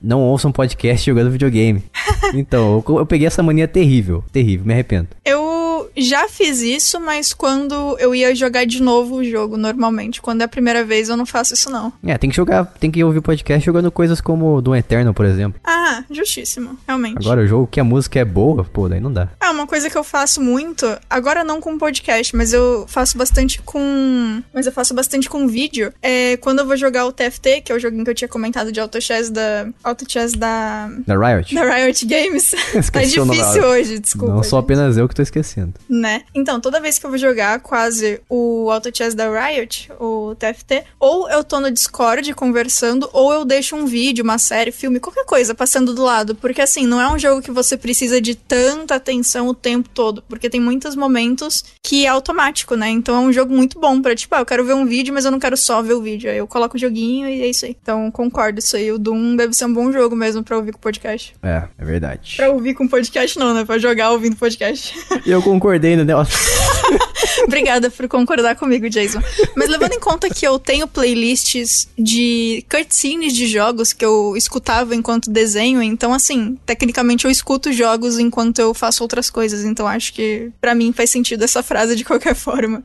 [0.01, 1.83] Não ouçam podcast jogando videogame.
[2.33, 5.09] Então, eu, eu peguei essa mania terrível, terrível, me arrependo.
[5.25, 10.21] Eu já fiz isso, mas quando eu ia jogar de novo o jogo, normalmente.
[10.21, 11.91] Quando é a primeira vez, eu não faço isso, não.
[12.05, 15.59] É, tem que jogar, tem que ouvir podcast jogando coisas como do Eternal, por exemplo.
[15.63, 17.17] Ah, justíssimo, realmente.
[17.17, 19.29] Agora o jogo que a música é boa, pô, daí não dá.
[19.41, 23.61] É uma coisa que eu faço muito, agora não com podcast, mas eu faço bastante
[23.61, 24.41] com.
[24.53, 25.93] Mas eu faço bastante com vídeo.
[26.01, 28.71] É quando eu vou jogar o TFT, que é o joguinho que eu tinha comentado
[28.71, 29.67] de Auto Chess da.
[29.83, 30.89] Auto Chess da.
[31.05, 31.53] Da Riot.
[31.53, 32.51] Da Riot Games.
[32.91, 34.33] tá o difícil hoje, desculpa.
[34.33, 34.65] não sou gente.
[34.65, 35.70] apenas eu que tô esquecendo.
[35.89, 36.23] Né?
[36.33, 40.83] Então, toda vez que eu vou jogar quase o Auto Chess da Riot, o TFT,
[40.99, 45.25] ou eu tô no Discord conversando, ou eu deixo um vídeo, uma série, filme, qualquer
[45.25, 46.35] coisa passando do lado.
[46.35, 50.23] Porque assim, não é um jogo que você precisa de tanta atenção o tempo todo.
[50.27, 52.89] Porque tem muitos momentos que é automático, né?
[52.89, 55.25] Então é um jogo muito bom pra, tipo, ah, eu quero ver um vídeo, mas
[55.25, 56.29] eu não quero só ver o vídeo.
[56.29, 57.75] Aí eu coloco o joguinho e é isso aí.
[57.81, 58.91] Então concordo, isso aí.
[58.91, 61.33] O Doom deve ser um bom jogo mesmo pra ouvir com podcast.
[61.41, 62.35] É, é verdade.
[62.37, 63.65] Pra ouvir com podcast não, né?
[63.65, 64.93] Pra jogar ouvindo podcast.
[65.25, 66.37] Eu concordei no negócio.
[67.45, 69.19] Obrigada por concordar comigo, Jason.
[69.55, 74.95] Mas levando em conta que eu tenho playlists de cutscenes de jogos que eu escutava
[74.95, 80.13] enquanto desenho, então assim, tecnicamente eu escuto jogos enquanto eu faço outras coisas, então acho
[80.13, 82.83] que para mim faz sentido essa frase de qualquer forma.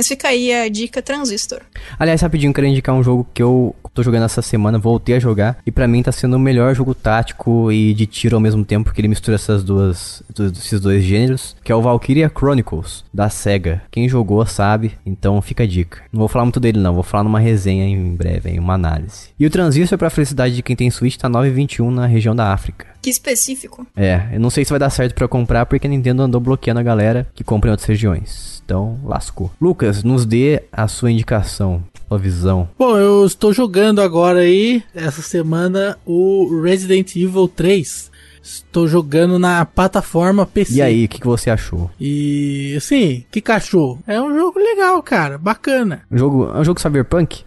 [0.00, 1.60] Mas fica aí a dica Transistor.
[1.98, 5.58] Aliás, rapidinho, quero indicar um jogo que eu tô jogando essa semana, voltei a jogar,
[5.66, 8.84] e pra mim tá sendo o melhor jogo tático e de tiro ao mesmo tempo,
[8.84, 10.22] porque ele mistura essas duas,
[10.56, 13.82] esses dois gêneros, que é o Valkyria Chronicles, da SEGA.
[13.90, 16.02] Quem jogou sabe, então fica a dica.
[16.10, 19.28] Não vou falar muito dele não, vou falar numa resenha em breve, em uma análise.
[19.38, 22.86] E o Transistor, pra felicidade de quem tem Switch, tá 9,21 na região da África.
[23.02, 23.86] Que específico.
[23.96, 26.80] É, eu não sei se vai dar certo para comprar, porque a Nintendo andou bloqueando
[26.80, 28.62] a galera que compra em outras regiões.
[28.64, 29.50] Então, lascou.
[29.60, 32.68] Lucas, nos dê a sua indicação, sua visão.
[32.78, 38.10] Bom, eu estou jogando agora aí, essa semana, o Resident Evil 3.
[38.42, 40.74] Estou jogando na plataforma PC.
[40.74, 41.90] E aí, o que, que você achou?
[42.00, 44.02] E assim, que cachorro?
[44.06, 46.02] É um jogo legal, cara, bacana.
[46.10, 47.44] Um jogo, é um jogo cyberpunk?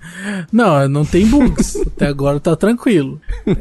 [0.52, 1.76] Não, não tem bugs.
[1.88, 3.20] Até agora tá tranquilo.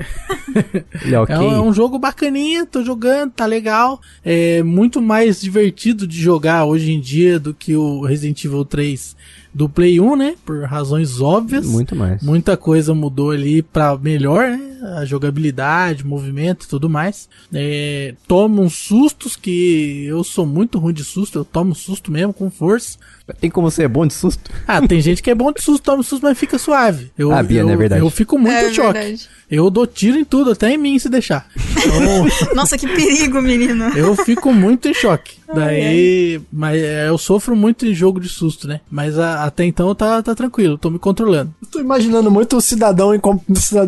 [1.10, 1.34] É ok.
[1.34, 4.00] É um, é um jogo bacaninha, tô jogando, tá legal.
[4.24, 9.16] É muito mais divertido de jogar hoje em dia do que o Resident Evil 3
[9.54, 10.34] do Play 1, né?
[10.44, 11.66] Por razões óbvias.
[11.66, 12.22] Muito mais.
[12.22, 14.68] Muita coisa mudou ali pra melhor, né?
[14.96, 17.28] A jogabilidade, movimento e tudo mais.
[17.52, 22.32] É, tomo uns sustos que eu sou muito ruim de susto, eu tomo susto mesmo
[22.32, 22.98] com força.
[23.40, 24.50] Tem como ser bom de susto?
[24.66, 27.12] Ah, tem gente que é bom de susto, toma susto, mas fica suave.
[27.16, 28.02] Eu, Ah, Bia, eu, não é verdade.
[28.02, 28.92] Eu fico muito É em choque.
[28.98, 29.28] verdade.
[29.50, 31.46] Eu dou tiro em tudo, até em mim se deixar.
[31.82, 33.84] Então, Nossa, que perigo, menino.
[33.96, 35.36] eu fico muito em choque.
[35.54, 38.80] Daí, mas é, eu sofro muito em jogo de susto, né?
[38.90, 41.52] Mas a- até então tá, tá tranquilo, tô me controlando.
[41.70, 43.20] Tô imaginando muito o cidadão em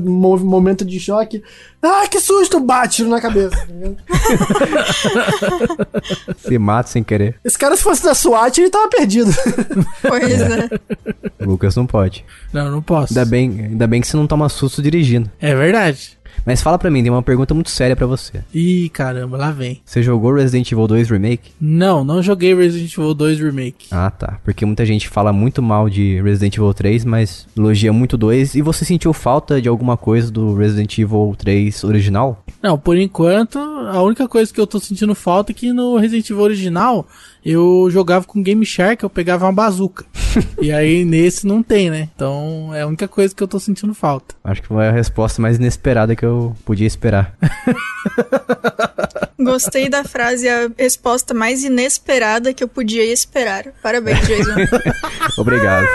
[0.05, 1.43] momento de choque.
[1.83, 2.61] Ah, que susto!
[2.61, 3.57] Bate tiro na cabeça.
[3.57, 3.65] tá?
[6.39, 7.37] Se mata sem querer.
[7.45, 9.31] Esse cara, se fosse da SWAT, ele tava perdido.
[10.03, 10.69] Pois é.
[11.41, 12.25] Lucas não pode.
[12.53, 13.13] Não, não posso.
[13.13, 15.31] Ainda bem, ainda bem que você não toma susto dirigindo.
[15.41, 16.19] É verdade.
[16.45, 18.43] Mas fala pra mim, tem uma pergunta muito séria pra você.
[18.55, 19.81] Ih, caramba, lá vem.
[19.85, 21.53] Você jogou Resident Evil 2 Remake?
[21.61, 23.87] Não, não joguei Resident Evil 2 Remake.
[23.91, 24.39] Ah, tá.
[24.45, 28.55] Porque muita gente fala muito mal de Resident Evil 3, mas elogia muito o 2.
[28.55, 32.45] E você sentiu falta de alguma coisa do Resident Evil 3 original?
[32.63, 36.29] Não, por enquanto, a única coisa que eu tô sentindo falta é que no Resident
[36.31, 37.07] Evil original
[37.45, 40.07] eu jogava com Game Shark, eu pegava uma bazuca.
[40.61, 42.09] e aí nesse não tem, né?
[42.15, 44.35] Então é a única coisa que eu tô sentindo falta.
[44.43, 47.37] Acho que foi a resposta mais inesperada que eu podia esperar.
[49.39, 53.67] Gostei da frase, a resposta mais inesperada que eu podia esperar.
[53.83, 54.55] Parabéns, Jason.
[55.37, 55.87] Obrigado.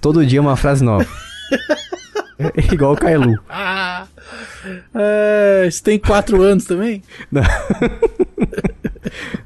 [0.00, 1.06] Todo dia uma frase nova.
[2.70, 3.38] Igual o Kailu.
[3.48, 4.06] Ah,
[4.94, 7.02] é, você tem quatro anos também?
[7.30, 7.42] Não.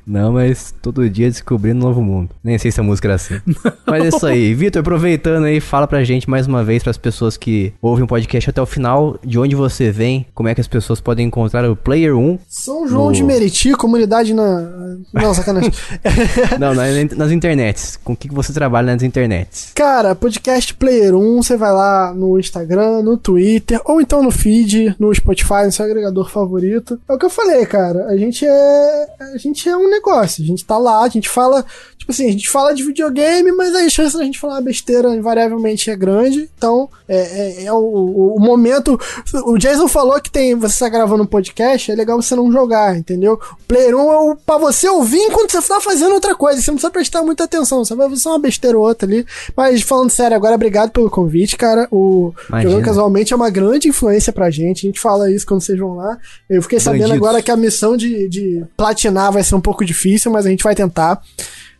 [0.07, 2.31] Não, mas todo dia descobrindo um novo mundo.
[2.45, 3.35] Nem sei se a música era assim.
[3.87, 4.55] Mas é isso aí.
[4.55, 8.51] Vitor, aproveitando aí, fala pra gente mais uma vez, pras pessoas que ouvem o podcast
[8.51, 11.75] até o final, de onde você vem, como é que as pessoas podem encontrar o
[11.77, 12.39] Player 1.
[12.49, 14.97] São João No- de Meriti, comunidade na.
[15.13, 15.73] Não, sacanagem.
[16.59, 17.97] Não, nas, nas internets.
[18.03, 19.73] Com o que que você trabalha nas internets?
[19.75, 24.95] Cara, podcast Player 1, você vai lá no Instagram, no Twitter, ou então no feed,
[24.99, 26.99] no Spotify, no seu agregador favorito.
[27.09, 28.07] É o que eu falei, cara.
[28.07, 29.07] A gente é.
[29.35, 30.43] A gente é um negócio.
[30.43, 31.65] A gente tá lá, a gente fala.
[31.99, 35.91] Tipo assim, a gente fala de videogame, mas a chance da gente falar besteira invariavelmente
[35.91, 36.49] é grande.
[36.57, 37.17] Então, é,
[37.63, 38.99] é- é o, o- o momento.
[39.45, 40.55] O Jason falou que tem.
[40.55, 43.35] Você tá gravando um podcast, é legal você não jogar, entendeu?
[43.35, 46.61] O Player 1 é o, pra você ouvir enquanto você tá fazendo outra coisa.
[46.61, 47.85] Você não precisa prestar muita atenção.
[47.85, 49.27] Você vai ver só uma besteira ou outra ali.
[49.57, 51.89] Mas falando sério, agora obrigado pelo convite, cara.
[51.91, 52.71] O Imagina.
[52.71, 54.87] Jogando Casualmente é uma grande influência pra gente.
[54.87, 56.17] A gente fala isso quando vocês vão lá.
[56.49, 57.27] Eu fiquei sabendo Bandidos.
[57.27, 60.65] agora que a missão de, de platinar vai ser um pouco difícil, mas a gente
[60.65, 61.21] vai tentar.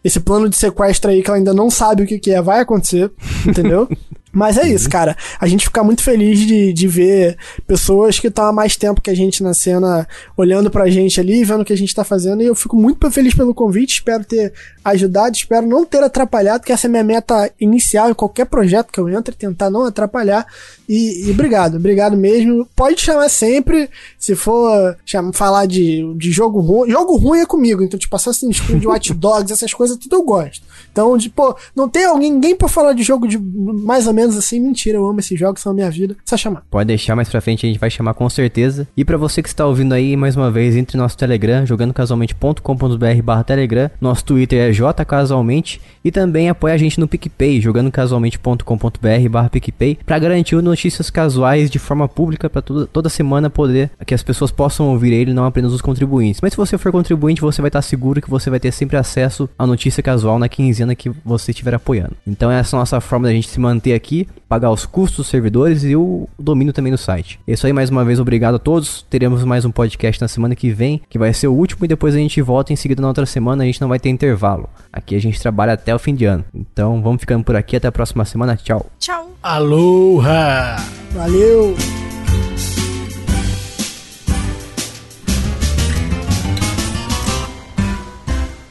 [0.03, 2.61] Esse plano de sequestro aí que ela ainda não sabe o que, que é, vai
[2.61, 3.11] acontecer,
[3.47, 3.89] entendeu?
[4.37, 5.17] Mas é isso, cara.
[5.41, 9.09] A gente fica muito feliz de, de ver pessoas que estão há mais tempo que
[9.09, 10.07] a gente na cena
[10.37, 12.43] olhando pra gente ali, vendo o que a gente tá fazendo.
[12.43, 13.95] E eu fico muito feliz pelo convite.
[13.95, 14.53] Espero ter
[14.85, 19.01] ajudado, espero não ter atrapalhado, que essa é minha meta inicial em qualquer projeto que
[19.01, 20.47] eu entre, tentar não atrapalhar.
[20.89, 22.69] E, e obrigado, obrigado mesmo.
[22.77, 23.89] Pode chamar sempre,
[24.19, 26.91] se for chamar, falar de, de jogo ruim.
[26.91, 30.63] Jogo ruim é comigo, então, tipo, Assassin's Creed, Watch Dogs, essas coisas, tudo eu gosto.
[30.93, 34.26] Então, de, pô, não tem alguém, ninguém pra falar de jogo de mais ou menos
[34.35, 36.17] assim, mentira, eu amo esses jogos, são a minha vida.
[36.25, 36.63] Só chamar.
[36.71, 38.89] Pode deixar mais pra frente, a gente vai chamar com certeza.
[38.97, 43.45] E para você que está ouvindo aí, mais uma vez, entre nosso Telegram, jogandocasualmente.com.br barra
[43.45, 49.99] Telegram, nosso Twitter é jcasualmente e também apoia a gente no PicPay, jogandocasualmente.com.br barra PicPay,
[50.07, 54.51] pra garantir notícias casuais de forma pública para toda, toda semana poder que as pessoas
[54.51, 56.41] possam ouvir ele, não apenas os contribuintes.
[56.41, 59.49] Mas se você for contribuinte, você vai estar seguro que você vai ter sempre acesso
[59.59, 62.17] à notícia casual na quinzena que você estiver apoiando.
[62.27, 65.27] Então essa é a nossa forma da gente se manter aqui, pagar os custos dos
[65.27, 67.41] servidores e o domínio também do site.
[67.47, 69.05] É isso aí, mais uma vez, obrigado a todos.
[69.11, 72.15] Teremos mais um podcast na semana que vem, que vai ser o último e depois
[72.15, 74.69] a gente volta em seguida na outra semana, a gente não vai ter intervalo.
[74.93, 76.45] Aqui a gente trabalha até o fim de ano.
[76.55, 78.87] Então vamos ficando por aqui, até a próxima semana, tchau.
[78.99, 79.33] Tchau.
[79.43, 80.77] Aloha!
[81.13, 81.77] Valeu!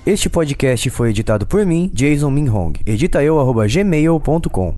[0.06, 2.74] Este podcast foi editado por mim, Jason Minhong.
[2.86, 3.38] Edita eu,
[3.68, 4.74] gmail.com.